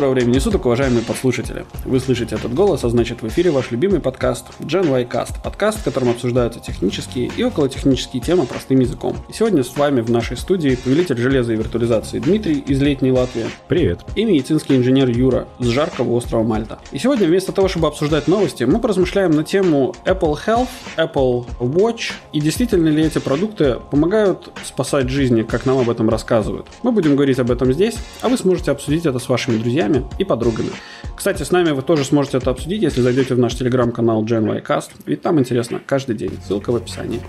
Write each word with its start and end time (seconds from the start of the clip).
Доброго 0.00 0.14
времени 0.14 0.38
суток, 0.38 0.64
уважаемые 0.64 1.02
подслушатели. 1.02 1.66
Вы 1.84 2.00
слышите 2.00 2.34
этот 2.34 2.54
голос, 2.54 2.84
а 2.84 2.88
значит 2.88 3.20
в 3.20 3.28
эфире 3.28 3.50
ваш 3.50 3.70
любимый 3.70 4.00
подкаст 4.00 4.46
Gen 4.60 4.88
Y 4.88 5.04
Cast. 5.04 5.42
Подкаст, 5.44 5.80
в 5.80 5.84
котором 5.84 6.08
обсуждаются 6.08 6.58
технические 6.58 7.30
и 7.36 7.44
околотехнические 7.44 8.22
темы 8.22 8.46
простым 8.46 8.80
языком. 8.80 9.14
И 9.28 9.34
сегодня 9.34 9.62
с 9.62 9.76
вами 9.76 10.00
в 10.00 10.10
нашей 10.10 10.38
студии 10.38 10.78
повелитель 10.82 11.18
железа 11.18 11.52
и 11.52 11.56
виртуализации 11.56 12.18
Дмитрий 12.18 12.60
из 12.60 12.80
летней 12.80 13.12
Латвии. 13.12 13.44
Привет. 13.68 14.00
И 14.16 14.24
медицинский 14.24 14.74
инженер 14.76 15.10
Юра 15.10 15.46
с 15.58 15.66
жаркого 15.66 16.12
острова 16.12 16.44
Мальта. 16.44 16.78
И 16.92 16.98
сегодня 16.98 17.26
вместо 17.26 17.52
того, 17.52 17.68
чтобы 17.68 17.88
обсуждать 17.88 18.26
новости, 18.26 18.64
мы 18.64 18.78
поразмышляем 18.78 19.32
на 19.32 19.44
тему 19.44 19.94
Apple 20.06 20.38
Health, 20.46 20.68
Apple 20.96 21.44
Watch 21.60 22.12
и 22.32 22.40
действительно 22.40 22.88
ли 22.88 23.04
эти 23.04 23.18
продукты 23.18 23.76
помогают 23.90 24.50
спасать 24.64 25.10
жизни, 25.10 25.42
как 25.42 25.66
нам 25.66 25.76
об 25.76 25.90
этом 25.90 26.08
рассказывают. 26.08 26.68
Мы 26.82 26.90
будем 26.90 27.16
говорить 27.16 27.38
об 27.38 27.50
этом 27.50 27.70
здесь, 27.74 27.96
а 28.22 28.30
вы 28.30 28.38
сможете 28.38 28.70
обсудить 28.70 29.04
это 29.04 29.18
с 29.18 29.28
вашими 29.28 29.58
друзьями 29.58 29.89
и 30.18 30.24
подругами. 30.24 30.70
Кстати, 31.16 31.42
с 31.42 31.50
нами 31.50 31.70
вы 31.70 31.82
тоже 31.82 32.04
сможете 32.04 32.38
это 32.38 32.50
обсудить, 32.50 32.82
если 32.82 33.00
зайдете 33.00 33.34
в 33.34 33.38
наш 33.38 33.54
телеграм-канал 33.54 34.24
Gen 34.24 34.64
Cast, 34.64 34.90
ведь 35.06 35.22
там 35.22 35.38
интересно 35.38 35.80
каждый 35.84 36.16
день. 36.16 36.38
Ссылка 36.46 36.72
в 36.72 36.76
описании 36.76 37.20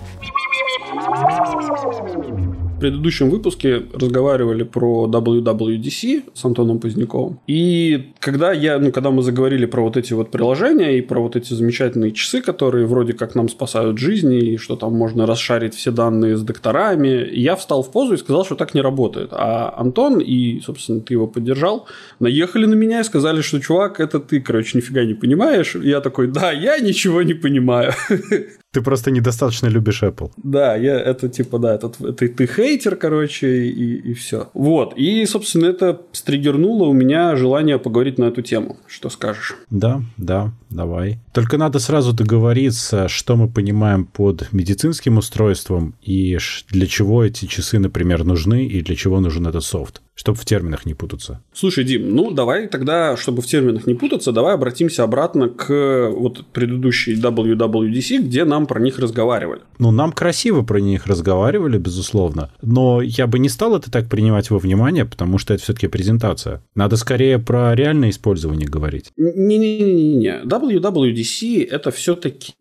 предыдущем 2.82 3.30
выпуске 3.30 3.82
разговаривали 3.94 4.64
про 4.64 5.06
WWDC 5.06 6.22
с 6.34 6.44
Антоном 6.44 6.80
Поздняковым. 6.80 7.38
И 7.46 8.12
когда 8.18 8.52
я, 8.52 8.80
ну, 8.80 8.90
когда 8.90 9.12
мы 9.12 9.22
заговорили 9.22 9.66
про 9.66 9.82
вот 9.82 9.96
эти 9.96 10.12
вот 10.14 10.32
приложения 10.32 10.98
и 10.98 11.00
про 11.00 11.20
вот 11.20 11.36
эти 11.36 11.54
замечательные 11.54 12.10
часы, 12.10 12.42
которые 12.42 12.86
вроде 12.86 13.12
как 13.12 13.36
нам 13.36 13.48
спасают 13.48 13.98
жизни, 13.98 14.38
и 14.38 14.56
что 14.56 14.74
там 14.74 14.94
можно 14.94 15.26
расшарить 15.26 15.74
все 15.74 15.92
данные 15.92 16.36
с 16.36 16.42
докторами, 16.42 17.28
я 17.32 17.54
встал 17.54 17.84
в 17.84 17.92
позу 17.92 18.14
и 18.14 18.16
сказал, 18.16 18.44
что 18.44 18.56
так 18.56 18.74
не 18.74 18.80
работает. 18.80 19.28
А 19.30 19.72
Антон 19.78 20.18
и, 20.18 20.60
собственно, 20.60 21.00
ты 21.00 21.14
его 21.14 21.28
поддержал, 21.28 21.86
наехали 22.18 22.66
на 22.66 22.74
меня 22.74 23.00
и 23.00 23.04
сказали, 23.04 23.42
что, 23.42 23.60
чувак, 23.60 24.00
это 24.00 24.18
ты, 24.18 24.40
короче, 24.40 24.76
нифига 24.76 25.04
не 25.04 25.14
понимаешь. 25.14 25.76
Я 25.76 26.00
такой, 26.00 26.26
да, 26.26 26.50
я 26.50 26.80
ничего 26.80 27.22
не 27.22 27.34
понимаю. 27.34 27.92
Ты 28.72 28.80
просто 28.80 29.10
недостаточно 29.10 29.66
любишь 29.66 30.02
Apple. 30.02 30.30
Да, 30.36 30.76
я 30.76 30.98
это 30.98 31.28
типа, 31.28 31.58
да, 31.58 31.74
это, 31.74 31.92
это 32.00 32.28
ты 32.28 32.46
хейтер, 32.46 32.96
короче, 32.96 33.66
и, 33.66 34.10
и 34.10 34.14
все. 34.14 34.48
Вот. 34.54 34.94
И, 34.96 35.26
собственно, 35.26 35.66
это 35.66 36.00
стригернуло 36.12 36.86
у 36.86 36.94
меня 36.94 37.36
желание 37.36 37.78
поговорить 37.78 38.18
на 38.18 38.24
эту 38.24 38.40
тему. 38.40 38.78
Что 38.86 39.10
скажешь? 39.10 39.56
Да, 39.70 40.00
да, 40.16 40.52
давай. 40.70 41.18
Только 41.32 41.58
надо 41.58 41.80
сразу 41.80 42.14
договориться, 42.14 43.08
что 43.08 43.36
мы 43.36 43.48
понимаем 43.48 44.06
под 44.06 44.50
медицинским 44.52 45.18
устройством 45.18 45.94
и 46.02 46.38
для 46.70 46.86
чего 46.86 47.24
эти 47.24 47.44
часы, 47.44 47.78
например, 47.78 48.24
нужны 48.24 48.66
и 48.66 48.80
для 48.80 48.96
чего 48.96 49.20
нужен 49.20 49.46
этот 49.46 49.64
софт 49.64 50.00
чтобы 50.14 50.38
в 50.38 50.44
терминах 50.44 50.84
не 50.84 50.94
путаться. 50.94 51.42
Слушай, 51.54 51.84
Дим, 51.84 52.14
ну 52.14 52.30
давай 52.30 52.68
тогда, 52.68 53.16
чтобы 53.16 53.40
в 53.40 53.46
терминах 53.46 53.86
не 53.86 53.94
путаться, 53.94 54.30
давай 54.30 54.54
обратимся 54.54 55.04
обратно 55.04 55.48
к 55.48 56.10
вот 56.12 56.44
предыдущей 56.52 57.16
WWDC, 57.16 58.18
где 58.18 58.44
нам 58.44 58.66
про 58.66 58.78
них 58.80 58.98
разговаривали. 58.98 59.62
Ну, 59.78 59.90
нам 59.90 60.12
красиво 60.12 60.62
про 60.62 60.80
них 60.80 61.06
разговаривали, 61.06 61.78
безусловно, 61.78 62.50
но 62.60 63.00
я 63.00 63.26
бы 63.26 63.38
не 63.38 63.48
стал 63.48 63.74
это 63.76 63.90
так 63.90 64.08
принимать 64.08 64.50
во 64.50 64.58
внимание, 64.58 65.06
потому 65.06 65.38
что 65.38 65.54
это 65.54 65.62
все-таки 65.62 65.88
презентация. 65.88 66.62
Надо 66.74 66.96
скорее 66.96 67.38
про 67.38 67.74
реальное 67.74 68.10
использование 68.10 68.68
говорить. 68.68 69.12
Не-не-не, 69.16 70.42
WWDC 70.44 71.66
это 71.68 71.90
все-таки 71.90 72.52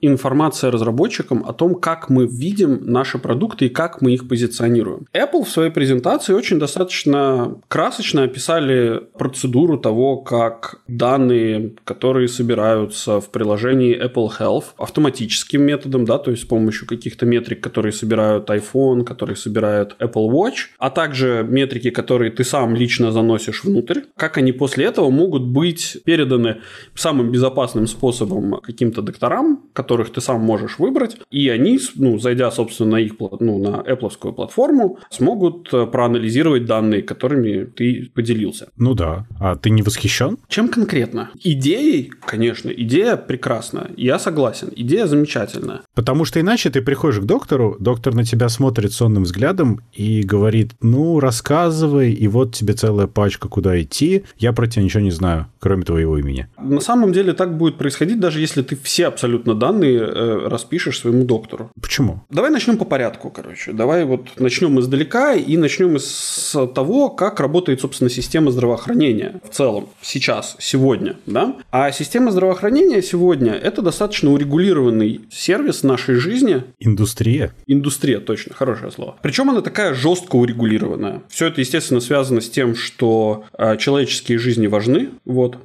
информация 0.00 0.70
разработчикам 0.70 1.44
о 1.46 1.52
том, 1.52 1.74
как 1.74 2.08
мы 2.08 2.26
видим 2.26 2.86
наши 2.86 3.18
продукты 3.18 3.66
и 3.66 3.68
как 3.68 4.00
мы 4.00 4.12
их 4.12 4.28
позиционируем. 4.28 5.06
Apple 5.12 5.44
в 5.44 5.48
своей 5.48 5.70
презентации 5.70 6.32
очень 6.32 6.60
достаточно 6.60 6.91
достаточно 6.92 7.56
красочно 7.68 8.24
описали 8.24 9.00
процедуру 9.18 9.78
того, 9.78 10.18
как 10.18 10.82
данные, 10.88 11.72
которые 11.84 12.28
собираются 12.28 13.20
в 13.20 13.30
приложении 13.30 13.96
Apple 13.96 14.30
Health 14.38 14.64
автоматическим 14.76 15.62
методом, 15.62 16.04
да, 16.04 16.18
то 16.18 16.30
есть 16.30 16.42
с 16.42 16.46
помощью 16.46 16.86
каких-то 16.86 17.24
метрик, 17.26 17.62
которые 17.62 17.92
собирают 17.92 18.50
iPhone, 18.50 19.04
которые 19.04 19.36
собирают 19.36 19.96
Apple 20.00 20.28
Watch, 20.28 20.68
а 20.78 20.90
также 20.90 21.46
метрики, 21.48 21.90
которые 21.90 22.30
ты 22.30 22.44
сам 22.44 22.74
лично 22.74 23.10
заносишь 23.10 23.64
внутрь, 23.64 24.00
как 24.16 24.38
они 24.38 24.52
после 24.52 24.84
этого 24.84 25.10
могут 25.10 25.42
быть 25.42 25.98
переданы 26.04 26.56
самым 26.94 27.32
безопасным 27.32 27.86
способом 27.86 28.60
каким-то 28.62 29.02
докторам, 29.02 29.62
которых 29.72 30.12
ты 30.12 30.20
сам 30.20 30.40
можешь 30.40 30.78
выбрать, 30.78 31.16
и 31.30 31.48
они, 31.48 31.78
ну, 31.96 32.18
зайдя, 32.18 32.50
собственно, 32.50 32.92
на 32.92 33.00
их, 33.00 33.14
ну, 33.40 33.58
на 33.58 33.82
Apple 33.82 34.32
платформу, 34.32 34.98
смогут 35.10 35.70
проанализировать 35.70 36.66
данные 36.66 36.81
данные, 36.82 37.02
которыми 37.02 37.64
ты 37.64 38.10
поделился. 38.14 38.68
Ну 38.76 38.94
да. 38.94 39.26
А 39.38 39.56
ты 39.56 39.70
не 39.70 39.82
восхищен? 39.82 40.38
Чем 40.48 40.68
конкретно? 40.68 41.30
Идеей, 41.42 42.12
конечно, 42.26 42.70
идея 42.70 43.16
прекрасная. 43.16 43.90
Я 43.96 44.18
согласен. 44.18 44.68
Идея 44.74 45.06
замечательная. 45.06 45.82
Потому 45.94 46.24
что 46.24 46.40
иначе 46.40 46.70
ты 46.70 46.82
приходишь 46.82 47.20
к 47.20 47.24
доктору, 47.24 47.76
доктор 47.78 48.14
на 48.14 48.24
тебя 48.24 48.48
смотрит 48.48 48.92
сонным 48.92 49.22
взглядом 49.22 49.80
и 49.92 50.22
говорит, 50.22 50.72
ну, 50.80 51.20
рассказывай, 51.20 52.12
и 52.12 52.28
вот 52.28 52.54
тебе 52.54 52.74
целая 52.74 53.06
пачка, 53.06 53.48
куда 53.48 53.80
идти. 53.80 54.24
Я 54.38 54.52
про 54.52 54.66
тебя 54.66 54.82
ничего 54.82 55.02
не 55.02 55.10
знаю, 55.10 55.46
кроме 55.60 55.82
твоего 55.84 56.18
имени. 56.18 56.48
На 56.58 56.80
самом 56.80 57.12
деле 57.12 57.32
так 57.32 57.56
будет 57.56 57.78
происходить, 57.78 58.20
даже 58.20 58.40
если 58.40 58.62
ты 58.62 58.76
все 58.76 59.06
абсолютно 59.06 59.54
данные 59.54 59.98
э, 60.00 60.48
распишешь 60.48 60.98
своему 60.98 61.24
доктору. 61.24 61.70
Почему? 61.80 62.22
Давай 62.30 62.50
начнем 62.50 62.76
по 62.76 62.84
порядку, 62.84 63.30
короче. 63.30 63.72
Давай 63.72 64.04
вот 64.04 64.28
начнем 64.38 64.78
издалека 64.80 65.34
и 65.34 65.56
начнем 65.56 65.98
с 65.98 66.71
того, 66.72 67.10
как 67.10 67.40
работает, 67.40 67.80
собственно, 67.80 68.10
система 68.10 68.50
здравоохранения 68.50 69.40
в 69.48 69.54
целом, 69.54 69.88
сейчас, 70.00 70.56
сегодня. 70.58 71.16
Да? 71.26 71.56
А 71.70 71.92
система 71.92 72.30
здравоохранения 72.30 73.02
сегодня– 73.02 73.52
это 73.62 73.82
достаточно 73.82 74.32
урегулированный 74.32 75.20
сервис 75.30 75.82
нашей 75.82 76.16
жизни. 76.16 76.64
Индустрия. 76.80 77.54
Индустрия, 77.66 78.20
точно, 78.20 78.54
хорошее 78.54 78.90
слово. 78.92 79.16
Причем 79.22 79.50
она 79.50 79.60
такая 79.60 79.94
жестко 79.94 80.36
урегулированная. 80.36 81.22
Все 81.28 81.46
это, 81.46 81.60
естественно, 81.60 82.00
связано 82.00 82.40
с 82.40 82.48
тем, 82.50 82.74
что 82.74 83.44
э, 83.56 83.76
человеческие 83.76 84.38
жизни 84.38 84.66
важны. 84.66 85.10
Вот. 85.24 85.58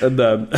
Да. 0.00 0.48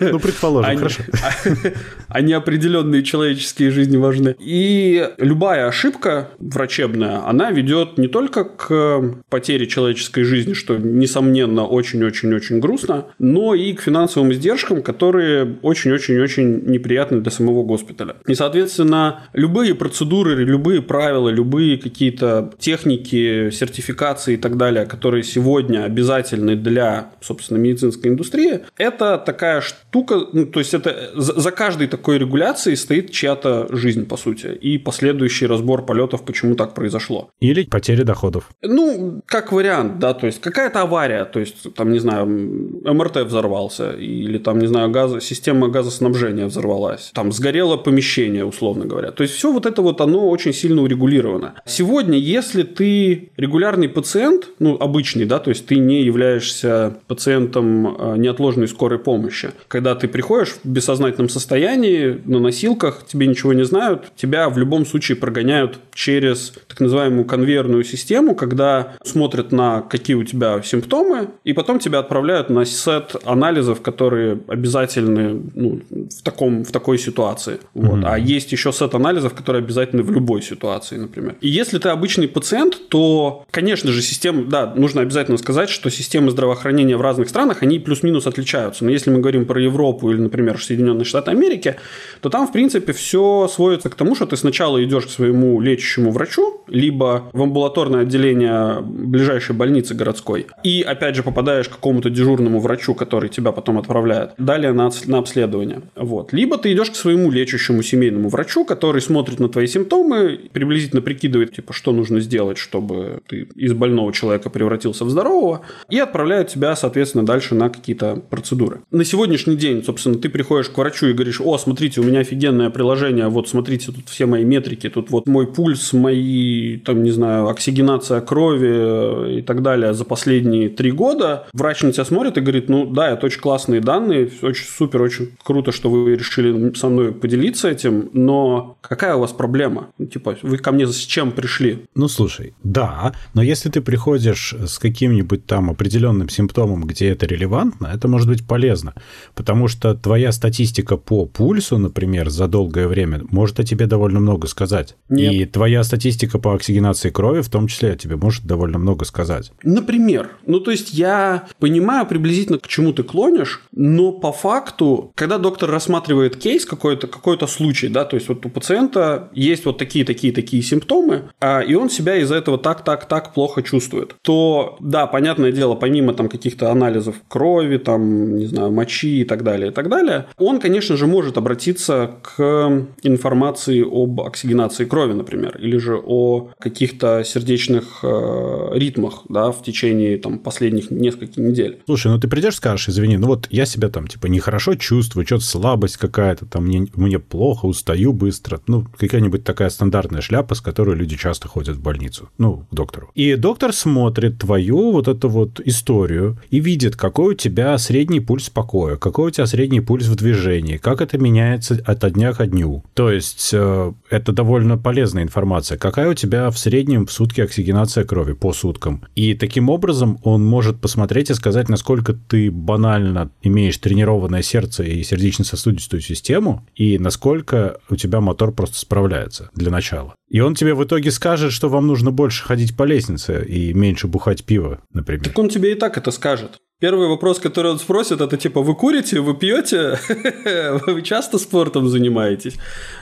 Ну, 0.00 0.18
предположим, 0.18 0.70
они, 0.70 0.78
хорошо. 0.78 1.02
А 2.08 2.20
неопределенные 2.20 3.02
человеческие 3.02 3.70
жизни 3.70 3.96
важны. 3.96 4.36
И 4.38 5.10
любая 5.18 5.66
ошибка 5.66 6.30
врачебная, 6.38 7.26
она 7.26 7.50
ведет 7.50 7.98
не 8.06 8.12
только 8.12 8.44
к 8.44 9.02
потере 9.28 9.66
человеческой 9.66 10.22
жизни, 10.22 10.52
что, 10.52 10.76
несомненно, 10.76 11.66
очень-очень-очень 11.66 12.60
грустно, 12.60 13.06
но 13.18 13.52
и 13.54 13.72
к 13.72 13.82
финансовым 13.82 14.32
издержкам, 14.32 14.80
которые 14.80 15.56
очень-очень-очень 15.62 16.66
неприятны 16.66 17.20
для 17.20 17.32
самого 17.32 17.64
госпиталя. 17.64 18.14
И, 18.28 18.34
соответственно, 18.34 19.24
любые 19.32 19.74
процедуры, 19.74 20.44
любые 20.44 20.82
правила, 20.82 21.28
любые 21.28 21.78
какие-то 21.78 22.52
техники, 22.60 23.50
сертификации 23.50 24.34
и 24.34 24.36
так 24.36 24.56
далее, 24.56 24.86
которые 24.86 25.24
сегодня 25.24 25.82
обязательны 25.82 26.54
для, 26.54 27.10
собственно, 27.20 27.58
медицинской 27.58 28.12
индустрии, 28.12 28.60
это 28.76 29.18
такая 29.18 29.60
штука, 29.62 30.28
ну, 30.32 30.46
то 30.46 30.60
есть 30.60 30.74
это 30.74 31.10
за 31.16 31.50
каждой 31.50 31.88
такой 31.88 32.18
регуляцией 32.18 32.76
стоит 32.76 33.10
чья-то 33.10 33.66
жизнь, 33.70 34.06
по 34.06 34.16
сути, 34.16 34.46
и 34.46 34.78
последующий 34.78 35.48
разбор 35.48 35.84
полетов, 35.84 36.24
почему 36.24 36.54
так 36.54 36.72
произошло. 36.74 37.30
Или 37.40 37.64
потеря 37.64 37.95
доходов. 38.04 38.50
Ну, 38.62 39.22
как 39.26 39.52
вариант, 39.52 39.98
да, 39.98 40.14
то 40.14 40.26
есть 40.26 40.40
какая-то 40.40 40.82
авария, 40.82 41.24
то 41.24 41.40
есть 41.40 41.74
там, 41.74 41.92
не 41.92 41.98
знаю, 41.98 42.26
МРТ 42.26 43.18
взорвался, 43.18 43.92
или 43.92 44.38
там, 44.38 44.58
не 44.58 44.66
знаю, 44.66 44.90
газ, 44.90 45.22
система 45.24 45.68
газоснабжения 45.68 46.46
взорвалась, 46.46 47.10
там 47.14 47.32
сгорело 47.32 47.76
помещение, 47.76 48.44
условно 48.44 48.84
говоря. 48.86 49.10
То 49.10 49.22
есть 49.22 49.34
все 49.34 49.52
вот 49.52 49.66
это 49.66 49.82
вот, 49.82 50.00
оно 50.00 50.28
очень 50.28 50.52
сильно 50.52 50.82
урегулировано. 50.82 51.54
Сегодня, 51.64 52.18
если 52.18 52.62
ты 52.62 53.30
регулярный 53.36 53.88
пациент, 53.88 54.48
ну, 54.58 54.76
обычный, 54.78 55.24
да, 55.24 55.38
то 55.38 55.50
есть 55.50 55.66
ты 55.66 55.78
не 55.78 56.02
являешься 56.02 56.98
пациентом 57.06 57.86
э, 57.86 58.16
неотложной 58.18 58.68
скорой 58.68 58.98
помощи. 58.98 59.50
Когда 59.68 59.94
ты 59.94 60.08
приходишь 60.08 60.56
в 60.62 60.68
бессознательном 60.68 61.28
состоянии, 61.28 62.20
на 62.24 62.40
носилках, 62.40 63.04
тебе 63.06 63.26
ничего 63.26 63.52
не 63.52 63.64
знают, 63.64 64.12
тебя 64.16 64.48
в 64.48 64.58
любом 64.58 64.86
случае 64.86 65.16
прогоняют 65.16 65.78
через 65.94 66.52
так 66.68 66.80
называемую 66.80 67.24
конвейерную 67.24 67.84
систему, 67.86 68.34
когда 68.34 68.94
смотрят 69.02 69.52
на 69.52 69.82
какие 69.82 70.16
у 70.16 70.24
тебя 70.24 70.60
симптомы, 70.62 71.28
и 71.44 71.52
потом 71.52 71.78
тебя 71.78 72.00
отправляют 72.00 72.50
на 72.50 72.64
сет 72.64 73.16
анализов, 73.24 73.80
которые 73.80 74.40
обязательны 74.48 75.42
ну, 75.54 75.80
в, 75.90 76.22
таком, 76.22 76.64
в 76.64 76.72
такой 76.72 76.98
ситуации. 76.98 77.58
Вот. 77.74 78.00
Mm-hmm. 78.00 78.04
А 78.06 78.18
есть 78.18 78.52
еще 78.52 78.72
сет 78.72 78.94
анализов, 78.94 79.34
которые 79.34 79.62
обязательны 79.62 80.02
в 80.02 80.10
любой 80.10 80.42
ситуации, 80.42 80.96
например. 80.96 81.36
И 81.40 81.48
если 81.48 81.78
ты 81.78 81.88
обычный 81.88 82.28
пациент, 82.28 82.88
то, 82.88 83.44
конечно 83.50 83.92
же, 83.92 84.02
система, 84.02 84.44
да, 84.44 84.72
нужно 84.74 85.02
обязательно 85.02 85.38
сказать, 85.38 85.70
что 85.70 85.90
системы 85.90 86.30
здравоохранения 86.30 86.96
в 86.96 87.00
разных 87.00 87.28
странах, 87.28 87.62
они 87.62 87.78
плюс-минус 87.78 88.26
отличаются. 88.26 88.84
Но 88.84 88.90
если 88.90 89.10
мы 89.10 89.20
говорим 89.20 89.46
про 89.46 89.60
Европу 89.60 90.10
или, 90.10 90.18
например, 90.18 90.60
Соединенные 90.60 91.04
Штаты 91.04 91.30
Америки, 91.30 91.76
то 92.20 92.28
там, 92.28 92.46
в 92.46 92.52
принципе, 92.52 92.92
все 92.92 93.48
сводится 93.48 93.88
к 93.90 93.94
тому, 93.94 94.14
что 94.14 94.26
ты 94.26 94.36
сначала 94.36 94.82
идешь 94.82 95.06
к 95.06 95.10
своему 95.10 95.60
лечащему 95.60 96.10
врачу, 96.10 96.62
либо 96.68 97.30
в 97.32 97.42
амбулаторное 97.76 98.02
отделение 98.02 98.80
ближайшей 98.80 99.54
больницы 99.54 99.94
городской, 99.94 100.46
и, 100.62 100.82
опять 100.82 101.16
же, 101.16 101.22
попадаешь 101.22 101.68
к 101.68 101.72
какому-то 101.72 102.10
дежурному 102.10 102.60
врачу, 102.60 102.94
который 102.94 103.28
тебя 103.28 103.52
потом 103.52 103.78
отправляет 103.78 104.30
далее 104.38 104.72
на, 104.72 104.90
на 105.06 105.18
обследование. 105.18 105.82
Вот. 105.94 106.32
Либо 106.32 106.58
ты 106.58 106.72
идешь 106.72 106.90
к 106.90 106.96
своему 106.96 107.30
лечащему 107.30 107.82
семейному 107.82 108.28
врачу, 108.28 108.64
который 108.64 109.00
смотрит 109.00 109.40
на 109.40 109.48
твои 109.48 109.66
симптомы, 109.66 110.40
приблизительно 110.52 111.02
прикидывает, 111.02 111.54
типа, 111.54 111.72
что 111.72 111.92
нужно 111.92 112.20
сделать, 112.20 112.58
чтобы 112.58 113.20
ты 113.28 113.48
из 113.54 113.72
больного 113.72 114.12
человека 114.12 114.50
превратился 114.50 115.04
в 115.04 115.10
здорового, 115.10 115.62
и 115.90 115.98
отправляет 115.98 116.48
тебя, 116.48 116.74
соответственно, 116.76 117.26
дальше 117.26 117.54
на 117.54 117.68
какие-то 117.68 118.16
процедуры. 118.30 118.80
На 118.90 119.04
сегодняшний 119.04 119.56
день, 119.56 119.82
собственно, 119.84 120.16
ты 120.16 120.28
приходишь 120.28 120.68
к 120.68 120.78
врачу 120.78 121.06
и 121.06 121.12
говоришь, 121.12 121.40
о, 121.40 121.58
смотрите, 121.58 122.00
у 122.00 122.04
меня 122.04 122.20
офигенное 122.20 122.70
приложение, 122.70 123.28
вот 123.28 123.48
смотрите, 123.48 123.92
тут 123.92 124.08
все 124.08 124.26
мои 124.26 124.44
метрики, 124.44 124.88
тут 124.88 125.10
вот 125.10 125.26
мой 125.26 125.46
пульс, 125.46 125.92
мои, 125.92 126.78
там, 126.78 127.02
не 127.02 127.10
знаю, 127.10 127.48
оксигенация 127.56 128.20
крови 128.20 128.70
э, 128.70 129.38
и 129.38 129.42
так 129.42 129.62
далее 129.62 129.94
за 129.94 130.04
последние 130.04 130.68
три 130.68 130.90
года. 130.90 131.46
Врач 131.52 131.82
на 131.82 131.92
тебя 131.92 132.04
смотрит 132.04 132.36
и 132.36 132.40
говорит, 132.40 132.68
ну 132.68 132.86
да, 132.86 133.10
это 133.10 133.26
очень 133.26 133.40
классные 133.40 133.80
данные, 133.80 134.30
очень 134.42 134.66
супер, 134.66 135.02
очень 135.02 135.30
круто, 135.42 135.72
что 135.72 135.90
вы 135.90 136.14
решили 136.14 136.74
со 136.74 136.88
мной 136.88 137.12
поделиться 137.12 137.68
этим, 137.68 138.10
но 138.12 138.76
какая 138.82 139.14
у 139.16 139.20
вас 139.20 139.32
проблема? 139.32 139.88
Ну, 139.98 140.06
типа, 140.06 140.36
вы 140.42 140.58
ко 140.58 140.72
мне 140.72 140.86
с 140.86 140.96
чем 140.96 141.32
пришли? 141.32 141.86
Ну, 141.94 142.08
слушай, 142.08 142.54
да, 142.62 143.12
но 143.34 143.42
если 143.42 143.70
ты 143.70 143.80
приходишь 143.80 144.54
с 144.66 144.78
каким-нибудь 144.78 145.46
там 145.46 145.70
определенным 145.70 146.28
симптомом, 146.28 146.84
где 146.84 147.08
это 147.08 147.26
релевантно, 147.26 147.90
это 147.94 148.08
может 148.08 148.28
быть 148.28 148.46
полезно, 148.46 148.94
потому 149.34 149.68
что 149.68 149.94
твоя 149.94 150.32
статистика 150.32 150.96
по 150.96 151.24
пульсу, 151.24 151.78
например, 151.78 152.28
за 152.28 152.48
долгое 152.48 152.86
время 152.86 153.22
может 153.30 153.60
о 153.60 153.64
тебе 153.64 153.86
довольно 153.86 154.20
много 154.20 154.46
сказать. 154.46 154.96
Нет. 155.08 155.32
И 155.32 155.44
твоя 155.46 155.82
статистика 155.84 156.38
по 156.38 156.54
оксигенации 156.54 157.10
крови 157.10 157.40
в 157.46 157.50
том 157.50 157.68
числе 157.68 157.96
тебе 157.96 158.16
может 158.16 158.44
довольно 158.44 158.78
много 158.78 159.04
сказать. 159.04 159.52
Например. 159.62 160.30
Ну, 160.46 160.60
то 160.60 160.70
есть 160.70 160.92
я 160.92 161.46
понимаю 161.58 162.06
приблизительно, 162.06 162.58
к 162.58 162.66
чему 162.66 162.92
ты 162.92 163.02
клонишь, 163.02 163.62
но 163.72 164.12
по 164.12 164.32
факту, 164.32 165.12
когда 165.14 165.38
доктор 165.38 165.70
рассматривает 165.70 166.36
кейс 166.36 166.64
какой-то, 166.64 167.06
какой-то 167.06 167.46
случай, 167.46 167.88
да, 167.88 168.04
то 168.04 168.16
есть 168.16 168.28
вот 168.28 168.44
у 168.44 168.48
пациента 168.48 169.30
есть 169.32 169.64
вот 169.64 169.78
такие, 169.78 170.04
такие, 170.04 170.32
такие 170.32 170.62
симптомы, 170.62 171.30
а, 171.40 171.60
и 171.60 171.74
он 171.74 171.90
себя 171.90 172.16
из-за 172.16 172.36
этого 172.36 172.58
так, 172.58 172.84
так, 172.84 173.06
так 173.06 173.32
плохо 173.34 173.62
чувствует, 173.62 174.14
то, 174.22 174.76
да, 174.80 175.06
понятное 175.06 175.52
дело, 175.52 175.74
помимо 175.74 176.14
там 176.14 176.28
каких-то 176.28 176.70
анализов 176.70 177.16
крови, 177.28 177.78
там, 177.78 178.36
не 178.36 178.46
знаю, 178.46 178.72
мочи 178.72 179.20
и 179.20 179.24
так 179.24 179.42
далее, 179.42 179.70
и 179.70 179.72
так 179.72 179.88
далее, 179.88 180.26
он, 180.36 180.60
конечно 180.60 180.96
же, 180.96 181.06
может 181.06 181.38
обратиться 181.38 182.10
к 182.22 182.86
информации 183.02 183.82
об 183.82 184.20
оксигенации 184.20 184.84
крови, 184.84 185.12
например, 185.12 185.56
или 185.58 185.76
же 185.78 186.00
о 186.04 186.50
каких-то 186.58 187.22
сердечных 187.36 187.98
э, 188.02 188.70
ритмах, 188.72 189.24
да, 189.28 189.52
в 189.52 189.62
течение 189.62 190.16
там 190.16 190.38
последних 190.38 190.90
нескольких 190.90 191.36
недель. 191.36 191.80
Слушай, 191.84 192.12
ну 192.12 192.18
ты 192.18 192.28
придешь, 192.28 192.54
скажешь, 192.56 192.88
извини, 192.88 193.18
ну 193.18 193.26
вот 193.26 193.46
я 193.50 193.66
себя 193.66 193.90
там 193.90 194.06
типа 194.06 194.26
нехорошо 194.26 194.74
чувствую, 194.76 195.26
что-то 195.26 195.44
слабость 195.44 195.98
какая-то, 195.98 196.46
там 196.46 196.64
мне, 196.64 196.86
мне 196.94 197.18
плохо, 197.18 197.66
устаю 197.66 198.14
быстро, 198.14 198.60
ну 198.66 198.86
какая-нибудь 198.96 199.44
такая 199.44 199.68
стандартная 199.68 200.22
шляпа, 200.22 200.54
с 200.54 200.62
которой 200.62 200.96
люди 200.96 201.16
часто 201.16 201.46
ходят 201.46 201.76
в 201.76 201.82
больницу, 201.82 202.30
ну 202.38 202.66
к 202.70 202.74
доктору. 202.74 203.10
И 203.14 203.34
доктор 203.34 203.74
смотрит 203.74 204.38
твою 204.38 204.92
вот 204.92 205.08
эту 205.08 205.28
вот 205.28 205.60
историю 205.60 206.38
и 206.48 206.60
видит, 206.60 206.96
какой 206.96 207.34
у 207.34 207.36
тебя 207.36 207.76
средний 207.76 208.20
пульс 208.20 208.48
покоя, 208.48 208.96
какой 208.96 209.28
у 209.28 209.30
тебя 209.30 209.46
средний 209.46 209.80
пульс 209.80 210.06
в 210.06 210.14
движении, 210.14 210.78
как 210.78 211.02
это 211.02 211.18
меняется 211.18 211.78
от 211.84 212.12
дня 212.14 212.32
к 212.32 212.46
дню. 212.46 212.82
То 212.94 213.10
есть 213.10 213.50
э, 213.52 213.92
это 214.08 214.32
довольно 214.32 214.78
полезная 214.78 215.22
информация. 215.22 215.76
Какая 215.76 216.10
у 216.10 216.14
тебя 216.14 216.50
в 216.50 216.58
среднем 216.58 217.04
в 217.04 217.12
сутки 217.12 217.25
оксигенация 217.34 218.04
крови 218.04 218.32
по 218.32 218.52
суткам. 218.52 219.04
И 219.14 219.34
таким 219.34 219.68
образом 219.68 220.18
он 220.22 220.44
может 220.44 220.80
посмотреть 220.80 221.30
и 221.30 221.34
сказать, 221.34 221.68
насколько 221.68 222.12
ты 222.12 222.50
банально 222.50 223.30
имеешь 223.42 223.78
тренированное 223.78 224.42
сердце 224.42 224.84
и 224.84 225.02
сердечно-сосудистую 225.02 226.00
систему, 226.00 226.66
и 226.74 226.98
насколько 226.98 227.78
у 227.90 227.96
тебя 227.96 228.20
мотор 228.20 228.52
просто 228.52 228.78
справляется 228.78 229.50
для 229.54 229.70
начала. 229.70 230.14
И 230.28 230.40
он 230.40 230.54
тебе 230.54 230.74
в 230.74 230.84
итоге 230.84 231.10
скажет, 231.10 231.52
что 231.52 231.68
вам 231.68 231.86
нужно 231.86 232.10
больше 232.10 232.44
ходить 232.44 232.76
по 232.76 232.82
лестнице 232.82 233.44
и 233.44 233.72
меньше 233.72 234.08
бухать 234.08 234.44
пиво, 234.44 234.80
например. 234.92 235.24
Так 235.24 235.38
он 235.38 235.48
тебе 235.48 235.72
и 235.72 235.74
так 235.74 235.96
это 235.96 236.10
скажет. 236.10 236.58
Первый 236.78 237.08
вопрос, 237.08 237.38
который 237.38 237.70
он 237.70 237.78
спросит, 237.78 238.20
это 238.20 238.36
типа, 238.36 238.60
вы 238.60 238.74
курите, 238.74 239.20
вы 239.20 239.34
пьете, 239.34 239.98
вы 240.86 241.00
часто 241.00 241.38
спортом 241.38 241.88
занимаетесь? 241.88 242.56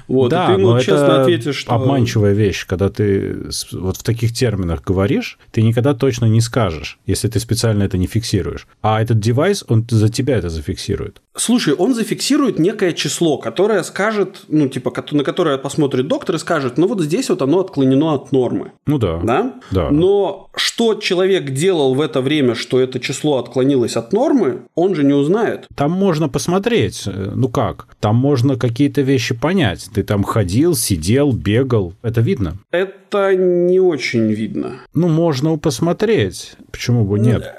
Вот, 0.08 0.30
да, 0.30 0.44
и 0.44 0.46
ты 0.46 0.60
ему 0.60 0.72
но 0.72 0.80
честно 0.80 1.04
это 1.04 1.22
ответишь, 1.22 1.56
что... 1.56 1.72
обманчивая 1.72 2.32
вещь, 2.32 2.66
когда 2.66 2.88
ты 2.88 3.48
вот 3.72 3.96
в 3.96 4.02
таких 4.02 4.32
терминах 4.32 4.82
говоришь, 4.82 5.38
ты 5.50 5.62
никогда 5.62 5.94
точно 5.94 6.26
не 6.26 6.40
скажешь, 6.40 6.98
если 7.06 7.28
ты 7.28 7.40
специально 7.40 7.82
это 7.82 7.98
не 7.98 8.06
фиксируешь. 8.06 8.66
А 8.82 9.00
этот 9.00 9.20
девайс, 9.20 9.64
он 9.68 9.86
за 9.88 10.08
тебя 10.08 10.36
это 10.36 10.48
зафиксирует. 10.48 11.20
Слушай, 11.36 11.74
он 11.74 11.94
зафиксирует 11.94 12.58
некое 12.58 12.92
число, 12.92 13.38
которое 13.38 13.82
скажет, 13.82 14.42
ну, 14.48 14.68
типа, 14.68 14.92
на 15.10 15.24
которое 15.24 15.58
посмотрит 15.58 16.06
доктор 16.06 16.36
и 16.36 16.38
скажет, 16.38 16.78
ну, 16.78 16.86
вот 16.86 17.00
здесь 17.00 17.28
вот 17.28 17.42
оно 17.42 17.60
отклонено 17.60 18.14
от 18.14 18.30
нормы. 18.30 18.72
Ну 18.86 18.98
да. 18.98 19.20
Да? 19.22 19.54
Да. 19.72 19.90
Но 19.90 20.48
что 20.54 20.94
человек 20.94 21.50
делал 21.50 21.94
в 21.94 22.00
это 22.00 22.20
время, 22.20 22.54
что 22.54 22.78
это 22.78 23.00
число 23.00 23.38
отклонилось 23.38 23.96
от 23.96 24.12
нормы, 24.12 24.62
он 24.74 24.94
же 24.94 25.02
не 25.02 25.12
узнает. 25.12 25.66
Там 25.74 25.90
можно 25.90 26.28
посмотреть. 26.28 27.02
Э, 27.06 27.32
ну 27.34 27.48
как? 27.48 27.88
Там 28.00 28.16
можно 28.16 28.56
какие-то 28.56 29.00
вещи 29.02 29.34
понять. 29.34 29.88
Ты 29.94 30.02
там 30.02 30.24
ходил, 30.24 30.74
сидел, 30.74 31.30
бегал. 31.30 31.94
Это 32.02 32.20
видно? 32.20 32.56
Это 32.72 33.36
не 33.36 33.78
очень 33.78 34.32
видно. 34.32 34.80
Ну, 34.92 35.06
можно 35.06 35.56
посмотреть. 35.56 36.54
Почему 36.72 37.04
бы 37.04 37.20
нет? 37.20 37.54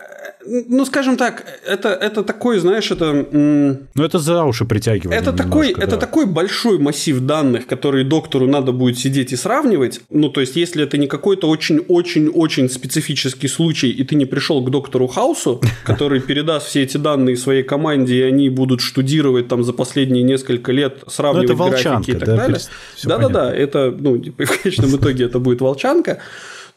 Ну, 0.46 0.86
скажем 0.86 1.18
так, 1.18 1.46
это, 1.66 1.90
это 1.90 2.24
такой, 2.24 2.60
знаешь, 2.60 2.92
это... 2.92 3.28
Ну, 3.32 4.04
это 4.04 4.20
за 4.20 4.44
уши 4.44 4.66
притягивает. 4.66 5.20
Это, 5.20 5.34
такой, 5.34 5.74
да. 5.74 5.84
это 5.84 5.98
такой 5.98 6.26
большой 6.26 6.78
массив 6.78 7.20
данных, 7.20 7.68
которые 7.68 8.04
доктору 8.04 8.48
надо 8.48 8.72
будет 8.72 8.98
сидеть 8.98 9.32
и 9.32 9.36
сравнивать. 9.36 10.02
Ну, 10.10 10.30
то 10.30 10.42
есть, 10.42 10.56
если 10.56 10.84
это 10.84 10.98
не 10.98 11.08
какой-то 11.08 11.50
очень-очень-очень 11.50 12.70
специфический 12.70 13.48
случай, 13.48 13.90
и 13.90 14.04
ты 14.04 14.16
не 14.16 14.26
пришел 14.26 14.64
к 14.64 14.70
доктору 14.70 15.08
Хаусу, 15.08 15.62
который 15.86 16.20
передаст 16.20 16.68
все 16.68 16.84
эти 16.84 16.98
данные 16.98 17.38
своей 17.38 17.64
команде, 17.64 18.16
и 18.16 18.22
они 18.22 18.50
будут 18.50 18.82
штудировать 18.82 19.48
там 19.48 19.64
за 19.64 19.74
последние 19.74 20.24
несколько 20.24 20.72
лет, 20.72 21.04
сравнивать 21.08 21.50
ну, 21.50 21.70
графики 21.70 22.12
и 22.12 22.14
так 22.14 22.28
да, 22.28 22.36
далее. 22.36 22.60
Да-да-да, 23.04 23.54
это, 23.54 23.94
ну, 23.98 24.16
в 24.38 24.62
конечном 24.62 24.96
итоге 24.96 25.26
это 25.26 25.40
будет 25.40 25.62
волчанка. 25.62 26.20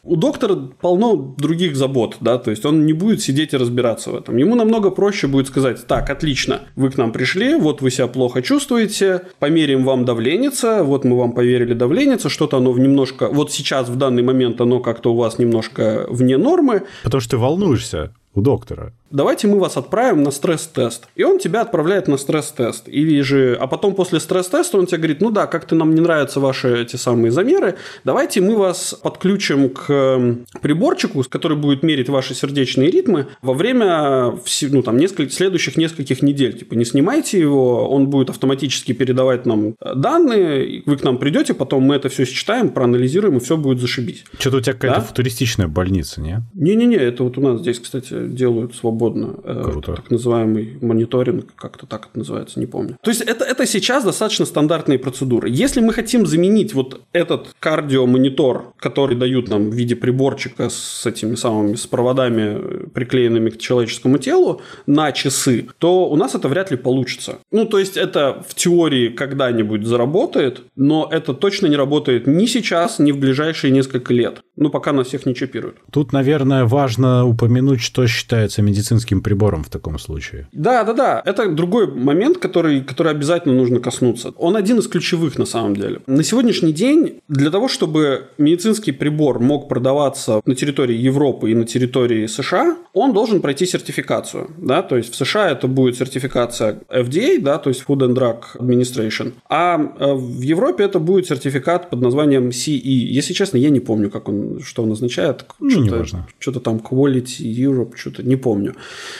У 0.03 0.15
доктора 0.15 0.55
полно 0.79 1.35
других 1.37 1.75
забот, 1.75 2.17
да, 2.21 2.37
то 2.37 2.51
есть 2.51 2.65
он 2.65 2.85
не 2.85 2.93
будет 2.93 3.21
сидеть 3.21 3.53
и 3.53 3.57
разбираться 3.57 4.11
в 4.11 4.15
этом. 4.15 4.37
Ему 4.37 4.55
намного 4.55 4.91
проще 4.91 5.27
будет 5.27 5.47
сказать, 5.47 5.85
так, 5.87 6.09
отлично, 6.09 6.61
вы 6.75 6.89
к 6.89 6.97
нам 6.97 7.11
пришли, 7.11 7.55
вот 7.55 7.81
вы 7.81 7.91
себя 7.91 8.07
плохо 8.07 8.41
чувствуете, 8.41 9.23
померим 9.39 9.83
вам 9.83 10.05
давленица, 10.05 10.83
вот 10.83 11.03
мы 11.03 11.17
вам 11.17 11.33
поверили 11.33 11.73
давленица, 11.73 12.29
что-то 12.29 12.57
оно 12.57 12.77
немножко, 12.77 13.27
вот 13.27 13.51
сейчас 13.51 13.89
в 13.89 13.97
данный 13.97 14.23
момент 14.23 14.61
оно 14.61 14.79
как-то 14.79 15.13
у 15.13 15.17
вас 15.17 15.37
немножко 15.37 16.07
вне 16.09 16.37
нормы. 16.37 16.83
Потому 17.03 17.21
что 17.21 17.31
ты 17.31 17.37
волнуешься 17.37 18.13
у 18.33 18.41
доктора 18.41 18.93
давайте 19.11 19.47
мы 19.47 19.59
вас 19.59 19.77
отправим 19.77 20.23
на 20.23 20.31
стресс-тест. 20.31 21.07
И 21.15 21.23
он 21.23 21.39
тебя 21.39 21.61
отправляет 21.61 22.07
на 22.07 22.17
стресс-тест. 22.17 22.87
Или 22.87 23.21
же, 23.21 23.57
а 23.59 23.67
потом 23.67 23.95
после 23.95 24.19
стресс-теста 24.19 24.77
он 24.77 24.85
тебе 24.85 24.97
говорит, 24.99 25.21
ну 25.21 25.31
да, 25.31 25.47
как-то 25.47 25.75
нам 25.75 25.95
не 25.95 26.01
нравятся 26.01 26.39
ваши 26.39 26.81
эти 26.81 26.95
самые 26.95 27.31
замеры, 27.31 27.75
давайте 28.03 28.41
мы 28.41 28.55
вас 28.55 28.93
подключим 29.01 29.69
к 29.69 29.89
эм, 29.89 30.45
приборчику, 30.61 31.23
который 31.27 31.57
будет 31.57 31.83
мерить 31.83 32.09
ваши 32.09 32.33
сердечные 32.33 32.91
ритмы 32.91 33.27
во 33.41 33.53
время 33.53 34.35
ну, 34.69 34.83
там, 34.83 34.97
нескольких, 34.97 35.33
следующих 35.33 35.77
нескольких 35.77 36.21
недель. 36.21 36.57
Типа 36.57 36.75
не 36.75 36.85
снимайте 36.85 37.39
его, 37.39 37.89
он 37.89 38.07
будет 38.07 38.29
автоматически 38.29 38.93
передавать 38.93 39.45
нам 39.45 39.75
э, 39.81 39.95
данные, 39.95 40.83
вы 40.85 40.97
к 40.97 41.03
нам 41.03 41.17
придете, 41.17 41.53
потом 41.53 41.83
мы 41.83 41.95
это 41.95 42.09
все 42.09 42.25
считаем, 42.25 42.69
проанализируем, 42.69 43.37
и 43.37 43.39
все 43.39 43.57
будет 43.57 43.79
зашибись. 43.79 44.23
Что-то 44.37 44.57
у 44.57 44.61
тебя 44.61 44.73
какая-то 44.73 44.99
да? 44.99 45.05
футуристичная 45.05 45.67
больница, 45.67 46.21
не? 46.21 46.41
Не-не-не, 46.53 46.97
это 46.97 47.23
вот 47.23 47.37
у 47.37 47.41
нас 47.41 47.59
здесь, 47.59 47.79
кстати, 47.79 48.27
делают 48.27 48.75
свободно 48.75 48.98
свободно. 48.99 49.35
Э, 49.43 49.61
Круто. 49.63 49.93
Так 49.95 50.11
называемый 50.11 50.77
мониторинг, 50.81 51.53
как-то 51.55 51.85
так 51.85 52.07
это 52.09 52.19
называется, 52.19 52.59
не 52.59 52.65
помню. 52.65 52.97
То 53.01 53.11
есть 53.11 53.21
это, 53.21 53.45
это 53.45 53.65
сейчас 53.65 54.03
достаточно 54.03 54.45
стандартные 54.45 54.99
процедуры. 54.99 55.49
Если 55.49 55.81
мы 55.81 55.93
хотим 55.93 56.25
заменить 56.25 56.73
вот 56.73 57.01
этот 57.13 57.47
кардиомонитор, 57.59 58.73
который 58.77 59.15
дают 59.17 59.49
нам 59.49 59.69
в 59.69 59.73
виде 59.73 59.95
приборчика 59.95 60.69
с 60.69 61.05
этими 61.05 61.35
самыми 61.35 61.75
с 61.75 61.87
проводами, 61.87 62.87
приклеенными 62.93 63.49
к 63.49 63.57
человеческому 63.57 64.17
телу, 64.17 64.61
на 64.87 65.11
часы, 65.11 65.67
то 65.77 66.09
у 66.09 66.15
нас 66.15 66.35
это 66.35 66.47
вряд 66.47 66.71
ли 66.71 66.77
получится. 66.77 67.37
Ну, 67.51 67.65
то 67.65 67.79
есть 67.79 67.97
это 67.97 68.43
в 68.47 68.53
теории 68.55 69.09
когда-нибудь 69.09 69.85
заработает, 69.85 70.61
но 70.75 71.07
это 71.11 71.33
точно 71.33 71.67
не 71.67 71.77
работает 71.77 72.27
ни 72.27 72.45
сейчас, 72.45 72.99
ни 72.99 73.11
в 73.11 73.17
ближайшие 73.17 73.71
несколько 73.71 74.13
лет. 74.13 74.41
Ну, 74.55 74.69
пока 74.69 74.91
нас 74.91 75.07
всех 75.07 75.25
не 75.25 75.33
чипируют. 75.33 75.77
Тут, 75.91 76.13
наверное, 76.13 76.65
важно 76.65 77.25
упомянуть, 77.25 77.81
что 77.81 78.07
считается 78.07 78.61
медицинским 78.61 78.88
медицинским 78.89 79.21
прибором 79.21 79.63
в 79.63 79.69
таком 79.69 79.99
случае. 79.99 80.47
Да, 80.51 80.83
да, 80.83 80.93
да. 80.93 81.21
Это 81.25 81.49
другой 81.49 81.87
момент, 81.87 82.37
который, 82.37 82.81
который 82.81 83.11
обязательно 83.11 83.55
нужно 83.55 83.79
коснуться. 83.79 84.33
Он 84.37 84.55
один 84.55 84.79
из 84.79 84.87
ключевых 84.87 85.37
на 85.37 85.45
самом 85.45 85.75
деле. 85.75 86.01
На 86.07 86.23
сегодняшний 86.23 86.73
день 86.73 87.21
для 87.27 87.51
того, 87.51 87.67
чтобы 87.67 88.27
медицинский 88.37 88.91
прибор 88.91 89.39
мог 89.39 89.69
продаваться 89.69 90.41
на 90.45 90.55
территории 90.55 90.95
Европы 90.95 91.51
и 91.51 91.55
на 91.55 91.65
территории 91.65 92.27
США, 92.27 92.77
он 92.93 93.13
должен 93.13 93.41
пройти 93.41 93.65
сертификацию. 93.65 94.49
Да? 94.57 94.81
То 94.81 94.97
есть 94.97 95.13
в 95.13 95.15
США 95.15 95.51
это 95.51 95.67
будет 95.67 95.97
сертификация 95.97 96.79
FDA, 96.89 97.39
да, 97.39 97.57
то 97.57 97.69
есть 97.69 97.83
Food 97.87 97.99
and 97.99 98.15
Drug 98.15 98.39
Administration, 98.57 99.33
а 99.49 99.77
э, 99.77 100.13
в 100.13 100.41
Европе 100.41 100.83
это 100.83 100.99
будет 100.99 101.27
сертификат 101.27 101.89
под 101.89 102.01
названием 102.01 102.49
CE. 102.49 102.79
Если 103.17 103.33
честно, 103.33 103.57
я 103.57 103.69
не 103.69 103.79
помню, 103.79 104.09
как 104.09 104.29
он, 104.29 104.59
что 104.63 104.83
он 104.83 104.91
означает. 104.91 105.45
Ну, 105.59 105.69
что-то, 105.69 106.25
что-то 106.39 106.59
там 106.59 106.77
Quality 106.77 107.43
Europe, 107.43 107.95
что-то 107.95 108.23
не 108.23 108.35
помню. 108.35 108.73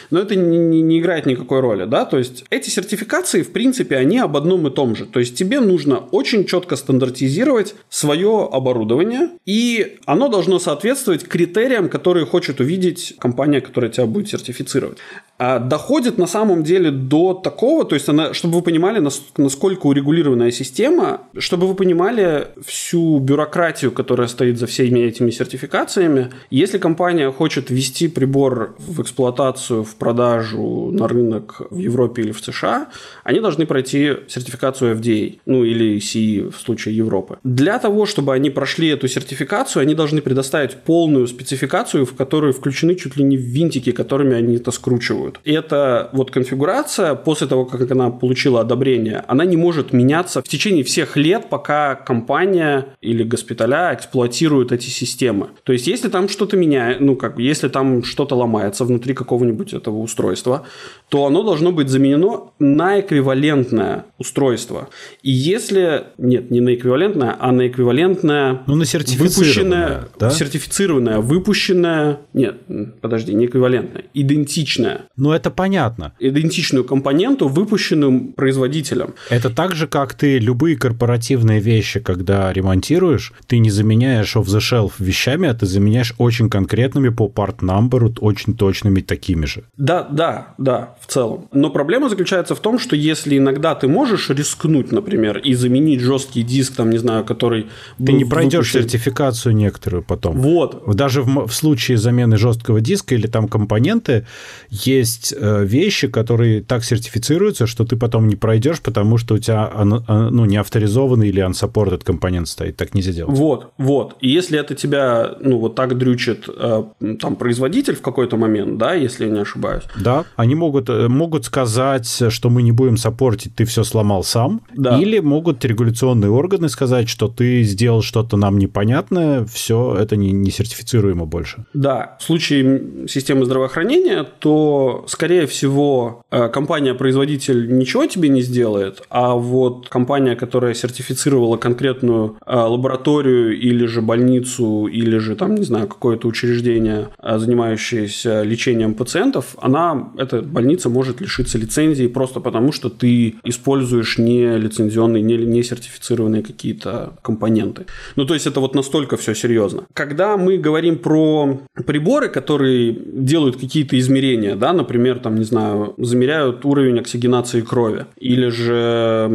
Но 0.10 0.20
это 0.20 0.36
не, 0.36 0.82
не, 0.82 1.00
играет 1.00 1.26
никакой 1.26 1.60
роли, 1.60 1.86
да, 1.86 2.06
то 2.06 2.18
есть 2.18 2.46
эти 2.50 2.70
сертификации, 2.70 3.42
в 3.42 3.52
принципе, 3.52 3.96
они 3.98 4.20
об 4.20 4.36
одном 4.38 4.68
и 4.68 4.72
том 4.72 4.96
же. 4.96 5.06
То 5.06 5.20
есть 5.20 5.36
тебе 5.36 5.60
нужно 5.60 6.00
очень 6.12 6.46
четко 6.46 6.76
стандартизировать 6.76 7.76
свое 7.90 8.50
оборудование, 8.52 9.30
и 9.46 9.98
оно 10.06 10.28
должно 10.28 10.60
соответствовать 10.60 11.28
критериям, 11.28 11.90
которые 11.90 12.26
хочет 12.26 12.60
увидеть 12.60 13.16
компания, 13.20 13.62
которая 13.62 13.92
тебя 13.92 14.06
будет 14.06 14.30
сертифицировать. 14.30 14.98
А 15.42 15.60
доходит 15.60 16.18
на 16.18 16.28
самом 16.28 16.64
деле 16.64 16.92
до 16.92 17.34
такого, 17.34 17.86
то 17.86 17.96
есть 17.96 18.10
она, 18.10 18.34
чтобы 18.34 18.56
вы 18.56 18.62
понимали, 18.62 19.00
насколько 19.38 19.88
урегулированная 19.88 20.52
система, 20.52 21.22
чтобы 21.38 21.66
вы 21.66 21.76
понимали 21.76 22.48
всю 22.66 23.20
бюрократию, 23.20 23.92
которая 23.92 24.28
стоит 24.28 24.60
за 24.60 24.68
всеми 24.68 25.00
этими 25.00 25.32
сертификациями. 25.32 26.30
Если 26.50 26.78
компания 26.78 27.32
хочет 27.32 27.70
ввести 27.70 28.10
прибор 28.10 28.76
в 28.80 29.02
эксплуатацию, 29.02 29.49
в 29.58 29.96
продажу 29.96 30.92
на 30.92 31.08
рынок 31.08 31.62
в 31.70 31.78
Европе 31.78 32.22
или 32.22 32.32
в 32.32 32.40
США, 32.40 32.88
они 33.24 33.40
должны 33.40 33.66
пройти 33.66 34.18
сертификацию 34.28 34.96
FDA, 34.96 35.40
ну 35.46 35.64
или 35.64 35.98
CE 35.98 36.52
в 36.52 36.60
случае 36.60 36.96
Европы. 36.98 37.38
Для 37.44 37.80
того, 37.80 38.06
чтобы 38.06 38.34
они 38.34 38.50
прошли 38.50 38.90
эту 38.90 39.08
сертификацию, 39.08 39.82
они 39.82 39.96
должны 39.96 40.22
предоставить 40.22 40.76
полную 40.76 41.28
спецификацию, 41.28 42.06
в 42.06 42.16
которую 42.16 42.54
включены 42.54 42.96
чуть 42.96 43.18
ли 43.18 43.24
не 43.24 43.38
винтики, 43.38 43.92
которыми 43.92 44.36
они 44.36 44.56
это 44.56 44.72
скручивают. 44.72 45.40
И 45.44 45.52
эта 45.52 46.10
вот 46.14 46.32
конфигурация, 46.32 47.16
после 47.16 47.48
того, 47.48 47.66
как 47.66 47.92
она 47.92 48.10
получила 48.10 48.62
одобрение, 48.62 49.24
она 49.28 49.46
не 49.46 49.58
может 49.58 49.94
меняться 49.94 50.42
в 50.42 50.48
течение 50.48 50.84
всех 50.84 51.18
лет, 51.18 51.50
пока 51.50 51.96
компания 51.96 52.86
или 53.02 53.24
госпиталя 53.24 53.94
эксплуатируют 53.94 54.72
эти 54.72 54.90
системы. 54.90 55.48
То 55.64 55.74
есть, 55.74 55.88
если 55.88 56.10
там 56.10 56.30
что-то 56.30 56.58
меняет, 56.58 57.00
ну, 57.00 57.16
как 57.16 57.40
если 57.40 57.68
там 57.68 58.04
что-то 58.04 58.36
ломается 58.36 58.86
внутри 58.86 59.14
какого-нибудь 59.40 59.74
этого 59.74 59.98
устройства, 59.98 60.64
то 61.10 61.26
оно 61.26 61.44
должно 61.44 61.72
быть 61.72 61.90
заменено 61.90 62.52
на 62.60 63.00
эквивалентное 63.00 64.06
устройство. 64.18 64.90
И 65.24 65.32
если... 65.32 66.04
Нет, 66.18 66.52
не 66.52 66.62
на 66.62 66.76
эквивалентное, 66.76 67.36
а 67.40 67.52
на 67.52 67.68
эквивалентное... 67.68 68.62
Ну, 68.68 68.76
на 68.76 68.86
сертифицированное, 68.86 69.30
выпущенное, 69.30 70.08
да? 70.20 70.30
Сертифицированное, 70.30 71.20
выпущенное... 71.20 72.20
Нет, 72.34 72.58
подожди, 73.02 73.34
не 73.34 73.46
эквивалентное, 73.46 74.04
идентичное. 74.14 75.06
Ну, 75.16 75.32
это 75.32 75.50
понятно. 75.52 76.14
Идентичную 76.20 76.84
компоненту, 76.84 77.48
выпущенную 77.48 78.34
производителем. 78.34 79.14
Это 79.30 79.50
так 79.50 79.76
же, 79.76 79.88
как 79.88 80.14
ты 80.14 80.38
любые 80.38 80.76
корпоративные 80.76 81.60
вещи, 81.60 82.00
когда 82.00 82.52
ремонтируешь, 82.52 83.34
ты 83.48 83.60
не 83.60 83.72
заменяешь 83.72 84.36
off-the-shelf 84.36 84.94
вещами, 85.00 85.48
а 85.48 85.54
ты 85.54 85.66
заменяешь 85.66 86.14
очень 86.18 86.50
конкретными 86.50 87.10
по 87.10 87.28
part-number, 87.28 88.20
очень 88.20 88.56
точными 88.56 89.02
такими 89.02 89.29
же. 89.46 89.64
Да, 89.78 90.08
да, 90.10 90.54
да 90.58 90.96
в 91.00 91.08
целом. 91.08 91.48
Но 91.52 91.70
проблема 91.70 92.10
заключается 92.10 92.56
в 92.56 92.60
том, 92.60 92.80
что 92.80 92.96
если 92.96 93.38
иногда 93.38 93.76
ты 93.76 93.88
можешь 93.88 94.30
рискнуть, 94.30 94.92
например, 94.92 95.38
и 95.38 95.54
заменить 95.54 96.02
жесткий 96.02 96.44
диск, 96.44 96.76
там, 96.76 96.90
не 96.90 96.98
знаю, 96.98 97.24
который... 97.26 97.68
Ты 97.98 98.14
не 98.14 98.26
пройдешь 98.26 98.74
выпущен... 98.74 98.82
сертификацию 98.82 99.56
некоторую 99.56 100.04
потом. 100.04 100.38
Вот. 100.38 100.96
Даже 100.96 101.22
в, 101.22 101.48
в 101.48 101.54
случае 101.54 101.98
замены 101.98 102.38
жесткого 102.38 102.82
диска 102.82 103.16
или 103.16 103.28
там 103.28 103.48
компоненты, 103.48 104.26
есть 104.70 105.34
э, 105.38 105.66
вещи, 105.66 106.08
которые 106.08 106.62
так 106.62 106.84
сертифицируются, 106.84 107.68
что 107.68 107.86
ты 107.86 107.96
потом 107.96 108.28
не 108.28 108.36
пройдешь, 108.36 108.82
потому 108.82 109.18
что 109.18 109.36
у 109.36 109.38
тебя 109.38 109.72
ну, 110.08 110.46
не 110.46 110.58
авторизованный 110.58 111.30
или 111.30 111.46
unsupported 111.46 112.04
компонент 112.04 112.48
стоит. 112.48 112.78
Так 112.78 112.94
нельзя 112.94 113.12
делать. 113.12 113.38
Вот, 113.38 113.72
вот. 113.78 114.16
И 114.22 114.30
если 114.30 114.60
это 114.60 114.76
тебя, 114.76 115.36
ну, 115.40 115.60
вот 115.60 115.76
так 115.76 115.98
дрючит 115.98 116.46
э, 116.48 116.84
там 117.20 117.36
производитель 117.36 117.96
в 117.96 118.02
какой-то 118.02 118.38
момент, 118.38 118.78
да, 118.78 118.96
если 119.10 119.26
я 119.26 119.32
не 119.32 119.40
ошибаюсь. 119.40 119.84
Да, 119.96 120.26
они 120.36 120.56
могут 120.56 120.90
Э, 120.90 121.08
могут 121.08 121.46
сказать, 121.46 122.24
что 122.30 122.50
мы 122.50 122.62
не 122.62 122.72
будем 122.72 122.98
саппортить, 122.98 123.56
ты 123.56 123.66
все 123.66 123.84
сломал 123.84 124.24
сам. 124.24 124.62
Да. 124.76 125.00
Или 125.00 125.20
могут 125.20 125.64
регуляционные 125.66 126.32
органы 126.32 126.70
сказать, 126.70 127.10
что 127.10 127.28
ты 127.28 127.64
сделал 127.64 128.02
что-то 128.02 128.38
нам 128.38 128.58
непонятное, 128.58 129.46
все 129.46 129.96
это 130.00 130.16
не, 130.16 130.32
не 130.32 130.52
сертифицируемо 130.52 131.26
больше. 131.26 131.66
Да, 131.74 132.18
в 132.20 132.24
случае 132.24 133.08
системы 133.08 133.46
здравоохранения, 133.46 134.26
то, 134.40 135.06
скорее 135.08 135.46
всего, 135.46 136.24
э, 136.32 136.50
компания-производитель 136.50 137.78
ничего 137.78 138.06
тебе 138.06 138.30
не 138.30 138.42
сделает, 138.42 139.04
а 139.10 139.36
вот 139.36 139.90
компания, 139.90 140.36
которая 140.36 140.74
сертифицировала 140.74 141.58
конкретную 141.58 142.38
э, 142.46 142.56
лабораторию 142.56 143.58
или 143.58 143.86
же 143.86 144.02
больницу, 144.02 144.88
или 144.88 145.18
же 145.18 145.36
там, 145.36 145.56
не 145.56 145.64
знаю, 145.64 145.88
какое-то 145.88 146.28
учреждение, 146.28 147.10
занимающееся 147.24 148.44
лечением 148.44 148.94
пациентов, 149.00 149.56
она, 149.62 150.12
эта 150.18 150.42
больница 150.42 150.90
может 150.90 151.22
лишиться 151.22 151.58
лицензии 151.58 152.08
просто 152.08 152.42
потому, 152.42 152.72
что 152.72 152.90
ты 152.90 153.36
используешь 153.46 154.18
не 154.18 154.58
лицензионные, 154.58 155.24
не, 155.24 155.38
не 155.38 155.64
сертифицированные 155.64 156.44
какие-то 156.44 157.14
компоненты. 157.22 157.86
Ну, 158.18 158.26
то 158.26 158.34
есть 158.34 158.46
это 158.46 158.60
вот 158.60 158.76
настолько 158.76 159.16
все 159.18 159.34
серьезно. 159.34 159.84
Когда 159.94 160.38
мы 160.38 160.58
говорим 160.58 160.98
про 160.98 161.62
приборы, 161.86 162.28
которые 162.28 162.92
делают 162.92 163.56
какие-то 163.56 163.98
измерения, 163.98 164.56
да, 164.56 164.74
например, 164.74 165.20
там, 165.20 165.36
не 165.36 165.46
знаю, 165.46 165.94
замеряют 165.98 166.66
уровень 166.66 167.00
оксигенации 167.00 167.62
крови 167.62 168.06
или 168.18 168.50
же 168.50 169.28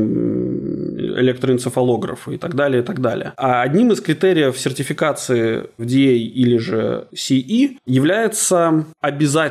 электроэнцефалографа 1.19 2.33
и 2.33 2.37
так 2.37 2.55
далее, 2.55 2.83
и 2.83 2.85
так 2.85 3.01
далее. 3.01 3.33
А 3.37 3.63
одним 3.63 3.93
из 3.93 4.01
критериев 4.01 4.59
сертификации 4.59 5.65
FDA 5.79 6.17
или 6.17 6.59
же 6.59 7.07
CE 7.15 7.79
является 7.87 8.85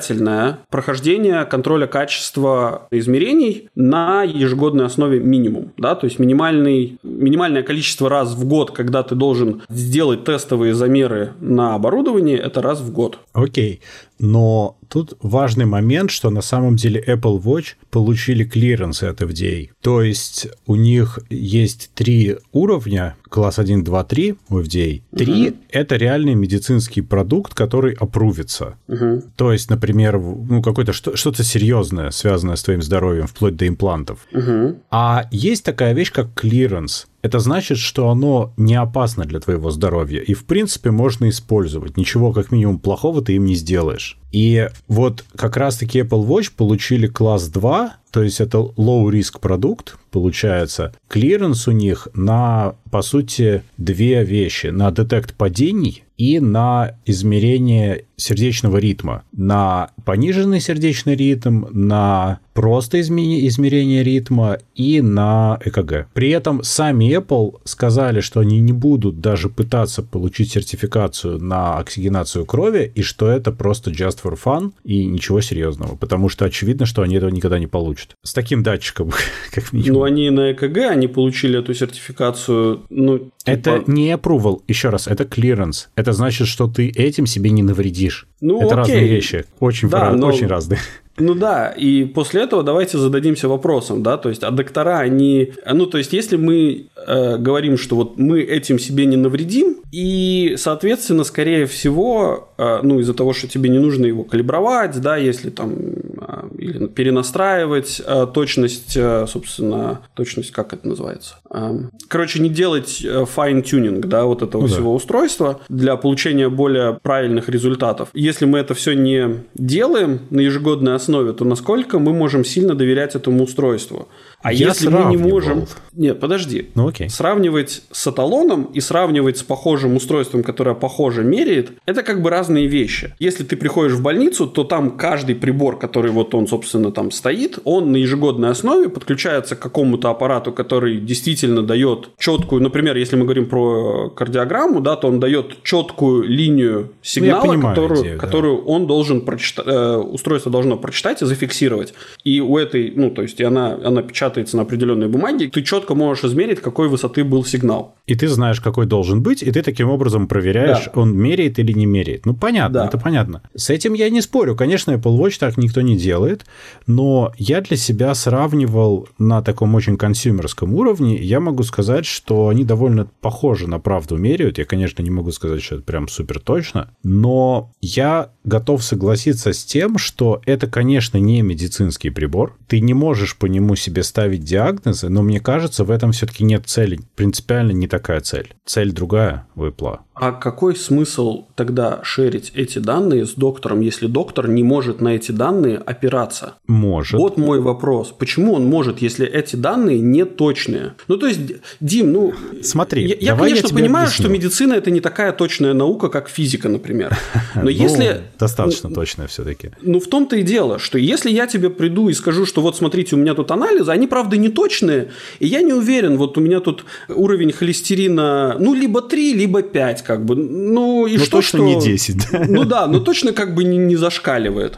обязательное 0.04 0.60
прохождение 0.70 1.46
контроля 1.46 1.88
качества 1.88 2.88
измерений 2.92 3.70
на 3.76 4.24
ежегодной 4.24 4.86
основе 4.86 5.20
минимум. 5.20 5.72
Да? 5.78 5.96
То 5.96 6.06
есть 6.06 6.20
минимальный, 6.20 6.98
минимальное 7.04 7.64
количество 7.64 8.10
раз 8.10 8.34
в 8.34 8.46
год, 8.46 8.72
когда 8.72 9.04
ты 9.04 9.16
должен 9.16 9.64
сделать 9.70 10.24
тестовые 10.24 10.74
замеры 10.74 11.34
на 11.40 11.76
оборудовании, 11.76 12.38
это 12.38 12.62
раз 12.62 12.82
в 12.82 12.92
год. 12.92 13.20
Окей. 13.34 13.82
Но 14.20 14.78
тут 14.88 15.18
важный 15.22 15.66
момент, 15.66 16.12
что 16.12 16.30
на 16.30 16.42
самом 16.42 16.76
деле 16.76 17.04
Apple 17.06 17.42
Watch 17.42 17.76
получили 17.90 18.44
клиренсы 18.44 19.06
от 19.06 19.22
FDA. 19.22 19.70
То 19.82 20.02
есть 20.02 20.48
у 20.66 20.76
них 20.76 21.20
есть 21.30 21.92
три 21.94 22.38
уровня, 22.52 23.16
класс 23.30 23.60
1, 23.60 23.84
2, 23.84 24.04
3 24.04 24.36
у 24.50 24.60
FDA. 24.60 25.02
Три 25.16 25.50
угу. 25.50 25.58
это 25.70 25.96
реальный 25.96 26.36
медицинский 26.36 27.02
продукт, 27.02 27.54
который 27.54 27.94
опрувится. 27.94 28.76
Угу. 28.88 29.24
То 29.36 29.52
есть, 29.52 29.70
например, 29.70 30.20
ну, 30.20 30.62
какое-то 30.62 30.94
что- 30.94 31.16
что-то 31.16 31.44
серьезное, 31.44 32.12
связанное 32.12 32.56
с 32.56 32.64
твоим 32.64 32.82
здоровьем, 32.82 33.28
вплоть 33.28 33.56
до 33.56 33.68
имплантов. 33.68 34.20
Угу. 34.32 34.78
А 34.92 35.28
есть 35.32 35.64
такая 35.64 35.94
вещь, 35.94 36.12
как 36.12 36.34
клиренс 36.34 37.08
это 37.24 37.40
значит, 37.40 37.78
что 37.78 38.10
оно 38.10 38.54
не 38.58 38.76
опасно 38.76 39.24
для 39.24 39.40
твоего 39.40 39.72
здоровья. 39.72 40.20
И, 40.20 40.34
в 40.34 40.46
принципе, 40.46 40.92
можно 40.92 41.30
использовать. 41.30 41.96
Ничего, 41.96 42.34
как 42.34 42.52
минимум, 42.52 42.80
плохого 42.80 43.22
ты 43.22 43.36
им 43.36 43.46
не 43.46 43.56
сделаешь. 43.56 44.20
И 44.34 44.68
вот 44.90 45.24
как 45.38 45.56
раз-таки 45.56 46.02
Apple 46.02 46.28
Watch 46.28 46.52
получили 46.58 47.08
класс 47.08 47.48
2, 47.48 47.96
то 48.12 48.22
есть 48.22 48.42
это 48.42 48.58
low-risk 48.58 49.40
продукт, 49.40 49.98
получается. 50.12 50.94
Клиренс 51.08 51.68
у 51.68 51.72
них 51.72 52.08
на, 52.14 52.76
по 52.92 53.02
сути, 53.02 53.64
две 53.78 54.24
вещи. 54.24 54.68
На 54.68 54.92
детект 54.92 55.34
падений 55.34 56.04
и 56.18 56.40
на 56.40 56.96
измерение 57.06 58.06
сердечного 58.16 58.78
ритма. 58.78 59.24
На 59.32 59.90
пониженный 60.06 60.62
сердечный 60.62 61.16
ритм, 61.16 61.66
на 61.72 62.40
просто 62.54 63.02
измерение 63.02 64.04
ритма 64.04 64.60
и 64.76 65.02
на 65.02 65.60
ЭКГ. 65.66 66.08
При 66.14 66.30
этом 66.30 66.62
сами 66.64 67.18
Apple 67.18 67.60
сказали, 67.64 68.22
что 68.22 68.42
они 68.42 68.60
не 68.60 68.74
будут 68.74 69.22
даже 69.22 69.50
пытаться 69.50 70.04
получить 70.04 70.52
сертификацию 70.52 71.40
на 71.40 71.78
оксигенацию 71.78 72.46
крови, 72.46 72.92
и 72.94 73.02
что 73.02 73.28
это 73.28 73.52
просто 73.52 73.90
just 73.90 74.20
for 74.24 74.38
fun 74.42 74.72
и 74.84 75.06
ничего 75.06 75.42
серьезного, 75.42 75.96
потому 75.96 76.30
что 76.30 76.46
очевидно, 76.46 76.86
что 76.86 77.02
они 77.02 77.16
этого 77.16 77.30
никогда 77.30 77.60
не 77.60 77.68
получат. 77.68 78.16
С 78.24 78.34
таким 78.34 78.64
датчиком, 78.64 79.12
как 79.52 79.74
минимум. 79.74 80.00
Ну, 80.00 80.04
они 80.04 80.30
на 80.30 80.52
ЭКГ, 80.52 80.78
они 80.90 81.08
получили 81.08 81.60
эту 81.60 81.74
сертификацию, 81.74 82.82
ну... 82.90 83.18
Типа... 83.18 83.30
Это 83.46 83.84
не 83.88 84.12
approval, 84.14 84.62
еще 84.68 84.90
раз, 84.90 85.08
это 85.08 85.24
clearance. 85.26 85.88
это 85.96 86.14
значит, 86.14 86.48
что 86.48 86.68
ты 86.68 86.90
этим 86.90 87.26
себе 87.26 87.50
не 87.52 87.64
навредишь. 87.64 88.28
Ну, 88.42 88.58
это 88.58 88.82
окей. 88.82 88.94
разные 88.96 89.08
вещи. 89.08 89.46
Очень, 89.60 89.90
Да, 89.90 90.10
раз- 90.12 90.20
но- 90.20 90.28
очень 90.28 90.48
разные. 90.48 90.80
Ну 91.18 91.36
да, 91.36 91.70
и 91.70 92.06
после 92.06 92.42
этого 92.42 92.64
давайте 92.64 92.98
зададимся 92.98 93.48
вопросом, 93.48 94.02
да, 94.02 94.18
то 94.18 94.30
есть, 94.30 94.44
а 94.44 94.50
доктора, 94.50 95.00
они, 95.00 95.54
ну, 95.72 95.86
то 95.86 96.00
есть, 96.00 96.12
если 96.12 96.38
мы 96.38 96.88
э, 97.06 97.38
говорим, 97.38 97.78
что 97.78 97.96
вот 97.96 98.18
мы 98.18 98.42
этим 98.42 98.80
себе 98.80 99.06
не 99.06 99.16
навредим, 99.16 99.78
и, 99.92 100.56
соответственно, 100.58 101.24
скорее 101.24 101.68
всего, 101.68 102.50
э, 102.58 102.80
ну, 102.82 103.00
из-за 103.00 103.14
того, 103.14 103.34
что 103.34 103.48
тебе 103.48 103.70
не 103.70 103.78
нужно 103.78 104.08
его 104.08 104.24
калибровать, 104.24 105.00
да, 105.02 105.18
если 105.18 105.52
там, 105.52 105.74
э, 105.74 106.50
или 106.58 106.88
перенастраивать 106.88 108.02
э, 108.04 108.26
точность, 108.34 108.98
э, 108.98 109.28
собственно, 109.28 110.02
точность, 110.16 110.50
как 110.50 110.74
это 110.74 110.88
называется? 110.88 111.36
Э, 111.54 111.78
короче, 112.08 112.40
не 112.40 112.50
делать 112.50 113.02
э, 113.06 113.26
fine-tuning, 113.36 114.00
да, 114.08 114.26
вот 114.26 114.42
этого 114.42 114.64
Ну 114.64 114.68
да. 114.68 114.74
всего 114.74 114.96
устройства 114.96 115.60
для 115.70 115.96
получения 115.96 116.50
более 116.50 116.98
правильных 117.04 117.50
результатов. 117.50 118.10
Если 118.16 118.46
мы 118.46 118.58
это 118.58 118.74
все 118.74 118.94
не 118.94 119.44
делаем 119.54 120.22
на 120.32 120.40
ежегодной 120.40 120.96
основе, 120.96 121.03
то 121.08 121.46
насколько 121.46 122.00
мы 122.00 122.14
можем 122.14 122.46
сильно 122.46 122.76
доверять 122.76 123.16
этому 123.16 123.44
устройству? 123.44 124.08
А 124.42 124.52
Я 124.52 124.68
если 124.68 124.90
мы 124.90 125.10
не 125.10 125.18
можем... 125.18 125.66
Нет, 125.94 126.20
подожди. 126.20 126.70
Ну 126.76 126.90
окей. 126.90 127.10
Сравнивать 127.10 127.84
с 127.92 128.08
эталоном 128.08 128.66
и 128.66 128.82
сравнивать 128.82 129.38
с 129.38 129.44
похожим 129.44 129.96
устройством, 129.96 130.44
которое 130.44 130.76
похоже 130.76 131.24
меряет, 131.24 131.72
это 131.86 132.04
как 132.04 132.22
бы 132.22 132.30
разные 132.30 132.68
вещи. 132.68 133.16
Если 133.20 133.44
ты 133.44 133.56
приходишь 133.56 133.94
в 133.94 134.02
больницу, 134.02 134.48
то 134.48 134.64
там 134.64 134.98
каждый 134.98 135.36
прибор, 135.36 135.80
который 135.80 136.12
вот 136.12 136.36
он, 136.36 136.48
собственно, 136.48 136.92
там 136.92 137.12
стоит, 137.12 137.60
он 137.64 137.92
на 137.92 137.98
ежегодной 137.98 138.50
основе 138.50 138.90
подключается 138.90 139.56
к 139.56 139.60
какому-то 139.60 140.10
аппарату, 140.10 140.52
который 140.52 141.00
действительно 141.00 141.62
дает 141.62 142.10
четкую, 142.18 142.62
например, 142.62 142.98
если 142.98 143.16
мы 143.16 143.24
говорим 143.24 143.48
про 143.48 144.10
кардиограмму, 144.10 144.82
да, 144.82 144.96
то 144.96 145.08
он 145.08 145.20
дает 145.20 145.64
четкую 145.64 146.24
линию 146.24 146.90
сигнала, 147.02 147.46
понимаю 147.46 147.76
которую, 147.76 148.02
идею, 148.02 148.16
да. 148.16 148.26
которую 148.26 148.66
он 148.66 148.88
должен 148.88 149.22
прочитать, 149.22 149.66
устройство 149.66 150.52
должно 150.52 150.76
прочитать 150.76 150.93
и 150.94 151.26
зафиксировать. 151.26 151.94
И 152.24 152.40
у 152.42 152.58
этой, 152.58 152.94
ну, 152.96 153.10
то 153.12 153.22
есть, 153.22 153.40
и 153.40 153.44
она, 153.44 153.78
она 153.84 154.02
печатается 154.02 154.58
на 154.58 154.64
определенной 154.64 155.08
бумаге, 155.08 155.50
ты 155.50 155.62
четко 155.64 155.96
можешь 155.96 156.24
измерить, 156.24 156.62
какой 156.62 156.88
высоты 156.88 157.24
был 157.24 157.44
сигнал. 157.46 157.96
И 158.06 158.16
ты 158.16 158.28
знаешь, 158.28 158.60
какой 158.62 158.86
должен 158.86 159.22
быть, 159.24 159.44
и 159.44 159.52
ты 159.52 159.62
таким 159.62 159.90
образом 159.90 160.28
проверяешь, 160.28 160.86
Да. 160.86 161.02
он 161.02 161.16
меряет 161.18 161.60
или 161.60 161.72
не 161.74 161.86
меряет. 161.86 162.26
Ну, 162.26 162.34
понятно, 162.34 162.80
Да. 162.80 162.86
это 162.88 162.98
понятно. 162.98 163.42
С 163.56 163.70
этим 163.70 163.94
я 163.94 164.10
не 164.10 164.22
спорю. 164.22 164.56
Конечно, 164.56 164.92
Apple 164.92 165.18
Watch 165.18 165.38
так 165.40 165.58
никто 165.58 165.82
не 165.82 165.98
делает, 165.98 166.46
но 166.88 167.32
я 167.38 167.62
для 167.62 167.78
себя 167.78 168.14
сравнивал 168.16 169.08
на 169.18 169.42
таком 169.42 169.74
очень 169.76 169.98
консюмерском 169.98 170.74
уровне. 170.74 171.16
Я 171.18 171.40
могу 171.40 171.64
сказать, 171.64 172.06
что 172.06 172.50
они 172.50 172.64
довольно 172.66 173.08
похожи 173.22 173.68
на 173.68 173.80
правду 173.80 174.18
меряют. 174.18 174.58
Я, 174.58 174.66
конечно, 174.66 175.02
не 175.02 175.10
могу 175.10 175.32
сказать, 175.32 175.62
что 175.64 175.76
это 175.76 175.84
прям 175.84 176.08
супер 176.08 176.40
точно, 176.40 176.90
но 177.04 177.72
я 177.82 178.30
готов 178.44 178.84
согласиться 178.84 179.54
с 179.54 179.64
тем, 179.64 179.98
что 179.98 180.42
это, 180.46 180.68
конечно, 180.68 180.83
не 181.18 181.42
медицинский 181.42 182.10
прибор. 182.10 182.58
Ты 182.68 182.80
не 182.80 182.94
можешь 182.94 183.38
по 183.38 183.46
нему 183.46 183.76
себе 183.76 184.04
ставить 184.04 184.44
диагнозы, 184.44 185.10
но 185.10 185.22
мне 185.24 185.40
кажется, 185.40 185.84
в 185.84 185.92
этом 185.92 186.12
все-таки 186.12 186.44
нет 186.44 186.68
цели. 186.68 187.00
Принципиально 187.16 187.72
не 187.72 187.88
такая 187.88 188.22
цель. 188.22 188.54
Цель 188.66 188.92
другая 188.92 189.48
Apple. 189.56 190.00
А 190.16 190.32
какой 190.32 190.76
смысл 190.76 191.46
тогда 191.56 192.00
шерить 192.04 192.52
эти 192.54 192.78
данные 192.78 193.26
с 193.26 193.32
доктором, 193.32 193.80
если 193.80 194.06
доктор 194.06 194.48
не 194.48 194.64
может 194.64 195.02
на 195.02 195.16
эти 195.16 195.32
данные 195.32 195.78
опираться? 195.78 196.54
Может. 196.68 197.20
Вот 197.20 197.38
мой 197.38 197.60
вопрос. 197.60 198.14
Почему 198.18 198.54
он 198.54 198.66
может, 198.66 199.00
если 199.00 199.26
эти 199.26 199.56
данные 199.56 200.00
не 200.00 200.26
точные? 200.26 200.94
Ну, 201.08 201.18
то 201.18 201.28
есть, 201.28 201.40
Дим, 201.80 202.14
ну... 202.14 202.34
Смотри, 202.62 203.04
я, 203.04 203.16
я, 203.16 203.16
я 203.20 203.36
конечно, 203.36 203.70
тебе 203.70 203.80
понимаю, 203.80 204.06
объясню. 204.06 204.26
что 204.26 204.34
медицина– 204.34 204.74
это 204.76 204.92
не 204.92 205.00
такая 205.00 205.32
точная 205.32 205.74
наука, 205.74 206.10
как 206.10 206.30
физика, 206.30 206.70
например. 206.70 207.18
Но 207.56 207.64
Ну, 207.64 207.70
если... 207.70 208.22
Достаточно 208.38 208.94
точно 208.94 209.26
все-таки. 209.28 209.72
Ну, 209.82 210.00
в 210.00 210.08
том-то 210.08 210.36
и 210.36 210.44
дело, 210.44 210.78
что 210.78 211.00
если 211.00 211.32
я 211.32 211.48
тебе 211.48 211.72
приду 211.72 212.10
и 212.10 212.14
скажу, 212.14 212.46
что 212.46 212.62
вот 212.62 212.78
смотрите, 212.78 213.16
у 213.16 213.20
меня 213.20 213.34
тут 213.34 213.50
анализы, 213.50 213.92
они, 213.92 214.06
правда, 214.06 214.38
не 214.38 214.50
точные, 214.50 215.10
и 215.40 215.48
я 215.48 215.62
не 215.62 215.74
уверен, 215.74 216.18
вот 216.18 216.38
у 216.38 216.42
меня 216.42 216.60
тут 216.60 216.86
уровень 217.10 217.52
холестерина, 217.52 218.58
ну, 218.60 218.76
либо 218.76 219.02
3, 219.02 219.34
либо 219.34 219.64
5, 219.64 220.03
как 220.04 220.26
бы. 220.26 220.36
Ну, 220.36 221.08
и 221.08 221.18
Ну, 221.18 221.24
что, 221.24 221.38
точно 221.38 221.60
что... 221.60 221.66
не 221.66 221.80
10, 221.80 222.32
да? 222.32 222.46
Ну 222.48 222.64
да, 222.66 222.88
но 222.88 223.00
точно 223.00 223.34
как 223.34 223.56
бы 223.56 223.64
не, 223.64 223.78
не 223.78 223.96
зашкаливает. 223.96 224.78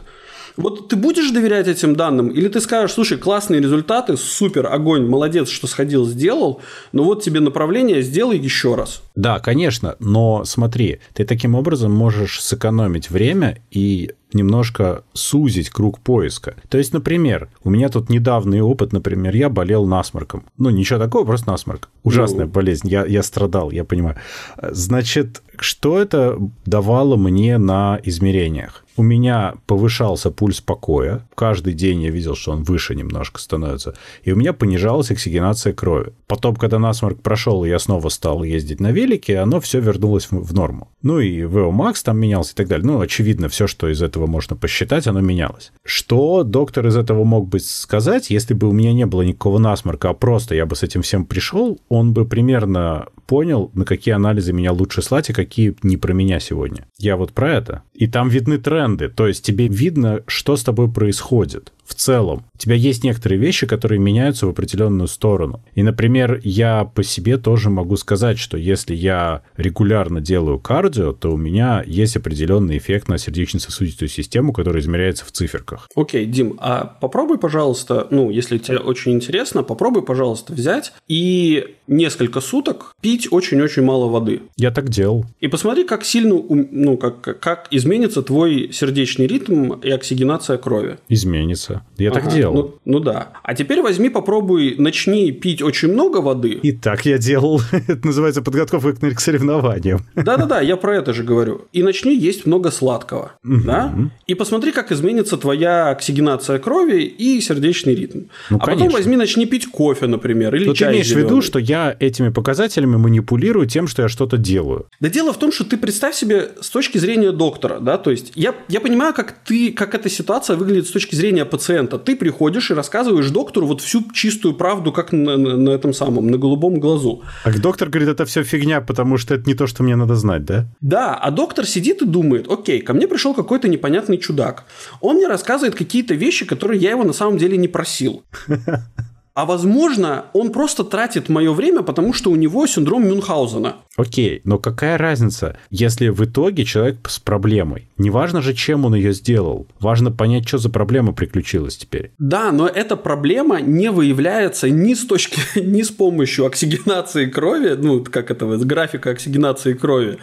Вот 0.57 0.87
ты 0.87 0.95
будешь 0.95 1.31
доверять 1.31 1.67
этим 1.67 1.95
данным, 1.95 2.29
или 2.29 2.47
ты 2.47 2.61
скажешь, 2.61 2.93
слушай, 2.93 3.17
классные 3.17 3.59
результаты, 3.59 4.15
супер, 4.15 4.67
огонь, 4.67 5.05
молодец, 5.05 5.49
что 5.49 5.67
сходил, 5.67 6.05
сделал, 6.05 6.61
но 6.93 7.03
вот 7.03 7.23
тебе 7.23 7.41
направление, 7.41 8.01
сделай 8.01 8.37
еще 8.37 8.75
раз. 8.75 9.01
Да, 9.15 9.39
конечно, 9.39 9.95
но 9.99 10.45
смотри, 10.45 10.99
ты 11.13 11.25
таким 11.25 11.55
образом 11.55 11.91
можешь 11.91 12.41
сэкономить 12.41 13.09
время 13.09 13.61
и 13.69 14.11
немножко 14.33 15.03
сузить 15.13 15.69
круг 15.69 15.99
поиска. 15.99 16.55
То 16.69 16.77
есть, 16.77 16.93
например, 16.93 17.49
у 17.63 17.69
меня 17.69 17.89
тут 17.89 18.09
недавний 18.09 18.61
опыт, 18.61 18.93
например, 18.93 19.35
я 19.35 19.49
болел 19.49 19.85
насморком. 19.85 20.43
Ну, 20.57 20.69
ничего 20.69 20.99
такого, 20.99 21.25
просто 21.25 21.51
насморк. 21.51 21.89
Ужасная 22.03 22.45
Ну. 22.45 22.51
болезнь, 22.51 22.87
я, 22.87 23.05
я 23.05 23.23
страдал, 23.23 23.71
я 23.71 23.83
понимаю. 23.83 24.17
Значит, 24.61 25.41
что 25.57 25.99
это 25.99 26.37
давало 26.65 27.15
мне 27.15 27.57
на 27.57 27.99
измерениях? 28.03 28.81
У 28.97 29.03
меня 29.03 29.55
повышался 29.67 30.31
пульс 30.31 30.61
покоя. 30.61 31.27
Каждый 31.35 31.73
день 31.73 32.01
я 32.03 32.11
видел, 32.11 32.33
что 32.35 32.51
он 32.53 32.63
выше 32.63 32.95
немножко 32.95 33.41
становится. 33.41 33.93
И 34.23 34.31
у 34.31 34.37
меня 34.37 34.53
понижалась 34.53 35.11
оксигенация 35.11 35.73
крови. 35.73 36.13
Потом, 36.27 36.55
когда 36.55 36.79
насморк 36.79 37.21
прошел, 37.21 37.65
я 37.65 37.77
снова 37.77 38.07
стал 38.07 38.43
ездить 38.43 38.79
на 38.79 38.91
велике, 38.91 39.39
оно 39.39 39.59
все 39.59 39.81
вернулось 39.81 40.31
в, 40.31 40.41
в 40.41 40.53
норму. 40.53 40.89
Ну 41.01 41.19
и 41.19 41.41
VO 41.41 41.71
Max 41.71 41.95
там 42.05 42.17
менялся 42.17 42.53
и 42.53 42.55
так 42.55 42.69
далее. 42.69 42.87
Ну, 42.87 43.01
очевидно, 43.01 43.49
все, 43.49 43.67
что 43.67 43.89
из 43.89 44.01
этого 44.01 44.14
можно 44.19 44.55
посчитать, 44.55 45.07
оно 45.07 45.21
менялось. 45.21 45.71
Что 45.83 46.43
доктор 46.43 46.87
из 46.87 46.95
этого 46.95 47.23
мог 47.23 47.47
бы 47.47 47.59
сказать, 47.59 48.29
если 48.29 48.53
бы 48.53 48.67
у 48.67 48.71
меня 48.71 48.93
не 48.93 49.05
было 49.05 49.21
никакого 49.21 49.57
насморка, 49.59 50.09
а 50.09 50.13
просто 50.13 50.55
я 50.55 50.65
бы 50.65 50.75
с 50.75 50.83
этим 50.83 51.01
всем 51.01 51.25
пришел, 51.25 51.79
он 51.89 52.13
бы 52.13 52.25
примерно 52.25 53.07
понял, 53.27 53.71
на 53.73 53.85
какие 53.85 54.13
анализы 54.13 54.53
меня 54.53 54.71
лучше 54.71 55.01
слать 55.01 55.29
и 55.29 55.33
какие 55.33 55.75
не 55.83 55.97
про 55.97 56.13
меня 56.13 56.39
сегодня. 56.39 56.85
Я 56.97 57.17
вот 57.17 57.33
про 57.33 57.53
это. 57.53 57.83
И 57.95 58.07
там 58.07 58.29
видны 58.29 58.57
тренды, 58.57 59.07
то 59.09 59.27
есть 59.27 59.43
тебе 59.43 59.67
видно, 59.67 60.21
что 60.27 60.57
с 60.57 60.63
тобой 60.63 60.91
происходит 60.91 61.71
в 61.85 61.93
целом. 61.93 62.45
У 62.55 62.57
тебя 62.57 62.75
есть 62.75 63.03
некоторые 63.03 63.39
вещи, 63.39 63.67
которые 63.67 63.99
меняются 63.99 64.47
в 64.47 64.49
определенную 64.49 65.07
сторону. 65.07 65.61
И, 65.75 65.83
например, 65.83 66.41
я 66.43 66.83
по 66.83 67.03
себе 67.03 67.37
тоже 67.37 67.69
могу 67.69 67.95
сказать, 67.95 68.39
что 68.39 68.57
если 68.57 68.95
я 68.95 69.43
регулярно 69.55 70.19
делаю 70.19 70.59
кардио, 70.59 71.13
то 71.13 71.31
у 71.31 71.37
меня 71.37 71.83
есть 71.85 72.17
определенный 72.17 72.79
эффект 72.79 73.07
на 73.07 73.17
сердечно-сосудистую 73.17 74.09
систему, 74.09 74.51
который 74.51 74.81
измеряется 74.81 75.25
в 75.25 75.31
циферках. 75.31 75.87
Окей, 75.95 76.25
Дим, 76.25 76.57
а 76.59 76.97
попробуй, 76.99 77.37
пожалуйста, 77.37 78.07
ну, 78.09 78.31
если 78.31 78.57
тебе 78.57 78.77
очень 78.77 79.13
интересно, 79.13 79.63
попробуй, 79.63 80.01
пожалуйста, 80.01 80.53
взять 80.53 80.91
и 81.07 81.75
несколько 81.87 82.41
суток 82.41 82.93
пить 83.01 83.27
очень-очень 83.31 83.83
мало 83.83 84.07
воды. 84.07 84.41
Я 84.57 84.71
так 84.71 84.89
делал. 84.89 85.25
И 85.39 85.47
посмотри, 85.47 85.83
как 85.83 86.03
сильно, 86.03 86.35
ну, 86.49 86.97
как, 86.97 87.39
как 87.39 87.67
изменится 87.71 88.21
твой 88.21 88.69
сердечный 88.71 89.27
ритм 89.27 89.73
и 89.73 89.89
оксигенация 89.89 90.57
крови. 90.57 90.97
Изменится. 91.09 91.85
Я 91.97 92.11
так 92.11 92.23
Ага, 92.23 92.35
делал. 92.35 92.53
Ну, 92.53 92.75
ну 92.85 92.99
да. 92.99 93.29
А 93.43 93.53
теперь 93.53 93.81
возьми, 93.81 94.09
попробуй, 94.09 94.75
начни 94.77 95.31
пить 95.31 95.61
очень 95.61 95.91
много 95.93 96.17
воды. 96.17 96.51
И 96.51 96.71
так 96.71 97.05
я 97.05 97.17
делал. 97.17 97.61
Это 97.71 98.05
называется 98.05 98.41
подготовка 98.41 98.93
к 98.93 99.19
соревнованиям. 99.19 100.01
Да-да-да, 100.15 100.61
я 100.61 100.77
про 100.77 100.95
это 100.95 101.13
же 101.13 101.23
говорю. 101.23 101.67
И 101.73 101.83
начни 101.83 102.15
есть 102.15 102.45
много 102.45 102.71
сладкого. 102.71 103.33
Да? 103.43 103.93
И 104.27 104.33
посмотри, 104.35 104.71
как 104.71 104.91
изменится 104.91 105.37
твоя 105.37 105.89
оксигенация 105.89 106.59
крови 106.59 107.03
и 107.03 107.41
сердечный 107.41 107.95
ритм. 107.95 108.19
Ну, 108.49 108.57
а 108.57 108.59
потом 108.59 108.77
конечно. 108.77 108.97
возьми, 108.97 109.15
начни 109.17 109.45
пить 109.45 109.67
кофе, 109.67 110.07
например, 110.07 110.55
или 110.55 110.65
Но 110.65 110.73
ты 110.73 110.79
чай 110.79 110.93
имеешь 110.93 111.11
в 111.11 111.17
виду, 111.17 111.41
что 111.41 111.59
я 111.59 111.74
этими 111.99 112.29
показателями 112.29 112.95
манипулирую 112.97 113.67
тем, 113.67 113.87
что 113.87 114.01
я 114.03 114.07
что-то 114.07 114.37
делаю. 114.37 114.87
Да 114.99 115.09
дело 115.09 115.33
в 115.33 115.37
том, 115.37 115.51
что 115.51 115.63
ты 115.63 115.77
представь 115.77 116.15
себе 116.15 116.51
с 116.61 116.69
точки 116.69 116.97
зрения 116.97 117.31
доктора, 117.31 117.79
да, 117.79 117.97
то 117.97 118.11
есть 118.11 118.31
я, 118.35 118.53
я 118.67 118.79
понимаю, 118.81 119.13
как 119.13 119.35
ты, 119.45 119.71
как 119.71 119.95
эта 119.95 120.09
ситуация 120.09 120.55
выглядит 120.55 120.87
с 120.87 120.91
точки 120.91 121.15
зрения 121.15 121.45
пациента. 121.45 121.97
Ты 121.97 122.15
приходишь 122.15 122.71
и 122.71 122.73
рассказываешь 122.73 123.29
доктору 123.29 123.67
вот 123.67 123.81
всю 123.81 124.03
чистую 124.13 124.53
правду, 124.55 124.91
как 124.91 125.11
на, 125.11 125.37
на- 125.37 125.57
на 125.57 125.69
этом 125.69 125.93
самом, 125.93 126.27
на 126.27 126.37
голубом 126.37 126.79
глазу. 126.79 127.23
А 127.43 127.51
доктор 127.57 127.89
говорит, 127.89 128.09
это 128.09 128.25
все 128.25 128.43
фигня, 128.43 128.81
потому 128.81 129.17
что 129.17 129.35
это 129.35 129.43
не 129.47 129.53
то, 129.55 129.67
что 129.67 129.83
мне 129.83 129.95
надо 129.95 130.15
знать, 130.15 130.45
да? 130.45 130.67
Да, 130.81 131.15
а 131.15 131.31
доктор 131.31 131.65
сидит 131.65 132.01
и 132.01 132.05
думает, 132.05 132.49
окей, 132.49 132.81
ко 132.81 132.93
мне 132.93 133.07
пришел 133.07 133.33
какой-то 133.33 133.67
непонятный 133.67 134.17
чудак. 134.17 134.65
Он 135.01 135.15
мне 135.17 135.27
рассказывает 135.27 135.75
какие-то 135.75 136.13
вещи, 136.13 136.45
которые 136.45 136.79
я 136.79 136.91
его 136.91 137.03
на 137.03 137.13
самом 137.13 137.37
деле 137.37 137.57
не 137.57 137.67
просил. 137.67 138.23
А 139.35 139.45
возможно, 139.45 140.27
он 140.31 140.53
просто 140.53 140.85
тратит 140.85 141.27
мое 141.27 141.51
время, 141.51 141.81
потому 141.81 142.13
что 142.13 142.31
у 142.31 142.37
него 142.37 142.65
синдром 142.67 143.05
Мюнхгаузена. 143.05 143.75
Окей, 143.97 144.41
но 144.43 144.59
какая 144.59 144.97
разница, 144.97 145.57
если 145.69 146.09
в 146.09 146.23
итоге 146.25 146.65
человек 146.65 146.97
с 147.09 147.19
проблемой? 147.19 147.87
Неважно 147.97 148.41
же, 148.41 148.53
чем 148.53 148.83
он 148.85 148.95
ее 148.95 149.13
сделал. 149.13 149.67
Важно 149.79 150.11
понять, 150.11 150.47
что 150.47 150.57
за 150.57 150.69
проблема 150.69 151.13
приключилась 151.13 151.77
теперь. 151.77 152.11
Да, 152.19 152.51
но 152.51 152.67
эта 152.67 152.97
проблема 152.97 153.61
не 153.61 153.89
выявляется 153.89 154.69
ни 154.69 154.93
с 154.93 155.05
точки, 155.05 155.39
ни 155.59 155.81
с 155.81 155.91
помощью 155.91 156.45
оксигенации 156.45 157.27
крови, 157.27 157.75
ну, 157.77 158.03
как 158.03 158.31
это, 158.31 158.45
графика 158.57 159.11
оксигенации 159.11 159.73
крови, 159.73 160.17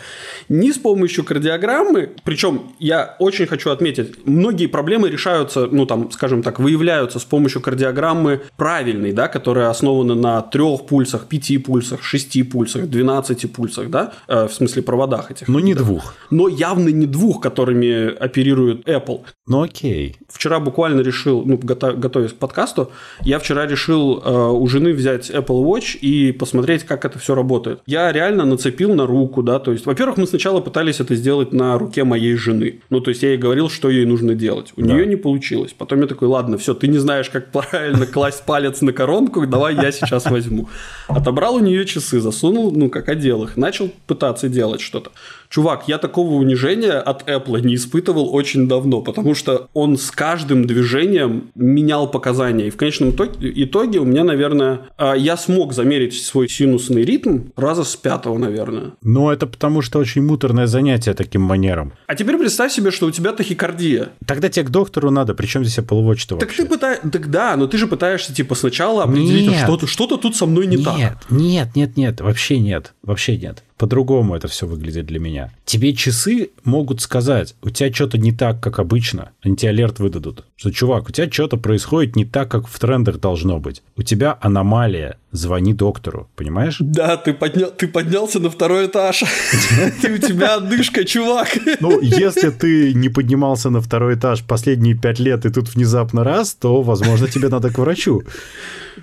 ни 0.51 0.71
с 0.71 0.77
помощью 0.77 1.25
кардиограммы. 1.25 2.11
Причем 2.25 2.75
я 2.79 3.17
очень 3.19 3.47
хочу 3.47 3.71
отметить, 3.71 4.27
многие 4.27 4.67
проблемы 4.67 5.09
решаются, 5.09 5.67
ну, 5.67 5.87
там, 5.87 6.11
скажем 6.11 6.43
так, 6.43 6.61
выявляются 6.61 7.19
с 7.19 7.25
помощью 7.25 7.63
кардиограммы 7.63 8.43
правильной, 8.59 9.13
да, 9.13 9.29
которая 9.29 9.71
основана 9.71 10.15
на 10.15 10.43
трех 10.43 10.87
пульсах, 10.87 11.27
пяти 11.27 11.57
пульсах, 11.57 12.03
шести 12.03 12.43
пульсах, 12.43 12.87
двенадцати 12.87 13.47
пульсах, 13.47 13.62
да, 13.91 14.13
э, 14.29 14.47
в 14.49 14.53
смысле 14.53 14.83
проводах 14.83 15.31
этих. 15.31 15.49
Но 15.49 15.61
не 15.61 15.75
да. 15.75 15.83
двух. 15.83 16.15
Но 16.31 16.49
явно 16.49 16.89
не 16.89 17.07
двух, 17.07 17.41
которыми 17.41 18.15
оперирует 18.15 18.89
Apple. 18.89 19.23
Ну 19.47 19.63
окей. 19.63 20.17
Вчера 20.29 20.61
буквально 20.61 21.01
решил, 21.01 21.45
ну, 21.45 21.59
готовясь 21.59 22.33
к 22.33 22.37
подкасту, 22.37 22.91
я 23.23 23.39
вчера 23.39 23.67
решил 23.67 24.23
э, 24.25 24.51
у 24.51 24.67
жены 24.67 24.93
взять 24.93 25.31
Apple 25.31 25.65
Watch 25.65 25.99
и 25.99 26.33
посмотреть, 26.33 26.85
как 26.85 27.05
это 27.05 27.19
все 27.19 27.35
работает. 27.35 27.81
Я 27.87 28.13
реально 28.13 28.45
нацепил 28.45 28.95
на 28.95 29.07
руку, 29.07 29.43
да, 29.43 29.59
то 29.59 29.73
есть, 29.73 29.87
во-первых, 29.87 30.17
мы 30.17 30.27
сначала 30.27 30.61
пытались 30.61 31.01
это 31.01 31.15
сделать 31.15 31.53
на 31.53 31.79
руке 31.79 32.05
моей 32.05 32.35
жены. 32.37 32.81
Ну, 32.91 33.01
то 33.01 33.11
есть, 33.11 33.23
я 33.23 33.31
ей 33.31 33.39
говорил, 33.39 33.69
что 33.69 33.91
ей 33.91 34.07
нужно 34.07 34.35
делать. 34.35 34.73
У 34.77 34.83
да. 34.83 34.95
нее 34.95 35.07
не 35.07 35.17
получилось. 35.17 35.75
Потом 35.77 36.01
я 36.01 36.07
такой, 36.07 36.29
ладно, 36.29 36.57
все, 36.59 36.75
ты 36.75 36.89
не 36.89 36.99
знаешь, 36.99 37.31
как 37.31 37.51
правильно 37.51 38.07
класть 38.07 38.45
палец 38.45 38.81
на 38.81 38.93
коронку, 38.93 39.47
давай 39.47 39.75
я 39.75 39.93
сейчас 39.93 40.31
возьму. 40.31 40.69
Отобрал 41.09 41.57
у 41.57 41.61
нее 41.61 41.85
часы, 41.85 42.21
засунул, 42.21 42.73
ну, 42.73 42.89
как 42.89 43.09
одел 43.09 43.45
их, 43.45 43.52
начал 43.57 43.91
пытаться 44.07 44.49
делать 44.49 44.81
что-то. 44.81 45.13
Чувак, 45.53 45.85
я 45.87 45.99
такого 45.99 46.37
унижения 46.37 46.95
от 46.95 47.29
Apple 47.29 47.61
не 47.61 47.75
испытывал 47.75 48.35
очень 48.35 48.69
давно, 48.69 49.03
потому 49.03 49.35
что 49.35 49.69
он 49.75 49.99
с 49.99 50.11
каждым 50.11 50.65
движением 50.65 51.51
менял 51.55 52.11
показания. 52.11 52.69
И 52.69 52.71
в 52.71 52.79
конечном 52.79 53.11
итоге 53.11 53.99
у 53.99 54.05
меня, 54.07 54.25
наверное, 54.25 54.89
а, 54.97 55.13
я 55.15 55.37
смог 55.37 55.75
замерить 55.75 56.15
свой 56.25 56.49
синусный 56.49 57.03
ритм 57.03 57.51
раза 57.55 57.85
с 57.85 57.95
пятого, 57.97 58.39
наверное. 58.39 58.93
Но 59.03 59.31
это 59.31 59.47
потому, 59.47 59.83
что 59.83 59.99
очень 59.99 60.23
муторное 60.23 60.67
занятие 60.67 61.13
таким 61.13 61.43
манером. 61.43 61.93
А 62.07 62.15
теперь 62.15 62.39
представь 62.39 62.73
себе, 62.73 62.91
что 62.91 63.05
у 63.05 63.11
тебя 63.11 63.33
тахикардия. 63.33 64.09
Тогда 64.27 64.49
тебе 64.49 64.65
к 64.65 64.71
доктору 64.71 65.11
надо, 65.11 65.35
причем 65.35 65.67
здесь 65.67 65.85
Apple 65.85 66.03
Watch-то 66.03 66.39
Так 66.39 66.51
ты 66.51 66.65
пытаешься... 66.65 67.11
Так 67.11 67.31
да, 67.31 67.59
но 67.59 67.67
ты 67.67 67.77
же 67.77 67.87
пытаешься, 67.87 68.35
типа, 68.35 68.55
сначала 68.55 69.05
определить, 69.05 69.51
нет. 69.51 69.65
что-то, 69.65 69.87
что-то 69.87 70.17
тут 70.17 70.35
со 70.35 70.47
мной 70.47 70.67
не 70.67 70.77
нет, 70.77 70.85
так. 70.87 71.31
Нет, 71.31 71.69
нет, 71.75 71.99
нет, 71.99 72.23
вообще 72.23 72.59
нет, 72.59 72.95
вообще 73.03 73.37
нет 73.37 73.63
по-другому 73.83 74.37
это 74.37 74.47
все 74.47 74.69
выглядит 74.69 75.07
для 75.07 75.19
меня. 75.19 75.51
Тебе 75.65 75.93
часы 75.93 76.51
могут 76.63 77.01
сказать, 77.01 77.57
у 77.63 77.71
тебя 77.71 77.93
что-то 77.93 78.17
не 78.17 78.31
так, 78.31 78.61
как 78.61 78.79
обычно. 78.79 79.33
Они 79.43 79.57
тебе 79.57 79.71
алерт 79.71 79.99
выдадут. 79.99 80.45
Что, 80.55 80.71
чувак, 80.71 81.09
у 81.09 81.11
тебя 81.11 81.29
что-то 81.29 81.57
происходит 81.57 82.15
не 82.15 82.25
так, 82.25 82.49
как 82.49 82.69
в 82.69 82.79
трендах 82.79 83.19
должно 83.19 83.59
быть. 83.59 83.83
У 83.97 84.05
тебя 84.05 84.39
аномалия. 84.41 85.17
Звони 85.33 85.73
доктору, 85.73 86.29
понимаешь? 86.37 86.77
Да, 86.81 87.17
ты, 87.17 87.33
подня... 87.33 87.67
ты 87.67 87.89
поднялся 87.89 88.39
на 88.39 88.51
второй 88.51 88.87
этаж. 88.87 89.25
Ты 90.03 90.15
у 90.15 90.19
тебя 90.19 90.57
отдышка, 90.57 91.05
чувак. 91.05 91.49
Ну, 91.81 92.01
если 92.03 92.51
ты 92.51 92.93
не 92.93 93.09
поднимался 93.09 93.71
на 93.71 93.81
второй 93.81 94.15
этаж 94.15 94.43
последние 94.43 94.95
пять 94.95 95.19
лет, 95.19 95.47
и 95.47 95.51
тут 95.51 95.75
внезапно 95.75 96.23
раз, 96.23 96.55
то, 96.55 96.83
возможно, 96.83 97.29
тебе 97.29 97.49
надо 97.49 97.71
к 97.71 97.79
врачу. 97.79 98.23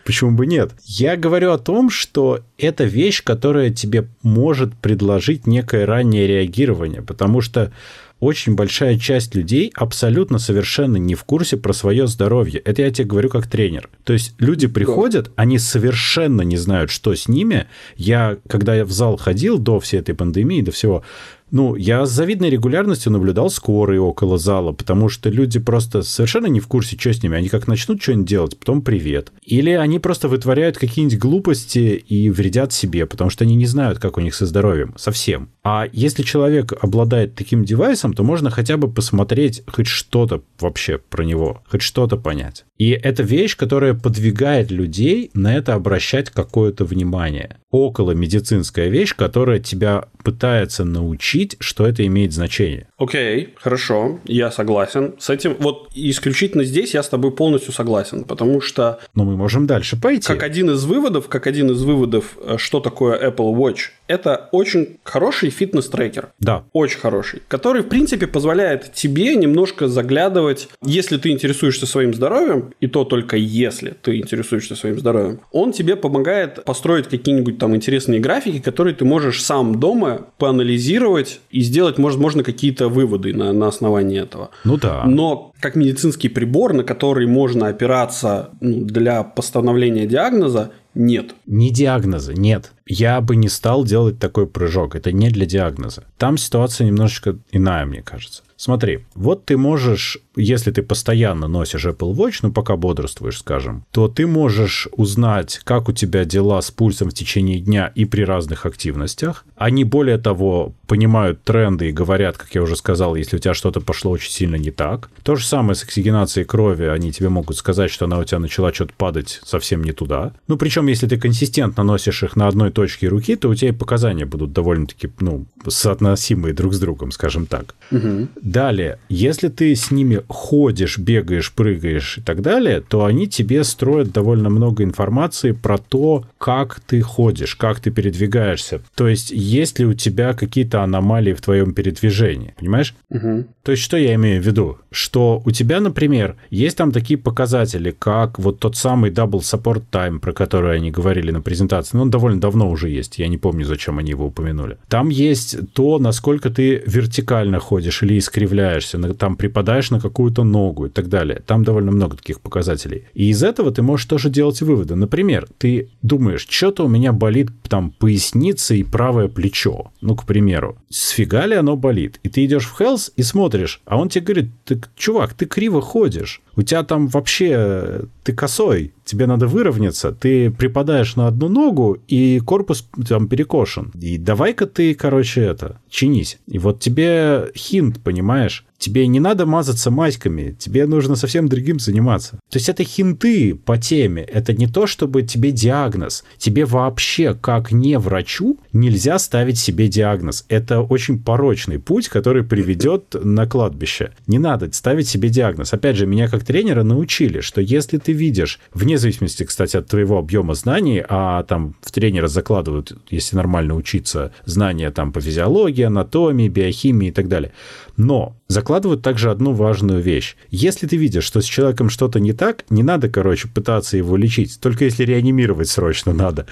Почему 0.05 0.31
бы 0.31 0.45
нет? 0.45 0.71
Я 0.85 1.17
говорю 1.17 1.51
о 1.51 1.57
том, 1.57 1.89
что 1.89 2.41
это 2.59 2.83
вещь, 2.83 3.23
которая 3.23 3.71
тебе 3.71 4.07
может 4.21 4.75
предложить 4.75 5.47
некое 5.47 5.85
раннее 5.85 6.27
реагирование, 6.27 7.01
потому 7.01 7.41
что 7.41 7.71
очень 8.19 8.55
большая 8.55 8.97
часть 8.97 9.35
людей 9.35 9.71
абсолютно 9.75 10.39
совершенно 10.39 10.97
не 10.97 11.15
в 11.15 11.23
курсе 11.23 11.57
про 11.57 11.73
свое 11.73 12.07
здоровье. 12.07 12.59
Это 12.59 12.81
я 12.81 12.91
тебе 12.91 13.07
говорю 13.07 13.29
как 13.29 13.47
тренер. 13.47 13.89
То 14.03 14.13
есть 14.13 14.33
люди 14.39 14.67
приходят, 14.67 15.31
они 15.35 15.57
совершенно 15.57 16.41
не 16.41 16.57
знают, 16.57 16.91
что 16.91 17.15
с 17.15 17.27
ними. 17.27 17.67
Я, 17.95 18.37
когда 18.47 18.75
я 18.75 18.85
в 18.85 18.91
зал 18.91 19.17
ходил 19.17 19.57
до 19.57 19.79
всей 19.79 19.99
этой 20.01 20.15
пандемии, 20.15 20.61
до 20.61 20.71
всего, 20.71 21.03
ну, 21.51 21.75
я 21.75 22.05
с 22.05 22.11
завидной 22.11 22.49
регулярностью 22.49 23.11
наблюдал 23.11 23.49
скорые 23.49 24.01
около 24.01 24.37
зала, 24.37 24.71
потому 24.71 25.09
что 25.09 25.29
люди 25.29 25.59
просто 25.59 26.01
совершенно 26.01 26.47
не 26.47 26.59
в 26.59 26.67
курсе, 26.67 26.97
что 26.97 27.13
с 27.13 27.23
ними. 27.23 27.37
Они 27.37 27.49
как 27.49 27.67
начнут 27.67 28.01
что-нибудь 28.01 28.27
делать, 28.27 28.59
потом 28.59 28.81
привет. 28.81 29.31
Или 29.43 29.71
они 29.71 29.99
просто 29.99 30.27
вытворяют 30.27 30.77
какие-нибудь 30.77 31.19
глупости 31.19 32.03
и 32.07 32.29
вредят 32.29 32.73
себе, 32.73 33.05
потому 33.05 33.29
что 33.29 33.43
они 33.43 33.55
не 33.55 33.65
знают, 33.65 33.99
как 33.99 34.17
у 34.17 34.21
них 34.21 34.35
со 34.35 34.45
здоровьем. 34.45 34.93
Совсем. 34.97 35.49
А 35.63 35.87
если 35.91 36.23
человек 36.23 36.73
обладает 36.81 37.35
таким 37.35 37.65
девайсом, 37.65 38.13
то 38.13 38.23
можно 38.23 38.49
хотя 38.49 38.77
бы 38.77 38.91
посмотреть 38.91 39.63
хоть 39.67 39.87
что-то 39.87 40.43
вообще 40.59 40.97
про 40.97 41.23
него, 41.23 41.63
хоть 41.69 41.81
что-то 41.81 42.17
понять. 42.17 42.65
И 42.79 42.91
это 42.91 43.23
вещь, 43.23 43.57
которая 43.57 43.93
подвигает 43.93 44.71
людей 44.71 45.31
на 45.33 45.55
это 45.55 45.73
обращать 45.73 46.29
какое-то 46.29 46.85
внимание. 46.85 47.57
Около 47.71 48.11
медицинская 48.11 48.87
вещь, 48.87 49.13
которая 49.15 49.59
тебя 49.59 50.05
пытается 50.23 50.85
научить, 50.85 51.57
что 51.59 51.85
это 51.85 52.05
имеет 52.07 52.31
значение. 52.31 52.87
Окей, 52.97 53.43
okay, 53.43 53.49
хорошо, 53.55 54.19
я 54.25 54.49
согласен. 54.49 55.15
С 55.19 55.29
этим 55.29 55.55
вот 55.59 55.89
исключительно 55.93 56.63
здесь 56.63 56.93
я 56.93 57.03
с 57.03 57.09
тобой 57.09 57.31
полностью 57.31 57.73
согласен, 57.73 58.23
потому 58.23 58.61
что... 58.61 58.99
Но 59.13 59.25
мы 59.25 59.35
можем 59.35 59.67
дальше 59.67 59.99
пойти. 59.99 60.27
Как 60.27 60.43
один 60.43 60.71
из 60.71 60.85
выводов, 60.85 61.27
как 61.27 61.47
один 61.47 61.69
из 61.71 61.81
выводов, 61.83 62.37
э, 62.41 62.55
что 62.57 62.79
такое 62.79 63.29
Apple 63.29 63.55
Watch, 63.55 63.89
это 64.07 64.49
очень 64.51 64.97
хороший 65.03 65.49
фитнес-трекер. 65.49 66.29
Да. 66.39 66.63
Очень 66.73 66.99
хороший. 66.99 67.41
Который, 67.47 67.83
в 67.83 67.89
принципе, 67.89 68.25
позволяет 68.25 68.93
тебе 68.93 69.35
немножко 69.35 69.87
заглядывать, 69.87 70.69
если 70.83 71.17
ты 71.17 71.29
интересуешься 71.29 71.85
своим 71.85 72.13
здоровьем, 72.13 72.68
и 72.79 72.87
то 72.87 73.03
только 73.03 73.37
если 73.37 73.95
ты 74.01 74.17
интересуешься 74.17 74.75
своим 74.75 74.99
здоровьем, 74.99 75.39
он 75.51 75.71
тебе 75.71 75.95
помогает 75.95 76.63
построить 76.63 77.07
какие-нибудь 77.07 77.57
там 77.57 77.75
интересные 77.75 78.19
графики, 78.19 78.59
которые 78.59 78.95
ты 78.95 79.05
можешь 79.05 79.43
сам 79.43 79.79
дома 79.79 80.27
поанализировать 80.37 81.41
и 81.51 81.61
сделать, 81.61 81.97
может, 81.97 82.19
можно 82.19 82.43
какие-то 82.43 82.89
выводы 82.89 83.33
на, 83.33 83.51
на 83.53 83.67
основании 83.67 84.21
этого. 84.21 84.49
Ну 84.63 84.77
да. 84.77 85.03
Но 85.05 85.51
как 85.59 85.75
медицинский 85.75 86.29
прибор, 86.29 86.73
на 86.73 86.83
который 86.83 87.27
можно 87.27 87.67
опираться 87.67 88.49
ну, 88.61 88.85
для 88.85 89.23
постановления 89.23 90.05
диагноза, 90.05 90.71
нет. 90.95 91.35
Не 91.45 91.71
диагноза, 91.71 92.33
нет. 92.33 92.71
Я 92.85 93.21
бы 93.21 93.35
не 93.35 93.47
стал 93.47 93.85
делать 93.85 94.19
такой 94.19 94.47
прыжок. 94.47 94.95
Это 94.95 95.11
не 95.11 95.29
для 95.29 95.45
диагноза. 95.45 96.03
Там 96.17 96.37
ситуация 96.37 96.87
немножечко 96.87 97.37
иная, 97.51 97.85
мне 97.85 98.01
кажется. 98.01 98.43
Смотри, 98.55 99.05
вот 99.15 99.45
ты 99.45 99.55
можешь, 99.55 100.17
если 100.39 100.71
ты 100.71 100.81
постоянно 100.81 101.47
носишь 101.47 101.85
Apple 101.85 102.13
Watch, 102.13 102.39
ну 102.41 102.51
пока 102.51 102.75
бодрствуешь, 102.75 103.39
скажем, 103.39 103.85
то 103.91 104.07
ты 104.07 104.25
можешь 104.27 104.87
узнать, 104.91 105.61
как 105.63 105.89
у 105.89 105.91
тебя 105.91 106.25
дела 106.25 106.61
с 106.61 106.71
пульсом 106.71 107.09
в 107.09 107.13
течение 107.13 107.59
дня 107.59 107.91
и 107.95 108.05
при 108.05 108.23
разных 108.23 108.65
активностях. 108.65 109.45
Они, 109.55 109.83
более 109.83 110.17
того, 110.17 110.73
понимают 110.87 111.43
тренды 111.43 111.89
и 111.89 111.91
говорят, 111.91 112.37
как 112.37 112.55
я 112.55 112.63
уже 112.63 112.75
сказал, 112.75 113.15
если 113.15 113.35
у 113.35 113.39
тебя 113.39 113.53
что-то 113.53 113.81
пошло 113.81 114.11
очень 114.11 114.31
сильно 114.31 114.55
не 114.55 114.71
так. 114.71 115.09
То 115.23 115.35
же 115.35 115.45
самое 115.45 115.75
с 115.75 115.83
оксигенацией 115.83 116.45
крови. 116.45 116.85
Они 116.85 117.11
тебе 117.11 117.29
могут 117.29 117.57
сказать, 117.57 117.91
что 117.91 118.05
она 118.05 118.17
у 118.17 118.23
тебя 118.23 118.39
начала 118.39 118.73
что-то 118.73 118.93
падать 118.97 119.41
совсем 119.45 119.83
не 119.83 119.91
туда. 119.91 120.33
Ну, 120.47 120.57
причем, 120.57 120.87
если 120.87 121.07
ты 121.07 121.17
консистентно 121.17 121.83
носишь 121.83 122.23
их 122.23 122.35
на 122.35 122.47
одной 122.47 122.71
точке 122.71 123.07
руки, 123.07 123.35
то 123.35 123.49
у 123.49 123.55
тебя 123.55 123.69
и 123.69 123.73
показания 123.73 124.25
будут 124.25 124.53
довольно-таки, 124.53 125.11
ну, 125.19 125.45
соотносимые 125.67 126.53
друг 126.53 126.73
с 126.73 126.79
другом, 126.79 127.11
скажем 127.11 127.45
так. 127.45 127.75
Угу. 127.91 128.29
Далее, 128.41 128.99
если 129.09 129.49
ты 129.49 129.75
с 129.75 129.91
ними 129.91 130.23
ходишь, 130.29 130.97
бегаешь, 130.97 131.51
прыгаешь 131.51 132.17
и 132.17 132.21
так 132.21 132.41
далее, 132.41 132.81
то 132.81 133.05
они 133.05 133.27
тебе 133.27 133.63
строят 133.63 134.11
довольно 134.11 134.49
много 134.49 134.83
информации 134.83 135.51
про 135.51 135.77
то, 135.77 136.25
как 136.37 136.79
ты 136.79 137.01
ходишь, 137.01 137.55
как 137.55 137.79
ты 137.79 137.91
передвигаешься. 137.91 138.81
То 138.95 139.07
есть, 139.07 139.31
есть 139.31 139.79
ли 139.79 139.85
у 139.85 139.93
тебя 139.93 140.33
какие-то 140.33 140.83
аномалии 140.83 141.33
в 141.33 141.41
твоем 141.41 141.73
передвижении, 141.73 142.53
понимаешь? 142.57 142.95
Угу. 143.09 143.45
То 143.63 143.71
есть, 143.71 143.83
что 143.83 143.97
я 143.97 144.15
имею 144.15 144.41
в 144.41 144.45
виду? 144.45 144.77
Что 144.91 145.41
у 145.45 145.51
тебя, 145.51 145.79
например, 145.79 146.35
есть 146.49 146.77
там 146.77 146.91
такие 146.91 147.17
показатели, 147.17 147.91
как 147.91 148.39
вот 148.39 148.59
тот 148.59 148.75
самый 148.75 149.11
Double 149.11 149.41
Support 149.41 149.83
Time, 149.91 150.19
про 150.19 150.33
который 150.33 150.75
они 150.75 150.91
говорили 150.91 151.31
на 151.31 151.41
презентации, 151.41 151.97
ну, 151.97 152.03
он 152.03 152.09
довольно 152.09 152.39
давно 152.39 152.69
уже 152.69 152.89
есть, 152.89 153.19
я 153.19 153.27
не 153.27 153.37
помню, 153.37 153.65
зачем 153.65 153.99
они 153.99 154.11
его 154.11 154.27
упомянули. 154.27 154.77
Там 154.87 155.09
есть 155.09 155.57
то, 155.73 155.99
насколько 155.99 156.49
ты 156.49 156.81
вертикально 156.85 157.59
ходишь 157.59 158.01
или 158.03 158.17
искривляешь 158.17 158.49
искривляешься, 158.49 159.13
там 159.13 159.35
припадаешь 159.35 159.91
на 159.91 159.99
какую-то 160.09 160.43
ногу 160.43 160.87
и 160.87 160.89
так 160.89 161.07
далее. 161.07 161.41
Там 161.45 161.63
довольно 161.63 161.91
много 161.91 162.17
таких 162.17 162.41
показателей. 162.41 163.05
И 163.13 163.29
из 163.29 163.43
этого 163.43 163.71
ты 163.71 163.81
можешь 163.81 164.05
тоже 164.05 164.29
делать 164.29 164.61
выводы. 164.61 164.95
Например, 164.95 165.47
ты 165.57 165.89
думаешь, 166.01 166.45
что-то 166.49 166.85
у 166.85 166.87
меня 166.87 167.13
болит 167.13 167.49
там 167.67 167.91
поясница 167.91 168.75
и 168.75 168.83
правое 168.83 169.27
плечо. 169.27 169.91
Ну, 170.01 170.15
к 170.15 170.25
примеру. 170.25 170.77
Сфига 170.89 171.45
ли 171.45 171.55
оно 171.55 171.75
болит? 171.75 172.19
И 172.23 172.29
ты 172.29 172.45
идешь 172.45 172.67
в 172.67 172.79
Health 172.79 173.11
и 173.15 173.23
смотришь, 173.23 173.81
а 173.85 173.97
он 173.97 174.09
тебе 174.09 174.25
говорит, 174.25 174.51
ты, 174.65 174.81
чувак, 174.95 175.33
ты 175.33 175.45
криво 175.45 175.81
ходишь. 175.81 176.41
У 176.55 176.61
тебя 176.61 176.83
там 176.83 177.07
вообще, 177.07 178.01
ты 178.23 178.33
косой, 178.33 178.93
тебе 179.09 179.25
надо 179.25 179.47
выровняться, 179.47 180.11
ты 180.11 180.51
припадаешь 180.51 181.15
на 181.15 181.27
одну 181.27 181.49
ногу, 181.49 181.97
и 182.07 182.39
корпус 182.39 182.87
там 183.07 183.27
перекошен. 183.27 183.91
И 183.99 184.17
давай-ка 184.17 184.67
ты, 184.67 184.93
короче, 184.93 185.41
это, 185.41 185.81
чинись. 185.89 186.37
И 186.47 186.59
вот 186.59 186.79
тебе 186.79 187.51
хинт, 187.55 187.99
понимаешь? 188.03 188.65
Тебе 188.79 189.07
не 189.07 189.19
надо 189.19 189.45
мазаться 189.45 189.91
маськами, 189.91 190.55
тебе 190.57 190.85
нужно 190.85 191.17
совсем 191.17 191.49
другим 191.49 191.79
заниматься. 191.79 192.39
То 192.49 192.57
есть 192.57 192.69
это 192.69 192.85
хинты 192.85 193.53
по 193.53 193.77
теме, 193.77 194.21
это 194.21 194.53
не 194.53 194.67
то, 194.67 194.87
чтобы 194.87 195.23
тебе 195.23 195.51
диагноз. 195.51 196.23
Тебе 196.37 196.63
вообще, 196.63 197.33
как 197.33 197.73
не 197.73 197.99
врачу, 197.99 198.57
нельзя 198.71 199.19
ставить 199.19 199.59
себе 199.59 199.89
диагноз. 199.89 200.45
Это 200.47 200.79
очень 200.79 201.21
порочный 201.21 201.77
путь, 201.77 202.07
который 202.07 202.43
приведет 202.43 203.15
на 203.21 203.45
кладбище. 203.47 204.11
Не 204.27 204.39
надо 204.39 204.71
ставить 204.71 205.09
себе 205.09 205.27
диагноз. 205.27 205.73
Опять 205.73 205.97
же, 205.97 206.07
меня 206.07 206.29
как 206.29 206.45
тренера 206.45 206.83
научили, 206.83 207.41
что 207.41 207.59
если 207.59 207.97
ты 207.97 208.13
видишь, 208.13 208.61
вне 208.73 208.97
зависимости, 208.99 209.43
кстати, 209.43 209.77
от 209.77 209.87
твоего 209.87 210.17
объема 210.17 210.53
знаний, 210.53 211.03
а 211.07 211.43
там 211.43 211.75
в 211.81 211.91
тренера 211.91 212.27
закладывают, 212.27 212.93
если 213.09 213.35
нормально 213.35 213.75
учиться, 213.75 214.31
знания 214.45 214.91
там 214.91 215.11
по 215.11 215.21
физиологии, 215.21 215.83
анатомии, 215.83 216.47
биохимии 216.47 217.09
и 217.09 217.11
так 217.11 217.27
далее. 217.27 217.51
Но 217.97 218.35
закладывают 218.47 219.01
также 219.01 219.31
одну 219.31 219.53
важную 219.53 220.01
вещь. 220.01 220.35
Если 220.49 220.87
ты 220.87 220.97
видишь, 220.97 221.23
что 221.23 221.41
с 221.41 221.45
человеком 221.45 221.89
что-то 221.89 222.19
не 222.19 222.33
так, 222.33 222.65
не 222.69 222.83
надо, 222.83 223.09
короче, 223.09 223.47
пытаться 223.47 223.97
его 223.97 224.15
лечить. 224.17 224.59
Только 224.59 224.85
если 224.85 225.03
реанимировать 225.03 225.69
срочно 225.69 226.13
надо 226.13 226.45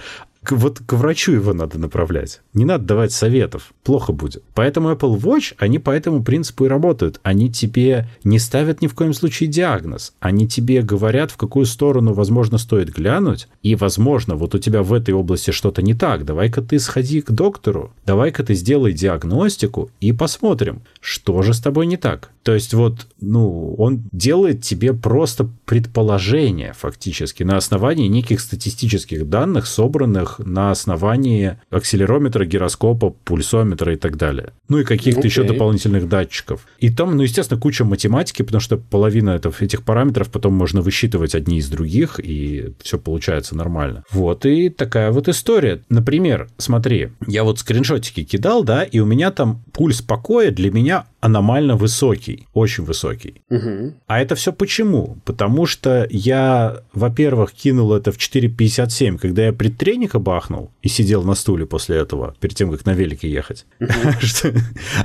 к, 0.47 0.53
вот 0.53 0.79
к 0.79 0.93
врачу 0.93 1.33
его 1.33 1.53
надо 1.53 1.77
направлять. 1.77 2.39
Не 2.53 2.63
надо 2.63 2.85
давать 2.85 3.11
советов. 3.11 3.73
Плохо 3.83 4.13
будет. 4.13 4.43
Поэтому 4.53 4.89
Apple 4.89 5.19
Watch, 5.19 5.53
они 5.57 5.77
по 5.77 5.91
этому 5.91 6.23
принципу 6.23 6.63
и 6.63 6.69
работают. 6.69 7.19
Они 7.21 7.51
тебе 7.51 8.07
не 8.23 8.39
ставят 8.39 8.81
ни 8.81 8.87
в 8.87 8.93
коем 8.93 9.13
случае 9.13 9.49
диагноз. 9.49 10.13
Они 10.21 10.47
тебе 10.47 10.81
говорят, 10.83 11.31
в 11.31 11.37
какую 11.37 11.65
сторону, 11.65 12.13
возможно, 12.13 12.57
стоит 12.57 12.89
глянуть. 12.89 13.49
И, 13.61 13.75
возможно, 13.75 14.35
вот 14.35 14.55
у 14.55 14.59
тебя 14.59 14.83
в 14.83 14.93
этой 14.93 15.13
области 15.13 15.51
что-то 15.51 15.81
не 15.81 15.93
так. 15.93 16.23
Давай-ка 16.23 16.61
ты 16.61 16.79
сходи 16.79 17.19
к 17.19 17.31
доктору. 17.31 17.91
Давай-ка 18.05 18.41
ты 18.45 18.53
сделай 18.53 18.93
диагностику 18.93 19.91
и 19.99 20.13
посмотрим, 20.13 20.81
что 21.01 21.41
же 21.41 21.53
с 21.53 21.59
тобой 21.59 21.87
не 21.87 21.97
так. 21.97 22.29
То 22.43 22.53
есть 22.53 22.73
вот, 22.73 23.07
ну, 23.19 23.75
он 23.77 24.03
делает 24.13 24.61
тебе 24.61 24.93
просто 24.93 25.49
предположение 25.65 26.71
фактически 26.71 27.43
на 27.43 27.57
основании 27.57 28.07
неких 28.07 28.39
статистических 28.39 29.27
данных, 29.27 29.67
собранных 29.67 30.36
на 30.39 30.71
основании 30.71 31.57
акселерометра, 31.69 32.45
гироскопа, 32.45 33.09
пульсометра 33.09 33.93
и 33.93 33.95
так 33.97 34.17
далее. 34.17 34.53
Ну 34.69 34.79
и 34.79 34.83
каких-то 34.83 35.21
okay. 35.21 35.25
еще 35.25 35.43
дополнительных 35.43 36.07
датчиков. 36.07 36.67
И 36.79 36.89
там, 36.89 37.15
ну, 37.15 37.23
естественно, 37.23 37.59
куча 37.59 37.85
математики, 37.85 38.41
потому 38.41 38.61
что 38.61 38.77
половина 38.77 39.31
этого, 39.31 39.53
этих 39.59 39.83
параметров 39.83 40.29
потом 40.29 40.53
можно 40.53 40.81
высчитывать 40.81 41.35
одни 41.35 41.57
из 41.57 41.69
других, 41.69 42.19
и 42.19 42.73
все 42.81 42.97
получается 42.97 43.55
нормально. 43.55 44.03
Вот 44.11 44.45
и 44.45 44.69
такая 44.69 45.11
вот 45.11 45.27
история. 45.27 45.81
Например, 45.89 46.47
смотри, 46.57 47.09
я 47.25 47.43
вот 47.43 47.59
скриншотики 47.59 48.23
кидал, 48.23 48.63
да, 48.63 48.83
и 48.83 48.99
у 48.99 49.05
меня 49.05 49.31
там 49.31 49.63
пульс 49.73 50.01
покоя 50.01 50.51
для 50.51 50.71
меня 50.71 51.05
аномально 51.19 51.75
высокий, 51.75 52.47
очень 52.53 52.83
высокий. 52.83 53.41
Угу. 53.49 53.95
А 54.07 54.19
это 54.19 54.35
все 54.35 54.53
почему? 54.53 55.17
Потому 55.25 55.65
что 55.65 56.07
я, 56.09 56.81
во-первых, 56.93 57.51
кинул 57.51 57.93
это 57.93 58.11
в 58.11 58.17
4.57, 58.17 59.17
когда 59.17 59.45
я 59.45 59.53
предтреника 59.53 60.19
бахнул 60.27 60.71
и 60.81 60.89
сидел 60.89 61.23
на 61.23 61.35
стуле 61.35 61.65
после 61.65 61.95
этого, 61.95 62.35
перед 62.41 62.53
тем, 62.53 62.69
как 62.69 62.85
на 62.85 62.93
велике 62.93 63.31
ехать. 63.31 63.65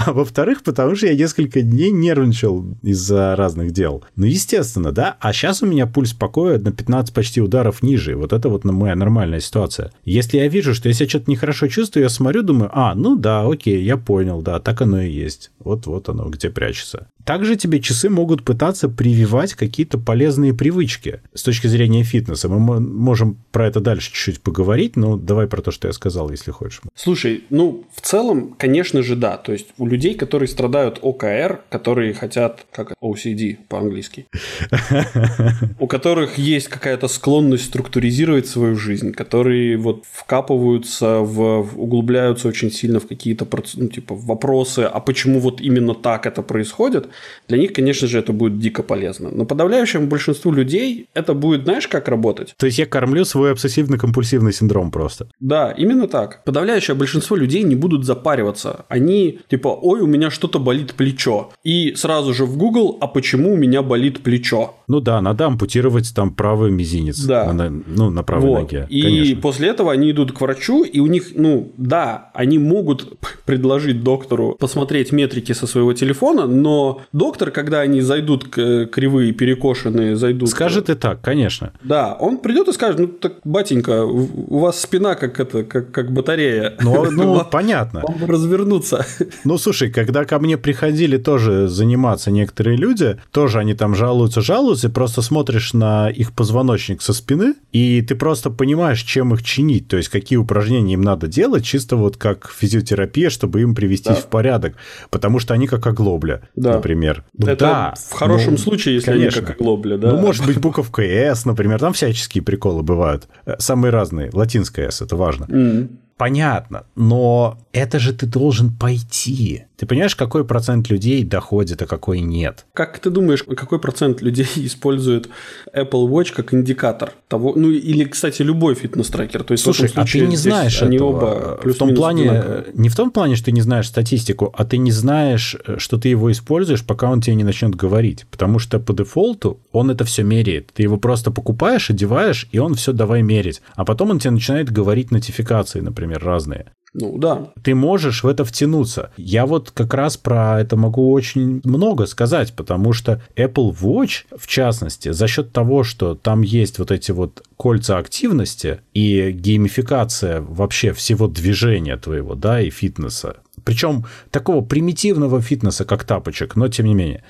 А 0.05 0.13
во-вторых, 0.13 0.63
потому 0.65 0.97
что 0.97 1.07
я 1.07 1.15
несколько 1.15 1.63
дней 1.63 1.91
нервничал 1.91 2.65
из-за 2.83 3.37
разных 3.37 3.71
дел. 3.73 4.03
Ну, 4.17 4.27
естественно, 4.27 4.91
да. 4.91 5.17
А 5.21 5.33
сейчас 5.33 5.63
у 5.63 5.67
меня 5.67 5.87
пульс 5.87 6.13
покоя 6.13 6.59
на 6.59 6.73
15 6.73 7.15
почти 7.15 7.41
ударов 7.41 7.83
ниже. 7.83 8.17
Вот 8.17 8.33
это 8.33 8.49
вот 8.49 8.65
моя 8.65 8.97
нормальная 8.97 9.41
ситуация. 9.41 9.93
Если 10.05 10.39
я 10.39 10.49
вижу, 10.49 10.75
что 10.75 10.89
я 10.89 10.95
себя 10.95 11.09
что-то 11.09 11.31
нехорошо 11.31 11.69
чувствую, 11.69 12.03
я 12.03 12.09
смотрю, 12.09 12.43
думаю, 12.43 12.71
а, 12.73 12.95
ну 12.95 13.17
да, 13.17 13.47
окей, 13.47 13.83
я 13.85 13.97
понял, 13.97 14.43
да, 14.43 14.59
так 14.59 14.81
оно 14.83 15.03
и 15.03 15.11
есть. 15.11 15.53
Вот-вот 15.61 16.09
оно 16.09 16.29
где 16.29 16.51
прячется. 16.51 17.07
Также 17.25 17.55
тебе 17.57 17.81
часы 17.81 18.09
могут 18.09 18.43
пытаться 18.43 18.89
прививать 18.89 19.55
какие-то 19.55 19.99
полезные 19.99 20.55
привычки 20.55 21.21
с 21.35 21.43
точки 21.43 21.69
зрения 21.69 22.03
фитнеса. 22.03 22.49
Мы 22.49 22.81
можем 22.81 23.39
про 23.53 23.69
это 23.69 23.81
дальше 23.81 24.13
чуть-чуть 24.13 24.41
поговорить, 24.41 24.97
но 24.97 25.12
давай 25.17 25.47
про 25.47 25.63
то, 25.63 25.71
что 25.71 25.89
я 25.89 25.93
сказал, 25.93 26.31
если 26.31 26.51
хочешь. 26.51 26.81
Слушай, 26.95 27.45
ну, 27.51 27.85
в 27.95 28.01
целом, 28.01 28.55
конечно 28.59 29.03
же, 29.03 29.17
да. 29.17 29.37
То 29.37 29.53
есть 29.53 29.69
у 29.79 29.87
людей, 29.87 30.15
которые 30.15 30.49
страдают 30.49 30.99
ОКР, 31.03 31.61
которые 31.69 32.15
хотят, 32.15 32.67
как 32.73 32.93
OCD 33.03 33.59
по-английски, 33.69 34.27
у 35.79 35.87
которых 35.87 36.39
есть 36.39 36.69
какая-то 36.69 37.09
склонность 37.09 37.65
структуризировать 37.65 38.47
свою 38.47 38.77
жизнь, 38.77 39.13
которые 39.13 39.77
вот 39.77 40.05
вкапываются, 40.11 41.19
в, 41.19 41.71
углубляются 41.77 42.49
очень 42.49 42.71
сильно 42.71 43.01
в 43.01 43.07
какие-то 43.07 43.47
ну, 43.75 43.89
типа, 43.89 44.15
вопросы, 44.15 44.81
а 44.81 45.01
почему 45.01 45.41
вот 45.41 45.61
именно 45.61 45.95
так 45.95 46.27
это 46.27 46.43
происходит, 46.43 47.09
для 47.49 47.59
них, 47.59 47.73
конечно 47.73 48.07
же, 48.09 48.19
это 48.19 48.33
будет 48.33 48.59
дико 48.59 48.83
полезно. 48.83 49.31
Но 49.31 49.45
подавляющему 49.45 50.07
большинству 50.07 50.53
людей 50.53 51.09
это 51.15 51.35
будет, 51.35 51.65
знаешь, 51.65 51.89
как 51.89 52.09
работать? 52.09 52.55
То 52.57 52.67
есть 52.67 52.79
я 52.79 52.87
кормлю 52.87 53.25
свой 53.25 53.53
обсессивно-компульсивный 53.53 54.53
синдром 54.53 54.91
просто. 54.93 55.27
Да, 55.41 55.73
именно 55.73 56.07
так. 56.07 56.45
Подавляющее 56.45 56.95
большинство 56.95 57.37
людей 57.37 57.65
не 57.65 57.75
будут 57.75 58.05
запариваться. 58.05 58.85
Они 58.89 59.41
типа, 59.49 59.69
ой, 59.69 60.01
у 60.01 60.07
меня 60.07 60.31
что-то 60.31 60.61
болит 60.61 60.95
плечо. 60.95 61.51
И 61.65 61.95
сразу 61.95 62.35
же 62.35 62.45
в 62.45 62.57
Google, 62.57 62.99
а 63.01 63.09
почему 63.09 63.55
у 63.55 63.57
меня 63.57 63.83
болит 63.83 64.23
плечо? 64.23 64.75
Ну 64.87 65.01
да, 65.01 65.21
надо 65.21 65.47
ампутировать 65.47 66.15
там 66.15 66.35
правый 66.35 66.71
мизинец. 66.71 67.19
Да. 67.25 67.53
На, 67.53 67.71
ну, 67.71 68.11
на 68.11 68.23
правой 68.23 68.49
вот. 68.49 68.61
ноге. 68.61 68.87
И 68.91 69.03
конечно. 69.03 69.41
после 69.41 69.69
этого 69.69 69.91
они 69.93 70.11
идут 70.11 70.33
к 70.33 70.41
врачу, 70.41 70.85
и 70.85 71.01
у 71.01 71.07
них, 71.07 71.33
ну, 71.35 71.73
да, 71.77 72.31
они 72.35 72.59
могут 72.59 73.19
предложить 73.47 74.03
доктору 74.03 74.57
посмотреть 74.59 75.13
метрики 75.13 75.53
со 75.53 75.67
своего 75.67 75.93
телефона, 75.93 76.47
но 76.47 77.03
доктор, 77.13 77.51
когда 77.51 77.81
они 77.81 78.01
зайдут 78.03 78.45
к 78.45 78.87
кривые, 78.87 79.33
перекошенные, 79.33 80.17
зайдут... 80.17 80.51
Скажет 80.51 80.91
и 80.91 80.95
так, 80.95 81.21
конечно. 81.23 81.73
Да, 81.83 82.15
он 82.15 82.39
придет 82.39 82.69
и 82.69 82.73
скажет, 82.73 82.99
ну 82.99 83.07
так, 83.07 83.35
батенька, 83.45 84.05
у 84.05 84.59
вас 84.59 84.82
спина 84.83 85.15
как 85.15 85.41
это, 85.41 85.65
как, 85.65 85.91
как 85.91 86.13
батарея. 86.13 86.75
Ну, 86.81 87.11
ну 87.11 87.45
понятно. 87.45 88.03
Вам 88.07 88.29
развернуться. 88.29 89.07
Ну, 89.45 89.59
слушай, 89.59 89.91
когда 89.91 90.25
ко 90.25 90.39
мне 90.39 90.57
приходили 90.57 91.17
тоже 91.17 91.69
заниматься 91.69 92.31
некоторые 92.31 92.77
люди, 92.77 93.17
тоже 93.31 93.59
они 93.59 93.75
там 93.75 93.95
жалуются, 93.95 94.41
жалуются, 94.41 94.91
просто 94.91 95.23
смотришь 95.23 95.73
на 95.73 96.11
их 96.11 96.33
позвоночник 96.33 97.03
со 97.03 97.13
спины, 97.13 97.55
и 97.73 98.03
ты 98.03 98.15
просто 98.15 98.51
понимаешь, 98.51 99.03
чем 99.03 99.35
их 99.35 99.43
чинить, 99.43 99.89
то 99.89 99.97
есть 99.97 100.09
какие 100.09 100.37
упражнения 100.39 100.95
им 100.95 101.03
надо 101.03 101.27
делать, 101.27 101.65
чисто 101.65 101.97
вот 101.97 102.17
как 102.17 102.51
физиотерапия, 102.51 103.31
чтобы 103.31 103.63
им 103.63 103.75
привести 103.75 104.11
да. 104.11 104.15
в 104.15 104.27
порядок, 104.27 104.75
потому 105.11 105.39
что 105.39 105.55
они 105.55 105.67
как 105.67 105.87
оглобля, 105.87 106.43
да. 106.57 106.75
например. 106.75 107.25
Ну, 107.37 107.47
Это 107.47 107.65
да, 107.65 107.95
в 108.11 108.13
хорошем 108.13 108.53
ну, 108.53 108.59
случае, 108.59 108.95
если 108.95 109.11
конечно. 109.13 109.41
они 109.41 109.47
как 109.47 109.61
оглобля, 109.61 109.99
да. 109.99 110.13
Ну, 110.13 110.19
может 110.19 110.47
быть, 110.47 110.59
буковка 110.59 111.03
«С», 111.03 111.45
например, 111.45 111.79
там 111.79 111.93
всяческие 111.93 112.43
приколы 112.43 112.83
бывают. 112.83 113.29
Э, 113.45 113.57
самые 113.59 113.91
разные. 113.91 114.31
Латинская 114.33 114.72
«С», 114.81 115.03
это 115.03 115.17
важно. 115.17 115.45
Mm 115.45 115.89
понятно, 116.23 116.85
но 116.95 117.59
это 117.73 117.99
же 117.99 118.13
ты 118.13 118.27
должен 118.27 118.71
пойти. 118.71 119.65
Ты 119.77 119.87
понимаешь, 119.87 120.15
какой 120.15 120.45
процент 120.45 120.91
людей 120.91 121.25
доходит, 121.25 121.83
а 121.83 121.87
какой 121.87 122.21
нет? 122.21 122.67
Как 122.75 122.99
ты 122.99 123.11
думаешь, 123.11 123.43
какой 123.43 123.81
процент 123.81 124.21
людей 124.21 124.47
использует 124.57 125.29
Apple 125.75 126.07
Watch 126.09 126.33
как 126.35 126.53
индикатор 126.53 127.13
того, 127.29 127.55
ну 127.57 127.71
или, 127.71 128.05
кстати, 128.05 128.43
любой 128.43 128.75
фитнес-трекер? 128.75 129.43
То 129.43 129.53
есть, 129.53 129.65
Слушай, 129.65 129.89
случае, 129.89 130.23
а 130.23 130.27
ты 130.27 130.31
не 130.31 130.37
знаешь 130.37 130.83
они 130.83 130.97
этого. 130.97 131.09
оба 131.09 131.61
в 131.65 131.75
том 131.75 131.95
плане, 131.95 132.31
одинаковые. 132.31 132.65
не 132.75 132.89
в 132.89 132.97
том 132.97 133.11
плане, 133.11 133.37
что 133.37 133.47
ты 133.47 133.53
не 133.53 133.63
знаешь 133.63 133.89
статистику, 133.89 134.53
а 134.57 134.65
ты 134.65 134.77
не 134.77 134.93
знаешь, 134.93 135.57
что 135.79 135.99
ты 135.99 136.09
его 136.09 136.31
используешь, 136.31 136.85
пока 136.85 137.11
он 137.11 137.21
тебе 137.21 137.37
не 137.37 137.45
начнет 137.45 137.75
говорить. 137.75 138.27
Потому 138.31 138.59
что 138.59 138.79
по 138.81 138.93
дефолту 138.93 139.61
он 139.73 139.91
это 139.91 140.05
все 140.05 140.23
меряет. 140.23 140.73
Ты 140.75 140.83
его 140.83 140.99
просто 140.99 141.31
покупаешь, 141.31 141.91
одеваешь, 141.91 142.49
и 142.53 142.59
он 142.59 142.75
все 142.75 142.93
давай 142.93 143.23
мерить. 143.23 143.63
А 143.75 143.85
потом 143.85 144.11
он 144.11 144.19
тебе 144.19 144.33
начинает 144.33 144.71
говорить 144.71 145.11
нотификации, 145.11 145.81
например, 145.81 146.23
разные. 146.23 146.67
Ну 146.95 147.17
да. 147.17 147.53
Ты 147.63 147.75
можешь 147.75 148.25
в 148.25 148.27
это 148.27 148.45
втянуться. 148.45 149.13
Я 149.17 149.47
вот 149.47 149.71
как 149.71 149.95
раз 149.95 150.17
про 150.17 150.61
это 150.61 150.77
могу 150.77 151.13
очень 151.13 151.61
много 151.65 152.07
сказать, 152.07 152.55
потому 152.55 152.93
что 152.93 153.23
Apple 153.37 153.77
Watch, 153.81 154.25
в 154.37 154.47
частности, 154.47 155.13
за 155.13 155.29
счет 155.29 155.53
того, 155.53 155.85
что 155.85 156.15
там 156.15 156.43
есть 156.43 156.79
вот 156.79 156.91
эти 156.91 157.13
вот 157.13 157.43
кольца 157.57 157.99
активности 157.99 158.81
и 158.95 159.31
геймификация 159.31 160.41
вообще 160.41 160.93
всего 160.93 161.29
движения 161.29 161.97
твоего, 161.97 162.35
да, 162.35 162.61
и 162.61 162.71
фитнеса, 162.71 163.37
причем 163.65 164.07
такого 164.31 164.63
примитивного 164.63 165.41
фитнеса, 165.41 165.85
как 165.85 166.05
тапочек, 166.05 166.57
но 166.57 166.69
тем 166.69 166.87
не 166.87 166.95
менее, 166.95 167.23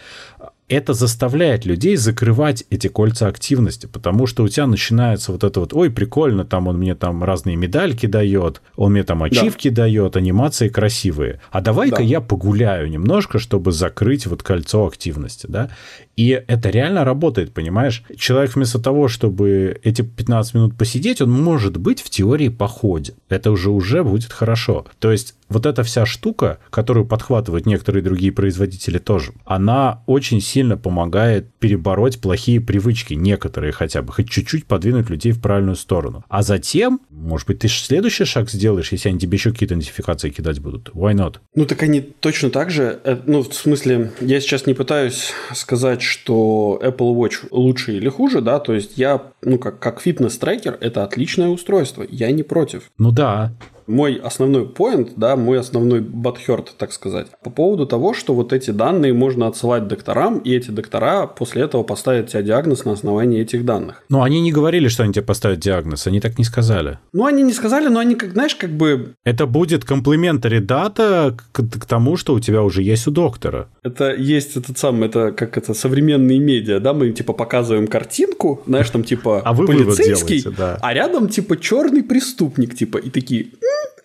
это 0.72 0.94
заставляет 0.94 1.66
людей 1.66 1.96
закрывать 1.96 2.64
эти 2.70 2.88
кольца 2.88 3.28
активности, 3.28 3.86
потому 3.86 4.26
что 4.26 4.42
у 4.42 4.48
тебя 4.48 4.66
начинается 4.66 5.32
вот 5.32 5.44
это 5.44 5.60
вот, 5.60 5.74
ой, 5.74 5.90
прикольно, 5.90 6.44
там 6.44 6.66
он 6.66 6.78
мне 6.78 6.94
там 6.94 7.22
разные 7.22 7.56
медальки 7.56 8.06
дает, 8.06 8.62
он 8.76 8.92
мне 8.92 9.02
там 9.02 9.22
ачивки 9.22 9.68
да. 9.68 9.82
дает, 9.82 10.16
анимации 10.16 10.68
красивые. 10.68 11.40
А 11.50 11.60
давай-ка 11.60 11.96
да. 11.96 12.02
я 12.02 12.20
погуляю 12.20 12.88
немножко, 12.90 13.38
чтобы 13.38 13.72
закрыть 13.72 14.26
вот 14.26 14.42
кольцо 14.42 14.86
активности, 14.86 15.46
да? 15.48 15.68
И 16.16 16.28
это 16.46 16.68
реально 16.68 17.04
работает, 17.04 17.52
понимаешь? 17.52 18.04
Человек 18.16 18.54
вместо 18.54 18.78
того, 18.78 19.08
чтобы 19.08 19.80
эти 19.82 20.02
15 20.02 20.54
минут 20.54 20.76
посидеть, 20.76 21.22
он 21.22 21.30
может 21.30 21.78
быть 21.78 22.02
в 22.02 22.10
теории 22.10 22.48
походе. 22.48 23.14
Это 23.28 23.50
уже 23.50 23.70
уже 23.70 24.04
будет 24.04 24.32
хорошо. 24.32 24.86
То 24.98 25.10
есть 25.10 25.34
вот 25.48 25.66
эта 25.66 25.82
вся 25.82 26.06
штука, 26.06 26.58
которую 26.70 27.06
подхватывают 27.06 27.66
некоторые 27.66 28.02
другие 28.02 28.32
производители 28.32 28.98
тоже, 28.98 29.32
она 29.44 30.02
очень 30.06 30.40
сильно 30.40 30.61
помогает 30.76 31.52
перебороть 31.58 32.20
плохие 32.20 32.60
привычки, 32.60 33.14
некоторые 33.14 33.72
хотя 33.72 34.02
бы, 34.02 34.12
хоть 34.12 34.30
чуть-чуть 34.30 34.66
подвинуть 34.66 35.10
людей 35.10 35.32
в 35.32 35.40
правильную 35.40 35.76
сторону. 35.76 36.24
А 36.28 36.42
затем, 36.42 37.00
может 37.10 37.46
быть, 37.46 37.60
ты 37.60 37.68
следующий 37.68 38.24
шаг 38.24 38.50
сделаешь, 38.50 38.92
если 38.92 39.08
они 39.08 39.18
тебе 39.18 39.36
еще 39.36 39.52
какие-то 39.52 39.76
нотификации 39.76 40.30
кидать 40.30 40.60
будут. 40.60 40.90
Why 40.90 41.14
not? 41.14 41.36
Ну, 41.54 41.66
так 41.66 41.82
они 41.82 42.00
точно 42.00 42.50
так 42.50 42.70
же, 42.70 43.00
э, 43.04 43.18
ну, 43.26 43.42
в 43.42 43.54
смысле, 43.54 44.12
я 44.20 44.40
сейчас 44.40 44.66
не 44.66 44.74
пытаюсь 44.74 45.32
сказать, 45.54 46.02
что 46.02 46.80
Apple 46.82 47.14
Watch 47.14 47.46
лучше 47.50 47.96
или 47.96 48.08
хуже, 48.08 48.40
да, 48.40 48.58
то 48.58 48.74
есть 48.74 48.96
я, 48.96 49.22
ну, 49.42 49.58
как, 49.58 49.78
как 49.78 50.00
фитнес-трекер, 50.00 50.78
это 50.80 51.04
отличное 51.04 51.48
устройство, 51.48 52.04
я 52.08 52.30
не 52.30 52.42
против. 52.42 52.90
Ну 52.98 53.10
да, 53.10 53.52
мой 53.86 54.16
основной 54.16 54.66
поинт, 54.68 55.12
да, 55.16 55.36
мой 55.36 55.58
основной 55.58 56.00
батхерт, 56.00 56.74
так 56.76 56.92
сказать, 56.92 57.28
по 57.42 57.50
поводу 57.50 57.86
того, 57.86 58.14
что 58.14 58.34
вот 58.34 58.52
эти 58.52 58.70
данные 58.70 59.12
можно 59.12 59.46
отсылать 59.46 59.88
докторам, 59.88 60.38
и 60.38 60.54
эти 60.54 60.70
доктора 60.70 61.26
после 61.26 61.62
этого 61.62 61.82
поставят 61.82 62.28
тебе 62.28 62.42
диагноз 62.42 62.84
на 62.84 62.92
основании 62.92 63.40
этих 63.40 63.64
данных. 63.64 64.02
Но 64.08 64.22
они 64.22 64.40
не 64.40 64.52
говорили, 64.52 64.88
что 64.88 65.02
они 65.02 65.12
тебе 65.12 65.24
поставят 65.24 65.60
диагноз, 65.60 66.06
они 66.06 66.20
так 66.20 66.38
не 66.38 66.44
сказали. 66.44 66.98
Ну, 67.12 67.26
они 67.26 67.42
не 67.42 67.52
сказали, 67.52 67.88
но 67.88 68.00
они, 68.00 68.14
как, 68.14 68.32
знаешь, 68.32 68.54
как 68.54 68.70
бы... 68.70 69.14
Это 69.24 69.46
будет 69.46 69.84
комплементари 69.84 70.58
дата 70.58 71.36
к, 71.52 71.62
к 71.62 71.84
тому, 71.86 72.16
что 72.16 72.34
у 72.34 72.40
тебя 72.40 72.62
уже 72.62 72.82
есть 72.82 73.06
у 73.06 73.10
доктора. 73.10 73.68
Это 73.82 74.14
есть 74.14 74.56
этот 74.56 74.78
самый, 74.78 75.08
это 75.08 75.32
как 75.32 75.56
это, 75.56 75.74
современные 75.74 76.38
медиа, 76.38 76.80
да, 76.80 76.92
мы 76.92 77.10
типа 77.10 77.32
показываем 77.32 77.86
картинку, 77.86 78.62
знаешь, 78.66 78.90
там 78.90 79.04
типа 79.04 79.40
а 79.44 79.52
вы 79.52 79.66
полицейский, 79.66 80.42
делаете, 80.42 80.50
да. 80.56 80.78
а 80.80 80.94
рядом 80.94 81.28
типа 81.28 81.56
черный 81.58 82.02
преступник, 82.02 82.74
типа, 82.74 82.98
и 82.98 83.10
такие, 83.10 83.48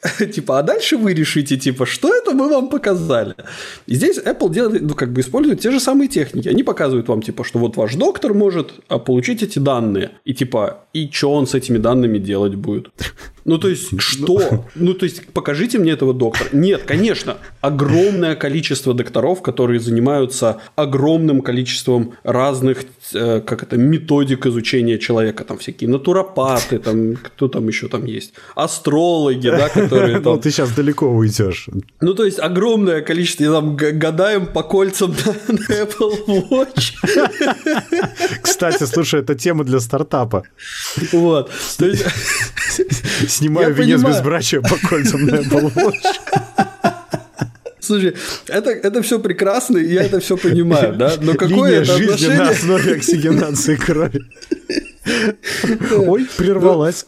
типа, 0.34 0.60
а 0.60 0.64
дальше 0.64 0.98
вы 0.98 1.14
решите, 1.14 1.58
типа, 1.58 1.86
что 1.86 2.14
это 2.14 2.32
мы 2.32 2.50
вам 2.50 2.70
показали. 2.70 3.36
И 3.88 3.96
здесь 3.96 4.20
Apple 4.20 4.50
делает, 4.50 4.82
ну, 4.82 4.94
как 4.94 5.12
бы 5.12 5.22
использует 5.22 5.60
те 5.60 5.72
же 5.72 5.80
самые 5.80 6.08
техники. 6.08 6.50
Они 6.50 6.64
показывают 6.64 7.08
вам, 7.08 7.22
типа, 7.22 7.44
что 7.44 7.60
вот 7.60 7.78
ваш 7.78 7.96
доктор 7.96 8.34
может 8.34 8.74
а, 8.88 9.00
получить 9.00 9.44
эти 9.44 9.60
данные. 9.60 10.12
И, 10.26 10.34
типа, 10.34 10.86
и 10.94 11.10
что 11.12 11.34
он 11.34 11.48
с 11.48 11.56
этими 11.56 11.78
данными 11.78 12.20
делать 12.20 12.56
будет? 12.56 12.90
Ну, 13.48 13.58
то 13.58 13.70
есть, 13.70 14.00
что? 14.02 14.66
Ну, 14.76 14.94
то 14.94 15.06
есть, 15.06 15.26
покажите 15.28 15.80
мне 15.80 15.92
этого 15.94 16.14
доктора. 16.14 16.50
Нет, 16.52 16.84
конечно, 16.86 17.38
огромное 17.62 18.36
количество 18.36 18.94
докторов, 18.94 19.42
которые 19.42 19.80
занимаются 19.80 20.60
огромным 20.76 21.42
количеством 21.42 22.14
разных, 22.24 22.84
э, 23.14 23.40
как 23.40 23.64
это, 23.64 23.78
методик 23.78 24.46
изучения 24.46 25.00
человека. 25.00 25.46
Там 25.46 25.58
всякие 25.60 25.90
натуропаты, 25.90 26.78
там, 26.78 27.16
кто 27.16 27.48
там 27.48 27.66
еще 27.70 27.88
там 27.88 28.04
есть, 28.04 28.34
астрологи, 28.54 29.50
да, 29.50 29.70
которые 29.70 30.20
там... 30.22 30.34
Ну, 30.34 30.40
ты 30.42 30.52
сейчас 30.52 30.72
далеко 30.72 31.08
уйдешь. 31.08 31.70
Ну, 32.02 32.14
то 32.16 32.26
есть, 32.26 32.40
огромное 32.40 33.02
количество, 33.02 33.44
я 33.46 33.52
там 33.54 33.78
гадаем 33.78 34.48
по 34.48 34.62
кольцам 34.62 35.16
на, 35.48 35.54
на 35.54 35.84
Apple 35.84 36.50
Watch. 36.50 36.96
Кстати, 38.42 38.84
слушай, 38.84 39.22
это 39.22 39.36
тема 39.36 39.64
для 39.64 39.80
стартапа. 39.80 40.44
Вот. 41.14 41.50
То 41.78 41.86
есть... 41.86 42.04
Снимаю 43.38 43.71
венец 43.71 44.02
безбрачия 44.02 44.62
по 44.62 44.76
кольцам 44.88 45.26
на 45.26 45.36
Apple 45.36 45.71
Watch. 45.76 45.93
Слушай, 47.80 48.15
это, 48.47 48.71
это 48.71 49.04
все 49.04 49.19
прекрасно, 49.19 49.78
я 49.78 50.02
это 50.02 50.19
все 50.19 50.38
понимаю, 50.38 50.95
да? 50.95 51.13
Но 51.21 51.36
какое 51.36 51.69
Линия 51.69 51.82
это 51.84 51.97
жизни 51.97 52.06
отношение... 52.06 52.38
на 52.39 52.50
основе 52.50 52.95
оксигенации 52.95 53.76
крови. 53.76 54.21
Ой, 55.91 56.28
прервалась. 56.36 57.06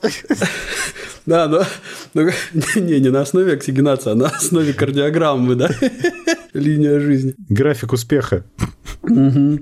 Да, 1.25 1.47
но, 1.47 1.65
но 2.13 2.29
не, 2.75 2.99
не 2.99 3.09
на 3.09 3.21
основе 3.21 3.53
оксигенации, 3.53 4.11
а 4.11 4.15
на 4.15 4.27
основе 4.27 4.73
кардиограммы, 4.73 5.55
да? 5.55 5.69
Линия 6.53 6.99
жизни. 6.99 7.33
График 7.49 7.91
успеха. 7.93 8.45
Угу. 9.09 9.59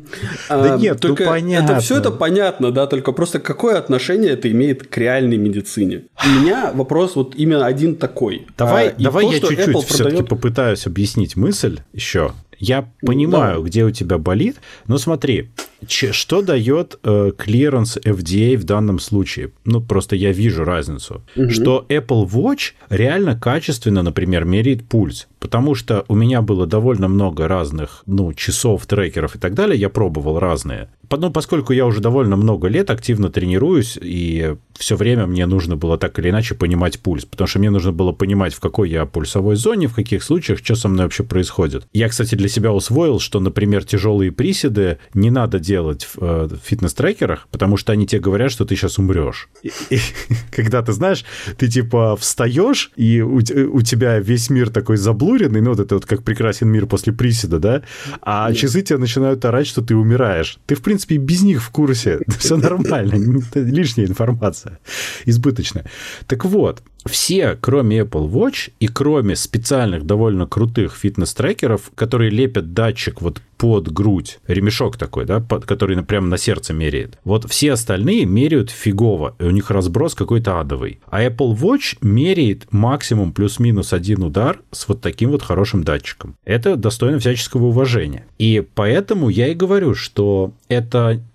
Да 0.49 0.73
а, 0.73 0.77
нет, 0.77 0.93
ну 0.95 1.09
только 1.09 1.23
ну 1.23 1.29
понятно. 1.29 1.71
Это 1.71 1.79
все 1.81 1.97
это 1.97 2.11
понятно, 2.11 2.71
да, 2.71 2.87
только 2.87 3.11
просто 3.11 3.39
какое 3.39 3.77
отношение 3.77 4.31
это 4.31 4.51
имеет 4.51 4.87
к 4.87 4.97
реальной 4.97 5.37
медицине? 5.37 6.03
У 6.23 6.29
меня 6.29 6.71
вопрос 6.73 7.15
вот 7.15 7.35
именно 7.35 7.65
один 7.65 7.95
такой. 7.95 8.47
Давай, 8.57 8.89
а, 8.89 8.93
давай 8.97 9.25
то, 9.25 9.31
я 9.31 9.39
чуть-чуть 9.39 9.65
продает... 9.65 9.85
все-таки 9.85 10.23
попытаюсь 10.23 10.85
объяснить 10.85 11.35
мысль 11.35 11.79
еще. 11.93 12.33
Я 12.59 12.89
понимаю, 13.01 13.61
да. 13.61 13.67
где 13.67 13.83
у 13.83 13.91
тебя 13.91 14.17
болит, 14.17 14.57
но 14.87 14.97
смотри, 14.97 15.51
что 15.87 16.41
дает 16.41 16.99
э, 17.03 17.31
clearance 17.37 17.97
FDA 17.97 18.57
в 18.57 18.63
данном 18.63 18.99
случае? 18.99 19.51
Ну, 19.65 19.81
просто 19.81 20.15
я 20.15 20.31
вижу 20.31 20.63
разницу. 20.63 21.23
Угу. 21.35 21.49
Что 21.49 21.85
Apple 21.89 22.25
Watch 22.27 22.73
реально 22.89 23.39
качественно, 23.39 24.01
например, 24.03 24.45
меряет 24.45 24.87
пульс. 24.87 25.27
Потому 25.39 25.75
что 25.75 26.03
у 26.07 26.15
меня 26.15 26.41
было 26.41 26.65
довольно 26.65 27.07
много 27.07 27.47
разных, 27.47 28.03
ну, 28.05 28.33
часов, 28.33 28.85
трекеров 28.85 29.35
и 29.35 29.39
так 29.39 29.53
далее. 29.53 29.79
Я 29.79 29.89
пробовал 29.89 30.39
разные 30.39 30.89
ну, 31.09 31.31
поскольку 31.31 31.73
я 31.73 31.85
уже 31.85 32.01
довольно 32.01 32.35
много 32.35 32.67
лет 32.67 32.89
активно 32.89 33.29
тренируюсь, 33.29 33.97
и 34.01 34.55
все 34.77 34.95
время 34.95 35.25
мне 35.25 35.45
нужно 35.45 35.75
было 35.75 35.97
так 35.97 36.17
или 36.19 36.29
иначе 36.29 36.55
понимать 36.55 36.99
пульс, 36.99 37.25
потому 37.25 37.47
что 37.47 37.59
мне 37.59 37.69
нужно 37.69 37.91
было 37.91 38.11
понимать, 38.11 38.53
в 38.53 38.59
какой 38.59 38.89
я 38.89 39.05
пульсовой 39.05 39.55
зоне, 39.55 39.87
в 39.87 39.95
каких 39.95 40.23
случаях, 40.23 40.59
что 40.59 40.75
со 40.75 40.87
мной 40.87 41.05
вообще 41.05 41.23
происходит. 41.23 41.87
Я, 41.93 42.09
кстати, 42.09 42.35
для 42.35 42.49
себя 42.49 42.71
усвоил, 42.71 43.19
что, 43.19 43.39
например, 43.39 43.83
тяжелые 43.83 44.31
приседы 44.31 44.99
не 45.13 45.31
надо 45.31 45.59
делать 45.59 46.03
в 46.03 46.17
э, 46.19 46.49
фитнес-трекерах, 46.63 47.47
потому 47.51 47.77
что 47.77 47.93
они 47.93 48.05
тебе 48.05 48.21
говорят, 48.21 48.51
что 48.51 48.65
ты 48.65 48.75
сейчас 48.75 48.97
умрешь. 48.99 49.49
И, 49.63 49.71
и, 49.89 49.99
когда 50.51 50.81
ты 50.81 50.91
знаешь, 50.91 51.25
ты 51.57 51.67
типа 51.67 52.15
встаешь, 52.17 52.91
и 52.95 53.21
у, 53.21 53.37
у 53.37 53.81
тебя 53.81 54.19
весь 54.19 54.49
мир 54.49 54.69
такой 54.69 54.97
заблуренный, 54.97 55.61
ну 55.61 55.71
вот 55.71 55.79
это 55.79 55.95
вот 55.95 56.05
как 56.05 56.23
прекрасен 56.23 56.67
мир 56.67 56.85
после 56.85 57.13
приседа, 57.13 57.59
да, 57.59 57.83
а 58.21 58.53
часы 58.53 58.81
тебя 58.81 58.99
начинают 58.99 59.43
орать, 59.45 59.67
что 59.67 59.81
ты 59.81 59.95
умираешь. 59.95 60.57
Ты, 60.65 60.75
в 60.75 60.81
принципе, 60.81 60.96
принципе, 60.97 61.17
без 61.17 61.43
них 61.43 61.61
в 61.61 61.69
курсе. 61.69 62.19
Все 62.39 62.57
нормально. 62.57 63.41
Лишняя 63.53 64.07
информация. 64.07 64.79
Избыточная. 65.25 65.85
Так 66.27 66.45
вот, 66.45 66.81
все, 67.07 67.57
кроме 67.59 67.99
Apple 67.99 68.29
Watch 68.29 68.71
и 68.79 68.87
кроме 68.87 69.35
специальных 69.35 70.05
довольно 70.05 70.45
крутых 70.45 70.95
фитнес-трекеров, 70.95 71.91
которые 71.95 72.29
лепят 72.29 72.73
датчик 72.73 73.21
вот 73.21 73.41
под 73.57 73.91
грудь, 73.91 74.39
ремешок 74.45 74.97
такой, 74.97 75.25
да, 75.25 75.39
под, 75.39 75.65
который 75.65 76.01
прямо 76.03 76.27
на 76.27 76.37
сердце 76.37 76.73
меряет. 76.73 77.17
Вот 77.23 77.49
все 77.49 77.71
остальные 77.71 78.25
меряют 78.25 78.69
фигово, 78.69 79.35
и 79.39 79.45
у 79.45 79.49
них 79.49 79.71
разброс 79.71 80.13
какой-то 80.13 80.59
адовый. 80.59 80.99
А 81.07 81.23
Apple 81.23 81.55
Watch 81.55 81.97
меряет 82.01 82.67
максимум 82.71 83.31
плюс-минус 83.31 83.93
один 83.93 84.21
удар 84.21 84.59
с 84.71 84.87
вот 84.87 85.01
таким 85.01 85.31
вот 85.31 85.41
хорошим 85.41 85.83
датчиком. 85.83 86.35
Это 86.45 86.75
достойно 86.75 87.17
всяческого 87.17 87.65
уважения. 87.65 88.27
И 88.37 88.63
поэтому 88.75 89.29
я 89.29 89.47
и 89.47 89.55
говорю, 89.55 89.95
что 89.95 90.51
это 90.67 90.86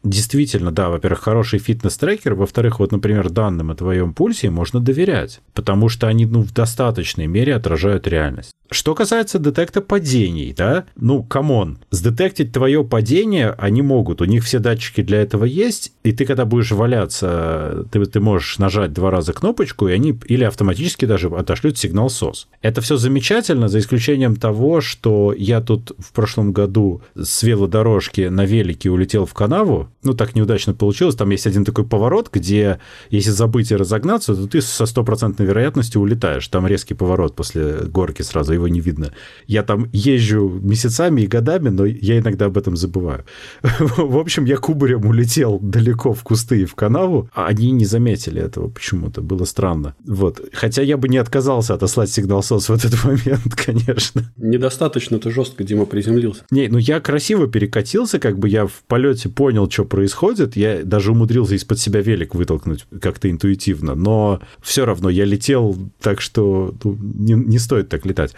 действительно, 0.03 0.71
да, 0.71 0.88
во-первых, 0.88 1.21
хороший 1.21 1.59
фитнес-трекер, 1.59 2.35
во-вторых, 2.35 2.81
вот, 2.81 2.93
например, 2.93 3.31
данным 3.31 3.71
о 3.71 3.75
твоем 3.75 4.15
пульсе 4.15 4.51
можно 4.51 4.81
доверять 4.81 5.41
потому 5.55 5.88
что 5.88 6.09
они 6.09 6.27
ну, 6.27 6.43
в 6.43 6.53
достаточной 6.53 7.27
мере 7.27 7.55
отражают 7.55 8.09
реальность. 8.09 8.53
Что 8.73 8.95
касается 8.95 9.39
детекта 9.39 9.81
падений, 9.81 10.55
да, 10.57 10.85
ну, 10.97 11.23
come 11.23 11.55
on, 11.55 11.79
сдетектить 11.91 12.53
твое 12.53 12.85
падение 12.85 13.55
они 13.59 13.83
могут, 13.83 14.21
у 14.23 14.25
них 14.25 14.45
все 14.45 14.59
датчики 14.59 15.03
для 15.03 15.21
этого 15.21 15.45
есть, 15.45 15.93
и 16.03 16.13
ты, 16.13 16.25
когда 16.25 16.45
будешь 16.45 16.73
валяться, 16.73 17.87
ты, 17.93 18.05
ты 18.07 18.21
можешь 18.21 18.59
нажать 18.59 18.93
два 18.93 19.11
раза 19.11 19.33
кнопочку, 19.33 19.89
и 19.89 19.93
они 19.93 20.19
или 20.27 20.45
автоматически 20.45 21.05
даже 21.05 21.29
отошлют 21.29 21.79
сигнал 21.79 22.09
SOS. 22.09 22.47
Это 22.63 22.81
все 22.81 22.97
замечательно, 22.97 23.69
за 23.69 23.79
исключением 23.79 24.37
того, 24.37 24.81
что 24.81 25.35
я 25.37 25.61
тут 25.61 25.93
в 25.99 26.13
прошлом 26.13 26.53
году 26.53 27.03
с 27.15 27.43
велодорожки 27.43 28.29
на 28.29 28.45
велике 28.45 28.91
улетел 28.91 29.27
в 29.27 29.35
канаву, 29.35 29.89
ну, 30.03 30.15
так 30.15 30.35
неудачно 30.35 30.75
получилось, 30.75 31.15
там 31.15 31.31
есть 31.31 31.47
один 31.47 31.65
такой 31.65 31.85
поворот, 31.85 32.31
где 32.33 32.79
если 33.11 33.31
забыть 33.31 33.71
и 33.71 33.77
разогнаться, 33.77 34.35
то 34.35 34.47
ты 34.47 34.61
со 34.61 34.87
стопроцентной 34.87 35.47
вероятностью 35.47 36.01
улетаешь, 36.01 36.47
там 36.49 36.67
резкий 36.67 36.95
поворот 36.95 37.37
после 37.37 37.81
горки 37.87 38.23
сразу, 38.23 38.55
и 38.55 38.62
его 38.62 38.68
не 38.68 38.81
видно. 38.81 39.12
Я 39.46 39.62
там 39.62 39.88
езжу 39.92 40.48
месяцами 40.62 41.22
и 41.22 41.27
годами, 41.27 41.68
но 41.68 41.85
я 41.85 42.18
иногда 42.18 42.46
об 42.46 42.57
этом 42.57 42.77
забываю. 42.77 43.25
В 43.62 44.16
общем, 44.16 44.44
я 44.44 44.57
кубарем 44.57 45.07
улетел 45.07 45.59
далеко 45.61 46.12
в 46.12 46.22
кусты 46.22 46.62
и 46.62 46.64
в 46.64 46.75
канаву, 46.75 47.29
а 47.35 47.46
они 47.46 47.70
не 47.70 47.85
заметили 47.85 48.40
этого 48.40 48.68
почему-то. 48.68 49.20
Было 49.20 49.44
странно. 49.44 49.94
Вот. 50.07 50.40
Хотя 50.53 50.83
я 50.83 50.96
бы 50.96 51.09
не 51.09 51.18
отказался 51.18 51.75
отослать 51.75 52.11
сигнал 52.11 52.42
СОС 52.42 52.68
в 52.68 52.72
этот 52.72 53.05
момент, 53.05 53.55
конечно. 53.55 54.33
Недостаточно 54.37 55.19
ты 55.19 55.31
жестко, 55.31 55.65
Дима, 55.65 55.87
приземлился. 55.87 56.44
Не, 56.50 56.69
ну 56.69 56.79
я 56.79 57.00
красиво 57.00 57.46
перекатился, 57.46 58.19
как 58.19 58.38
бы 58.38 58.48
я 58.48 58.67
в 58.67 58.83
полете 58.87 59.29
понял, 59.29 59.71
что 59.71 59.85
происходит. 59.85 60.56
Я 60.56 60.83
даже 60.85 61.13
умудрился 61.13 61.54
из-под 61.54 61.79
себя 61.79 62.00
велик 62.00 62.35
вытолкнуть 62.35 62.87
как-то 63.00 63.31
интуитивно, 63.31 63.94
но 63.94 64.40
все 64.63 64.85
равно 64.85 65.10
я 65.10 65.25
летел 65.25 65.77
так, 66.00 66.21
что 66.21 66.75
ну, 66.85 66.98
не, 67.00 67.35
не 67.35 67.58
стоит 67.58 67.88
так 67.88 68.06
летать. 68.06 68.35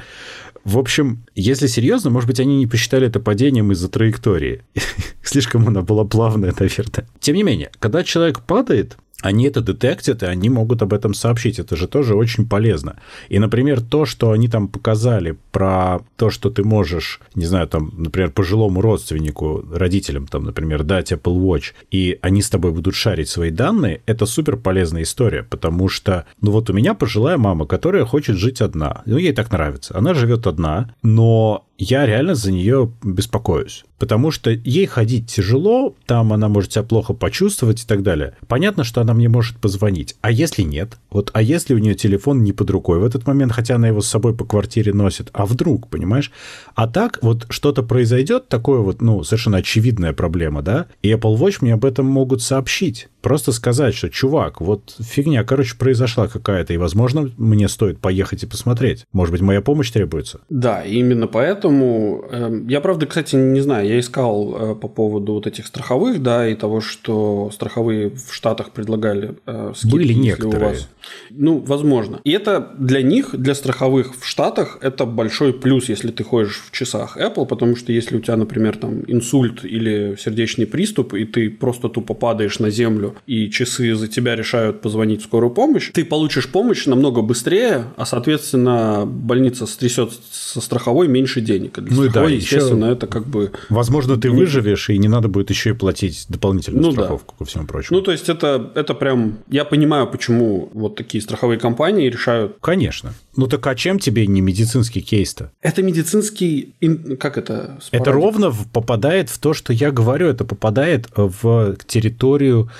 В 0.65 0.79
общем, 0.79 1.27
если 1.35 1.67
серьезно, 1.67 2.11
может 2.11 2.27
быть, 2.27 2.41
они 2.41 2.57
не 2.57 2.67
посчитали 2.67 3.07
это 3.07 3.21
падением 3.21 3.73
из-за 3.73 3.89
траектории. 3.89 4.63
Слишком 5.23 5.69
она 5.69 5.83
была 5.83 6.05
плавная, 6.05 6.55
наверное. 6.59 7.07
Тем 7.21 7.37
не 7.37 7.43
менее, 7.43 7.71
когда 7.79 8.03
человек 8.03 8.41
падает, 8.41 8.97
они 9.25 9.47
это 9.47 9.63
детектят, 9.63 10.23
и 10.23 10.27
они 10.27 10.51
могут 10.51 10.83
об 10.83 10.93
этом 10.93 11.15
сообщить. 11.15 11.59
Это 11.59 11.77
же 11.77 11.89
тоже 11.89 12.15
очень 12.15 12.47
полезно. 12.47 12.97
И, 13.31 13.39
например, 13.39 13.81
то, 13.81 14.05
что 14.05 14.33
они 14.33 14.49
там 14.49 14.69
показали 14.69 15.39
про 15.51 16.01
то, 16.17 16.29
что 16.29 16.51
ты 16.51 16.63
можешь, 16.63 17.21
не 17.35 17.47
знаю, 17.47 17.67
там, 17.67 17.91
например, 17.97 18.33
пожилому 18.33 18.83
родственнику, 18.83 19.65
родителям, 19.73 20.27
там, 20.27 20.45
например, 20.45 20.83
дать 20.83 21.11
Apple 21.11 21.39
Watch, 21.41 21.73
и 21.91 22.19
они 22.21 22.43
с 22.43 22.51
тобой 22.51 22.73
будут 22.73 22.95
шарить 22.97 23.31
свои 23.31 23.51
данные, 23.51 24.03
это 24.05 24.27
супер 24.27 24.59
полезная 24.59 25.05
история, 25.05 25.43
потому 25.43 25.89
что, 25.89 26.27
ну 26.43 26.51
вот 26.51 26.69
у 26.69 26.75
меня 26.75 26.93
пожилая 26.93 27.39
мама, 27.39 27.65
которая 27.65 28.05
хочет 28.05 28.37
жить 28.37 28.61
одна. 28.61 29.03
Ну, 29.07 29.17
ей 29.17 29.33
так 29.33 29.51
нравится. 29.51 29.97
Она 29.97 30.13
живет 30.13 30.47
одна, 30.47 30.95
но 31.03 31.65
я 31.79 32.07
реально 32.07 32.35
за 32.35 32.53
нее 32.53 32.93
беспокоюсь. 33.03 33.85
Потому 33.99 34.31
что 34.31 34.51
ей 34.51 34.87
ходить 34.87 35.33
тяжело, 35.33 35.95
там 36.07 36.33
она 36.33 36.49
может 36.49 36.73
себя 36.73 36.83
плохо 36.83 37.15
почувствовать 37.15 37.83
и 37.83 37.87
так 37.87 38.03
далее. 38.03 38.37
Понятно, 38.47 38.85
что 38.85 39.01
она 39.01 39.14
мне 39.15 39.29
может 39.29 39.57
позвонить. 39.57 40.17
А 40.21 40.31
если 40.31 40.63
нет? 40.63 40.99
Вот, 41.11 41.31
а 41.33 41.41
если 41.41 41.75
у 41.75 41.79
нее 41.79 41.95
телефон 41.95 42.43
не 42.43 42.53
под 42.53 42.71
рукой 42.71 42.99
в 42.99 43.05
этот 43.05 43.27
момент, 43.27 43.53
хотя 43.53 43.77
она 43.77 43.89
его 43.89 44.01
с 44.01 44.09
собой 44.09 44.35
по 44.35 44.45
квартире 44.45 44.93
носит, 44.93 45.31
а 45.33 45.47
вдруг, 45.47 45.89
понимаешь? 45.89 46.31
А 46.75 46.87
так 46.87 47.19
вот 47.23 47.47
что-то 47.49 47.83
произойдет, 47.83 48.49
такое 48.49 48.81
вот, 48.81 49.01
ну, 49.01 49.23
совершенно 49.25 49.59
очевидная 49.59 50.13
проблема, 50.13 50.63
да? 50.63 50.87
И 51.03 51.11
Apple 51.11 51.37
Watch 51.39 51.59
мне 51.61 51.75
об 51.75 51.85
этом 51.85 52.07
могут 52.07 52.43
сообщить. 52.43 53.09
Просто 53.25 53.53
сказать, 53.53 53.95
что, 53.95 54.11
чувак, 54.11 54.61
вот 54.61 54.97
фигня, 55.01 55.45
короче, 55.45 55.77
произошла 55.79 56.29
какая-то, 56.29 56.75
и, 56.75 56.77
возможно, 56.77 57.31
мне 57.39 57.69
стоит 57.69 57.99
поехать 57.99 58.43
и 58.43 58.47
посмотреть. 58.47 59.07
Может 59.15 59.33
быть, 59.33 59.41
моя 59.41 59.63
помощь 59.63 59.91
требуется. 59.91 60.43
Да, 60.51 60.83
именно 60.85 61.27
поэтому... 61.27 62.23
Э, 62.31 62.61
я, 62.69 62.83
правда, 62.83 63.07
кстати, 63.07 63.35
не 63.37 63.61
знаю, 63.61 63.89
я 63.89 63.99
искал 63.99 64.55
э, 64.55 64.75
по 64.75 64.89
поводу 64.89 65.33
вот 65.33 65.47
этих 65.47 65.67
страховых, 65.67 66.23
да, 66.23 66.47
и 66.47 66.55
того, 66.55 66.83
что 66.83 67.51
страховые 67.51 68.11
в 68.11 68.35
Штатах 68.35 68.73
предлагали 68.73 69.37
э, 69.47 69.73
скидки, 69.75 69.97
Были 69.97 70.13
некоторые. 70.13 70.59
у 70.59 70.69
вас... 70.69 70.89
Ну, 71.31 71.61
возможно. 71.61 72.21
И 72.25 72.31
это 72.31 72.75
для 72.79 73.01
них, 73.01 73.35
для 73.35 73.55
страховых 73.55 74.21
в 74.21 74.27
Штатах, 74.27 74.79
это 74.83 75.07
большой 75.07 75.55
плюс, 75.55 75.89
если 75.89 76.11
ты 76.11 76.25
ходишь 76.25 76.63
в 76.67 76.73
часах 76.73 77.17
Apple, 77.17 77.47
потому 77.47 77.75
что 77.75 77.91
если 77.91 78.19
у 78.19 78.21
тебя, 78.21 78.37
например, 78.37 78.77
там 78.77 79.03
инсульт 79.07 79.65
или 79.65 80.15
сердечный 80.21 80.67
приступ, 80.67 81.15
и 81.15 81.25
ты 81.25 81.49
просто 81.49 81.89
тупо 81.89 82.13
падаешь 82.13 82.59
на 82.59 82.69
землю 82.69 83.14
и 83.27 83.51
часы 83.51 83.95
за 83.95 84.09
тебя 84.09 84.37
решают 84.37 84.81
позвонить 84.81 85.23
в 85.23 85.25
скорую 85.25 85.53
помощь, 85.53 85.91
ты 85.93 86.05
получишь 86.05 86.49
помощь 86.49 86.87
намного 86.87 87.23
быстрее, 87.23 87.87
а, 87.97 88.07
соответственно, 88.07 89.05
больница 89.07 89.67
стрясет 89.67 90.13
со 90.31 90.61
страховой 90.61 91.09
меньше 91.09 91.41
денег. 91.41 91.79
Для 91.79 91.95
ну 91.95 92.03
страховой, 92.05 92.33
да, 92.33 92.37
естественно, 92.37 92.85
это 92.87 93.07
как 93.07 93.27
бы... 93.27 93.53
Возможно, 93.69 94.17
ты 94.17 94.31
выживешь, 94.31 94.91
и 94.91 94.99
не 94.99 95.09
надо 95.09 95.29
будет 95.29 95.51
еще 95.51 95.71
и 95.71 95.73
платить 95.73 96.27
дополнительную 96.29 96.85
ну, 96.85 96.93
страховку, 96.93 97.35
да. 97.39 97.45
ко 97.45 97.51
всему 97.51 97.67
прочему. 97.67 97.99
Ну, 97.99 98.05
то 98.05 98.13
есть, 98.13 98.29
это, 98.29 98.73
это 98.75 98.95
прям... 98.95 99.39
Я 99.49 99.65
понимаю, 99.65 100.07
почему 100.07 100.71
вот 100.73 100.97
такие 100.97 101.23
страховые 101.23 101.59
компании 101.59 102.09
решают... 102.09 102.57
Конечно. 102.61 103.15
Ну, 103.37 103.47
так 103.47 103.67
а 103.67 103.75
чем 103.75 103.99
тебе 103.99 104.27
не 104.27 104.41
медицинский 104.41 105.01
кейс-то? 105.01 105.51
Это 105.61 105.83
медицинский... 105.83 106.75
Как 107.19 107.39
это? 107.39 107.79
Это 107.91 108.13
ровно 108.13 108.53
попадает 108.73 109.29
в 109.31 109.39
то, 109.39 109.55
что 109.55 109.73
я 109.73 109.91
говорю. 109.91 110.29
Это 110.29 110.45
попадает 110.45 111.09
в 111.17 111.77
территорию 111.87 112.71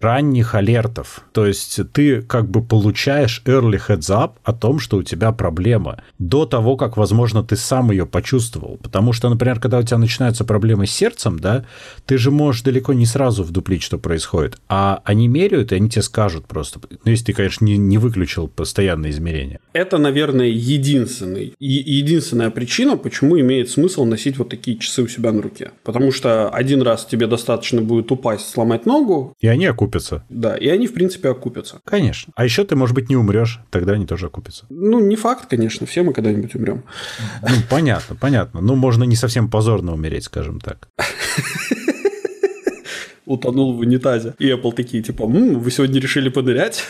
ранних 0.00 0.54
алертов. 0.54 1.22
То 1.32 1.46
есть 1.46 1.80
ты 1.92 2.22
как 2.22 2.48
бы 2.48 2.62
получаешь 2.62 3.42
early 3.44 3.80
heads 3.86 4.10
up 4.10 4.32
о 4.44 4.52
том, 4.52 4.78
что 4.78 4.98
у 4.98 5.02
тебя 5.02 5.32
проблема 5.32 6.02
до 6.18 6.46
того, 6.46 6.76
как, 6.76 6.96
возможно, 6.96 7.42
ты 7.42 7.56
сам 7.56 7.90
ее 7.90 8.06
почувствовал. 8.06 8.78
Потому 8.82 9.12
что, 9.12 9.28
например, 9.28 9.60
когда 9.60 9.78
у 9.78 9.82
тебя 9.82 9.98
начинаются 9.98 10.44
проблемы 10.44 10.86
с 10.86 10.90
сердцем, 10.90 11.38
да, 11.38 11.64
ты 12.06 12.18
же 12.18 12.30
можешь 12.30 12.62
далеко 12.62 12.92
не 12.92 13.06
сразу 13.06 13.42
вдуплить, 13.42 13.82
что 13.82 13.98
происходит. 13.98 14.58
А 14.68 15.00
они 15.04 15.28
меряют, 15.28 15.72
и 15.72 15.74
они 15.74 15.90
тебе 15.90 16.02
скажут 16.02 16.46
просто. 16.46 16.80
Ну, 17.04 17.10
если 17.10 17.26
ты, 17.26 17.32
конечно, 17.32 17.64
не, 17.64 17.76
не 17.76 17.98
выключил 17.98 18.48
постоянное 18.48 19.10
измерение. 19.10 19.60
Это, 19.72 19.98
наверное, 19.98 20.48
единственный, 20.48 21.54
единственная 21.58 22.50
причина, 22.50 22.96
почему 22.96 23.38
имеет 23.40 23.70
смысл 23.70 24.04
носить 24.04 24.38
вот 24.38 24.48
такие 24.48 24.78
часы 24.78 25.02
у 25.02 25.08
себя 25.08 25.32
на 25.32 25.42
руке. 25.42 25.72
Потому 25.82 26.12
что 26.12 26.48
один 26.50 26.82
раз 26.82 27.06
тебе 27.06 27.26
достаточно 27.26 27.82
будет 27.82 28.10
упасть, 28.12 28.48
сломать 28.48 28.86
ногу. 28.86 29.34
И 29.40 29.48
они 29.48 29.66
окупятся 29.66 29.87
окупятся. 29.88 30.22
Да, 30.28 30.56
и 30.56 30.68
они, 30.68 30.86
в 30.86 30.92
принципе, 30.92 31.30
окупятся. 31.30 31.80
Конечно. 31.84 32.32
А 32.36 32.44
еще 32.44 32.64
ты, 32.64 32.76
может 32.76 32.94
быть, 32.94 33.08
не 33.08 33.16
умрешь, 33.16 33.60
тогда 33.70 33.94
они 33.94 34.06
тоже 34.06 34.26
окупятся. 34.26 34.66
Ну, 34.68 35.00
не 35.00 35.16
факт, 35.16 35.48
конечно, 35.48 35.86
все 35.86 36.02
мы 36.02 36.12
когда-нибудь 36.12 36.54
умрем. 36.54 36.84
Ну, 37.42 37.56
понятно, 37.70 38.16
понятно. 38.16 38.60
Ну, 38.60 38.76
можно 38.76 39.04
не 39.04 39.16
совсем 39.16 39.48
позорно 39.48 39.94
умереть, 39.94 40.24
скажем 40.24 40.60
так. 40.60 40.88
Утонул 43.24 43.74
в 43.74 43.80
унитазе. 43.80 44.34
И 44.38 44.48
Apple 44.48 44.72
такие, 44.74 45.02
типа, 45.02 45.26
вы 45.26 45.70
сегодня 45.70 46.00
решили 46.00 46.28
понырять? 46.28 46.82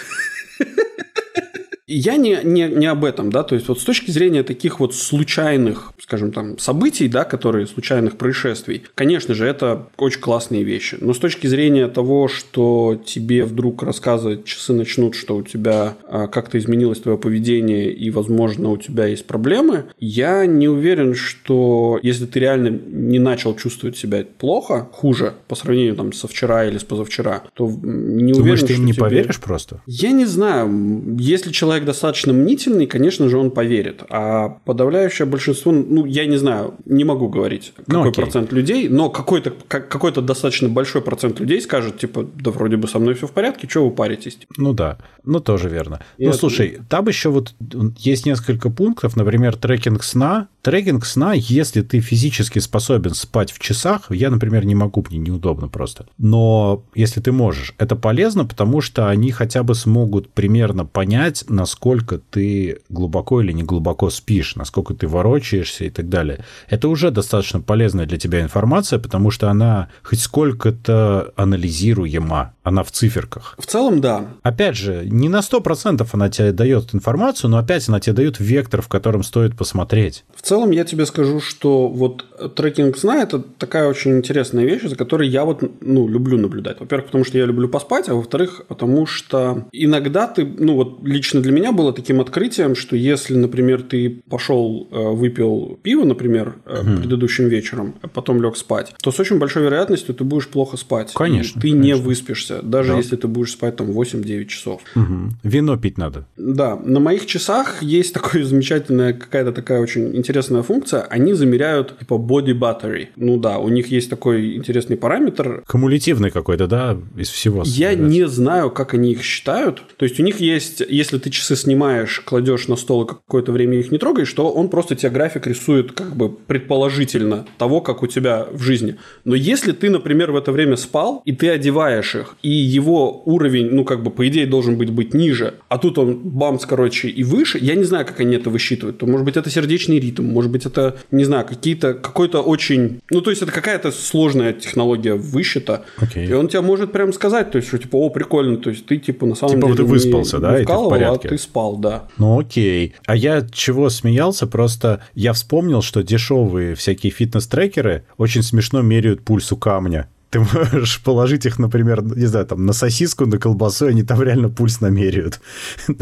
Я 1.89 2.17
не, 2.17 2.39
не, 2.45 2.69
не 2.69 2.87
об 2.87 3.05
этом, 3.05 3.33
да, 3.33 3.43
то 3.43 3.55
есть 3.55 3.67
вот 3.69 3.81
с 3.81 3.85
точки 3.85 4.11
зрения 4.11 4.43
таких 4.43 4.79
вот 4.79 4.95
случайных, 4.95 5.93
скажем 5.99 6.33
там, 6.33 6.59
событий, 6.59 7.09
да, 7.09 7.25
которые 7.25 7.67
случайных 7.67 8.19
происшествий, 8.19 8.83
конечно 8.95 9.35
же, 9.35 9.47
это 9.47 9.89
очень 9.97 10.21
классные 10.21 10.65
вещи. 10.65 10.99
Но 11.01 11.15
с 11.15 11.19
точки 11.19 11.47
зрения 11.47 11.89
того, 11.89 12.29
что 12.29 13.01
тебе 13.03 13.45
вдруг 13.45 13.83
рассказывать 13.83 14.45
часы 14.45 14.75
начнут, 14.75 15.15
что 15.15 15.37
у 15.37 15.43
тебя 15.43 15.97
а, 16.09 16.27
как-то 16.27 16.59
изменилось 16.59 17.01
твое 17.01 17.17
поведение 17.17 17.91
и, 17.91 18.11
возможно, 18.11 18.69
у 18.69 18.77
тебя 18.77 19.07
есть 19.07 19.27
проблемы, 19.27 19.87
я 19.99 20.45
не 20.45 20.69
уверен, 20.69 21.15
что 21.15 21.99
если 22.03 22.27
ты 22.27 22.41
реально 22.41 22.69
не 22.69 23.19
начал 23.19 23.57
чувствовать 23.57 23.97
себя 23.97 24.27
плохо, 24.39 24.89
хуже 24.93 25.35
по 25.49 25.55
сравнению 25.55 25.97
там 25.97 26.13
со 26.13 26.29
вчера 26.29 26.67
или 26.67 26.77
с 26.77 26.85
позавчера, 26.85 27.45
то 27.55 27.67
не 27.67 28.35
Думаешь, 28.35 28.61
уверен, 28.61 28.67
ты 28.67 28.75
им 28.75 28.85
не 28.85 28.93
тебе... 28.93 29.03
поверишь 29.03 29.41
просто? 29.41 29.81
Я 29.87 30.13
не 30.13 30.27
знаю. 30.27 31.17
Если 31.19 31.51
человек 31.51 31.78
человек 31.79 31.87
достаточно 31.87 32.33
мнительный, 32.33 32.87
конечно 32.87 33.29
же, 33.29 33.39
он 33.39 33.51
поверит. 33.51 34.03
А 34.11 34.59
подавляющее 34.65 35.27
большинство, 35.27 35.73
ну, 35.73 36.05
я 36.07 36.27
не 36.27 36.37
знаю, 36.37 36.75
не 36.85 37.05
могу 37.05 37.29
говорить, 37.29 37.73
ну, 37.87 37.99
какой 37.99 38.11
окей. 38.11 38.25
процент 38.25 38.53
людей, 38.53 38.89
но 38.89 39.11
какой-то 39.11 39.53
какой 39.69 40.13
достаточно 40.13 40.69
большой 40.69 41.03
процент 41.03 41.41
людей 41.41 41.61
скажет, 41.61 41.99
типа, 41.99 42.27
да 42.35 42.51
вроде 42.51 42.77
бы 42.77 42.89
со 42.89 42.99
мной 42.99 43.15
все 43.15 43.27
в 43.27 43.33
порядке, 43.33 43.69
что 43.69 43.85
вы 43.85 43.91
паритесь? 43.91 44.39
Ну 44.57 44.73
да, 44.73 44.99
ну 45.25 45.41
тоже 45.41 45.69
верно. 45.69 46.01
И 46.17 46.25
ну, 46.25 46.31
это... 46.31 46.39
слушай, 46.39 46.79
там 46.89 47.07
еще 47.09 47.29
вот 47.29 47.55
есть 47.99 48.27
несколько 48.27 48.71
пунктов, 48.71 49.17
например, 49.17 49.57
трекинг 49.57 50.03
сна. 50.03 50.49
Трекинг 50.63 51.07
сна, 51.07 51.35
если 51.35 51.83
ты 51.83 52.01
физически 52.01 52.59
способен 52.59 53.15
спать 53.15 53.53
в 53.53 53.59
часах, 53.59 54.11
я, 54.11 54.31
например, 54.31 54.65
не 54.65 54.75
могу, 54.75 55.05
мне 55.09 55.19
неудобно 55.19 55.69
просто. 55.69 56.07
Но 56.19 56.83
если 56.95 57.21
ты 57.21 57.33
можешь, 57.33 57.75
это 57.79 57.97
полезно, 57.97 58.45
потому 58.45 58.81
что 58.81 59.09
они 59.09 59.31
хотя 59.31 59.63
бы 59.63 59.75
смогут 59.75 60.31
примерно 60.31 60.85
понять, 60.85 61.45
на 61.49 61.67
насколько 61.69 62.17
ты 62.17 62.79
глубоко 62.89 63.43
или 63.43 63.53
не 63.53 63.63
глубоко 63.63 64.09
спишь, 64.09 64.57
насколько 64.57 64.95
ты 64.95 65.07
ворочаешься 65.07 65.85
и 65.85 65.91
так 65.91 66.09
далее. 66.09 66.43
Это 66.71 66.89
уже 66.89 67.11
достаточно 67.11 67.61
полезная 67.61 68.07
для 68.07 68.17
тебя 68.17 68.41
информация, 68.41 68.99
потому 68.99 69.31
что 69.31 69.51
она 69.51 69.89
хоть 70.03 70.21
сколько-то 70.21 71.35
анализируема, 71.37 72.55
она 72.63 72.83
в 72.83 72.91
циферках. 72.91 73.55
В 73.59 73.67
целом, 73.67 74.01
да. 74.01 74.29
Опять 74.43 74.77
же, 74.77 75.05
не 75.05 75.29
на 75.29 75.41
100% 75.41 76.09
она 76.11 76.31
тебе 76.31 76.53
дает 76.53 76.95
информацию, 76.95 77.51
но 77.51 77.59
опять 77.59 77.87
она 77.87 78.01
тебе 78.01 78.15
дает 78.15 78.41
вектор, 78.41 78.81
в 78.81 78.89
котором 78.89 79.23
стоит 79.23 79.55
посмотреть. 79.55 80.25
В 80.35 80.41
целом, 80.41 80.71
я 80.71 80.85
тебе 80.85 81.05
скажу, 81.05 81.41
что 81.41 81.89
вот 81.89 82.25
трекинг 82.55 82.97
сна– 82.97 83.23
это 83.25 83.41
такая 83.41 83.89
очень 83.89 84.17
интересная 84.17 84.65
вещь, 84.65 84.85
за 84.85 84.97
которой 84.97 85.29
я 85.29 85.45
вот, 85.45 85.63
ну, 85.83 86.09
люблю 86.09 86.39
наблюдать. 86.39 86.81
Во-первых, 86.81 87.07
потому 87.07 87.25
что 87.25 87.37
я 87.37 87.45
люблю 87.45 87.69
поспать, 87.69 88.09
а 88.09 88.15
во-вторых, 88.15 88.63
потому 88.69 89.05
что 89.05 89.67
иногда 89.73 90.27
ты, 90.27 90.47
ну, 90.47 90.75
вот 90.75 91.01
лично 91.03 91.43
для 91.43 91.53
меня 91.53 91.58
меня 91.59 91.73
было 91.73 91.93
таким 91.93 92.21
открытием, 92.21 92.75
что 92.75 92.97
если, 92.97 93.35
например, 93.35 93.83
ты 93.83 94.23
пошел, 94.29 94.89
э, 94.91 94.97
выпил 94.97 95.79
пиво, 95.83 96.05
например, 96.05 96.57
угу. 96.67 97.01
предыдущим 97.01 97.49
вечером, 97.49 97.95
а 98.03 98.09
потом 98.09 98.43
лег 98.43 98.57
спать, 98.57 98.95
то 99.03 99.11
с 99.11 99.21
очень 99.21 99.39
большой 99.39 99.65
вероятностью 99.65 100.15
ты 100.15 100.25
будешь 100.25 100.49
плохо 100.49 100.77
спать. 100.77 101.13
Конечно. 101.15 101.61
Ты 101.61 101.71
конечно. 101.71 101.85
не 101.85 101.95
выспишься, 101.95 102.63
даже 102.63 102.93
да. 102.93 102.99
если 102.99 103.17
ты 103.17 103.29
будешь 103.29 103.53
спать 103.53 103.77
там 103.77 103.91
8-9 103.91 104.47
часов. 104.47 104.83
Угу. 104.95 105.31
Вино 105.43 105.77
пить 105.77 105.99
надо. 105.99 106.27
Да. 106.37 106.77
На 106.77 107.01
моих 107.01 107.27
часах 107.27 107.83
есть 107.83 108.15
такая 108.15 108.45
замечательная 108.59 109.13
какая-то 109.13 109.53
такая 109.53 109.81
очень 109.81 110.17
интересная 110.17 110.63
функция. 110.63 111.03
Они 111.03 111.35
замеряют 111.35 111.99
типа 111.99 112.15
body 112.15 112.59
battery. 112.59 113.09
Ну 113.17 113.39
да, 113.39 113.59
у 113.59 113.69
них 113.69 113.89
есть 113.89 114.11
такой 114.11 114.57
интересный 114.57 114.97
параметр. 114.97 115.63
Кумулятивный 115.67 116.31
какой-то, 116.31 116.67
да, 116.67 116.99
из 117.17 117.29
всего. 117.29 117.63
Я 117.65 117.95
не 117.95 118.27
знаю, 118.29 118.71
как 118.71 118.95
они 118.95 119.13
их 119.13 119.23
считают. 119.23 119.83
То 119.97 120.05
есть 120.05 120.19
у 120.21 120.23
них 120.23 120.41
есть, 120.41 120.83
если 120.89 121.19
ты 121.19 121.31
часы 121.31 121.48
снимаешь, 121.57 122.21
кладешь 122.25 122.69
на 122.69 122.77
стол 122.77 123.05
и 123.05 123.09
какое-то 123.09 123.53
время 123.53 123.79
их 123.79 123.91
не 123.91 123.99
трогаешь, 123.99 124.33
то 124.33 124.51
он 124.51 124.69
просто 124.69 124.95
тебе 124.95 125.11
график 125.11 125.47
рисует 125.47 125.93
как 125.93 126.17
бы 126.17 126.31
предположительно 126.31 127.47
того, 127.59 127.81
как 127.81 128.03
у 128.03 128.07
тебя 128.07 128.47
в 128.51 128.63
жизни. 128.63 128.97
Но 129.25 129.35
если 129.35 129.73
ты, 129.73 129.91
например, 129.91 130.33
в 130.33 130.37
это 130.37 130.53
время 130.53 130.77
спал, 130.77 131.23
и 131.25 131.33
ты 131.33 131.49
одеваешь 131.49 132.15
их, 132.15 132.37
и 132.43 132.51
его 132.51 133.23
уровень, 133.25 133.71
ну 133.71 133.85
как 133.85 134.03
бы 134.03 134.11
по 134.11 134.27
идее 134.29 134.47
должен 134.47 134.77
быть 134.77 134.91
быть 134.91 135.15
ниже, 135.15 135.55
а 135.69 135.79
тут 135.79 135.99
он 135.99 136.17
бамс, 136.17 136.67
короче, 136.67 137.09
и 137.09 137.25
выше, 137.25 137.59
я 137.61 137.75
не 137.75 137.85
знаю, 137.85 138.07
как 138.07 138.21
они 138.21 138.37
это 138.37 138.51
высчитывают. 138.51 138.99
То 138.99 139.07
может 139.07 139.25
быть 139.25 139.37
это 139.37 139.51
сердечный 139.51 139.99
ритм, 139.99 140.25
может 140.25 140.51
быть 140.51 140.67
это, 140.67 140.97
не 141.11 141.25
знаю, 141.25 141.47
какие-то, 141.47 141.95
какой-то 141.95 142.41
очень, 142.41 143.01
ну 143.11 143.21
то 143.21 143.31
есть 143.31 143.43
это 143.43 143.53
какая-то 143.53 143.91
сложная 143.91 144.53
технология 144.53 145.15
высчета, 145.15 145.85
okay. 145.99 146.27
и 146.27 146.33
он 146.33 146.49
тебе 146.49 146.61
может 146.61 146.93
прям 146.93 147.13
сказать, 147.13 147.51
то 147.51 147.57
есть 147.57 147.69
что 147.69 147.79
типа, 147.79 147.97
о, 147.97 148.11
прикольно, 148.11 148.57
то 148.57 148.71
есть 148.71 148.87
ты 148.87 148.99
типа 148.99 149.27
на 149.27 149.35
самом 149.35 149.57
типа, 149.57 149.67
деле 149.67 149.77
ты 149.77 149.85
выспался, 149.85 150.37
не, 150.37 150.43
да, 150.43 150.59
не 150.59 150.65
вкалывал, 150.65 150.95
и 150.95 150.99
ты 150.99 151.05
в 151.05 151.07
порядке. 151.07 151.29
а 151.29 151.31
ты 151.31 151.38
спал, 151.39 151.77
да. 151.77 152.09
Ну 152.19 152.39
окей. 152.39 152.95
А 153.07 153.17
я 153.17 153.47
чего 153.51 153.89
смеялся, 153.91 154.47
просто 154.47 155.03
я 155.15 155.33
вспомнил, 155.33 155.83
что 155.83 156.03
дешевые 156.03 156.75
всякие 156.75 157.13
фитнес-трекеры 157.13 158.05
очень 158.17 158.43
смешно 158.43 158.83
меряют 158.83 159.25
пульс 159.25 159.51
у 159.53 159.57
камня. 159.57 160.09
Ты 160.31 160.41
можешь 160.41 161.03
положить 161.03 161.47
их, 161.47 161.59
например, 161.59 162.03
не 162.03 162.27
знаю, 162.27 162.47
там, 162.47 162.67
на 162.67 162.73
сосиску, 162.73 163.25
на 163.25 163.39
колбасу, 163.39 163.87
и 163.87 163.91
они 163.91 164.03
там 164.03 164.23
реально 164.23 164.51
пульс 164.51 164.81
намеряют. 164.81 165.41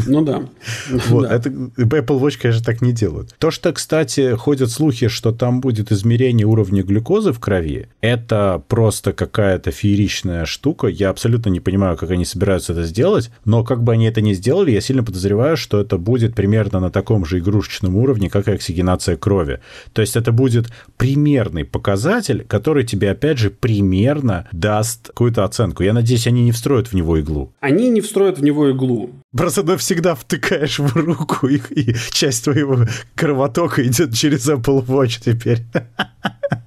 Ну 0.05 0.21
да. 0.23 0.43
Вот, 1.07 1.25
это 1.25 1.49
Apple 1.49 2.19
Watch, 2.19 2.37
конечно, 2.41 2.63
так 2.63 2.81
не 2.81 2.91
делают. 2.91 3.33
То, 3.37 3.51
что, 3.51 3.71
кстати, 3.71 4.35
ходят 4.35 4.69
слухи, 4.69 5.07
что 5.07 5.31
там 5.31 5.61
будет 5.61 5.91
измерение 5.91 6.45
уровня 6.45 6.83
глюкозы 6.83 7.31
в 7.31 7.39
крови, 7.39 7.87
это 8.01 8.61
просто 8.67 9.13
какая-то 9.13 9.71
фееричная 9.71 10.45
штука. 10.45 10.87
Я 10.87 11.09
абсолютно 11.09 11.49
не 11.49 11.61
понимаю, 11.61 11.95
как 11.95 12.11
они 12.11 12.25
собираются 12.25 12.73
это 12.73 12.83
сделать, 12.83 13.31
но 13.45 13.63
как 13.63 13.81
бы 13.83 13.93
они 13.93 14.07
это 14.07 14.21
ни 14.21 14.33
сделали, 14.33 14.71
я 14.71 14.81
сильно 14.81 15.03
подозреваю, 15.03 15.55
что 15.55 15.79
это 15.79 15.97
будет 15.97 16.35
примерно 16.35 16.81
на 16.81 16.89
таком 16.89 17.25
же 17.25 17.39
игрушечном 17.39 17.95
уровне, 17.95 18.29
как 18.29 18.49
и 18.49 18.51
оксигенация 18.51 19.15
крови. 19.15 19.61
То 19.93 20.01
есть 20.01 20.17
это 20.17 20.33
будет 20.33 20.67
примерный 20.97 21.63
показатель, 21.63 22.45
который 22.47 22.83
тебе, 22.83 23.11
опять 23.11 23.37
же, 23.37 23.49
пример 23.49 24.16
примерно 24.17 24.47
даст 24.51 25.07
какую-то 25.07 25.43
оценку. 25.43 25.83
Я 25.83 25.93
надеюсь, 25.93 26.27
они 26.27 26.43
не 26.43 26.51
встроят 26.51 26.87
в 26.87 26.93
него 26.93 27.19
иглу. 27.19 27.53
Они 27.59 27.89
не 27.89 28.01
встроят 28.01 28.39
в 28.39 28.43
него 28.43 28.69
иглу. 28.71 29.11
Просто 29.35 29.63
навсегда 29.63 30.15
втыкаешь 30.15 30.79
в 30.79 30.95
руку, 30.95 31.47
и, 31.47 31.59
и 31.69 31.95
часть 32.11 32.43
твоего 32.43 32.85
кровотока 33.15 33.85
идет 33.85 34.13
через 34.13 34.47
Apple 34.49 34.85
Watch 34.85 35.21
теперь. 35.23 35.63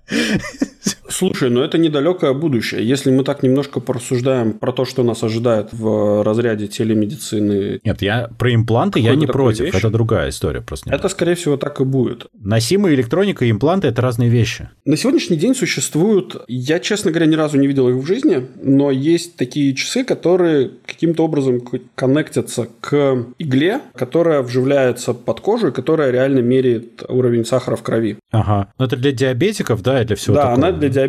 Слушай, 1.10 1.50
но 1.50 1.62
это 1.62 1.78
недалекое 1.78 2.32
будущее. 2.32 2.86
Если 2.86 3.10
мы 3.10 3.24
так 3.24 3.42
немножко 3.42 3.80
порассуждаем 3.80 4.52
про 4.52 4.72
то, 4.72 4.84
что 4.84 5.02
нас 5.02 5.22
ожидает 5.22 5.68
в 5.72 6.22
разряде 6.24 6.68
телемедицины. 6.68 7.80
Нет, 7.84 8.02
я 8.02 8.30
про 8.38 8.54
импланты 8.54 9.00
я 9.00 9.14
не 9.14 9.26
против. 9.26 9.66
Вещи, 9.66 9.76
это 9.76 9.90
другая 9.90 10.30
история 10.30 10.60
просто. 10.60 10.92
Это, 10.92 11.08
скорее 11.08 11.34
всего, 11.34 11.56
так 11.56 11.80
и 11.80 11.84
будет. 11.84 12.26
Носимая 12.32 12.94
электроника 12.94 13.44
и 13.44 13.50
импланты– 13.50 13.88
это 13.88 14.02
разные 14.02 14.30
вещи. 14.30 14.70
На 14.84 14.96
сегодняшний 14.96 15.36
день 15.36 15.54
существуют, 15.54 16.36
я, 16.48 16.78
честно 16.78 17.10
говоря, 17.10 17.26
ни 17.26 17.34
разу 17.34 17.58
не 17.58 17.66
видел 17.66 17.88
их 17.88 17.96
в 17.96 18.06
жизни, 18.06 18.46
но 18.62 18.90
есть 18.90 19.36
такие 19.36 19.74
часы, 19.74 20.04
которые 20.04 20.70
каким-то 20.86 21.24
образом 21.24 21.60
коннектятся 21.94 22.68
к 22.80 23.26
игле, 23.38 23.80
которая 23.94 24.42
вживляется 24.42 25.14
под 25.14 25.40
кожу 25.40 25.68
и 25.68 25.72
которая 25.72 26.10
реально 26.10 26.40
меряет 26.40 27.02
уровень 27.08 27.44
сахара 27.44 27.76
в 27.76 27.82
крови. 27.82 28.18
Ага. 28.30 28.72
Но 28.78 28.84
это 28.84 28.96
для 28.96 29.12
диабетиков, 29.12 29.82
да, 29.82 30.02
и 30.02 30.04
для 30.04 30.16
всего 30.16 30.36
да, 30.36 30.42
такого? 30.42 30.60
Да, 30.60 30.68
она 30.68 30.78
для 30.78 30.88
диабетиков. 30.88 30.99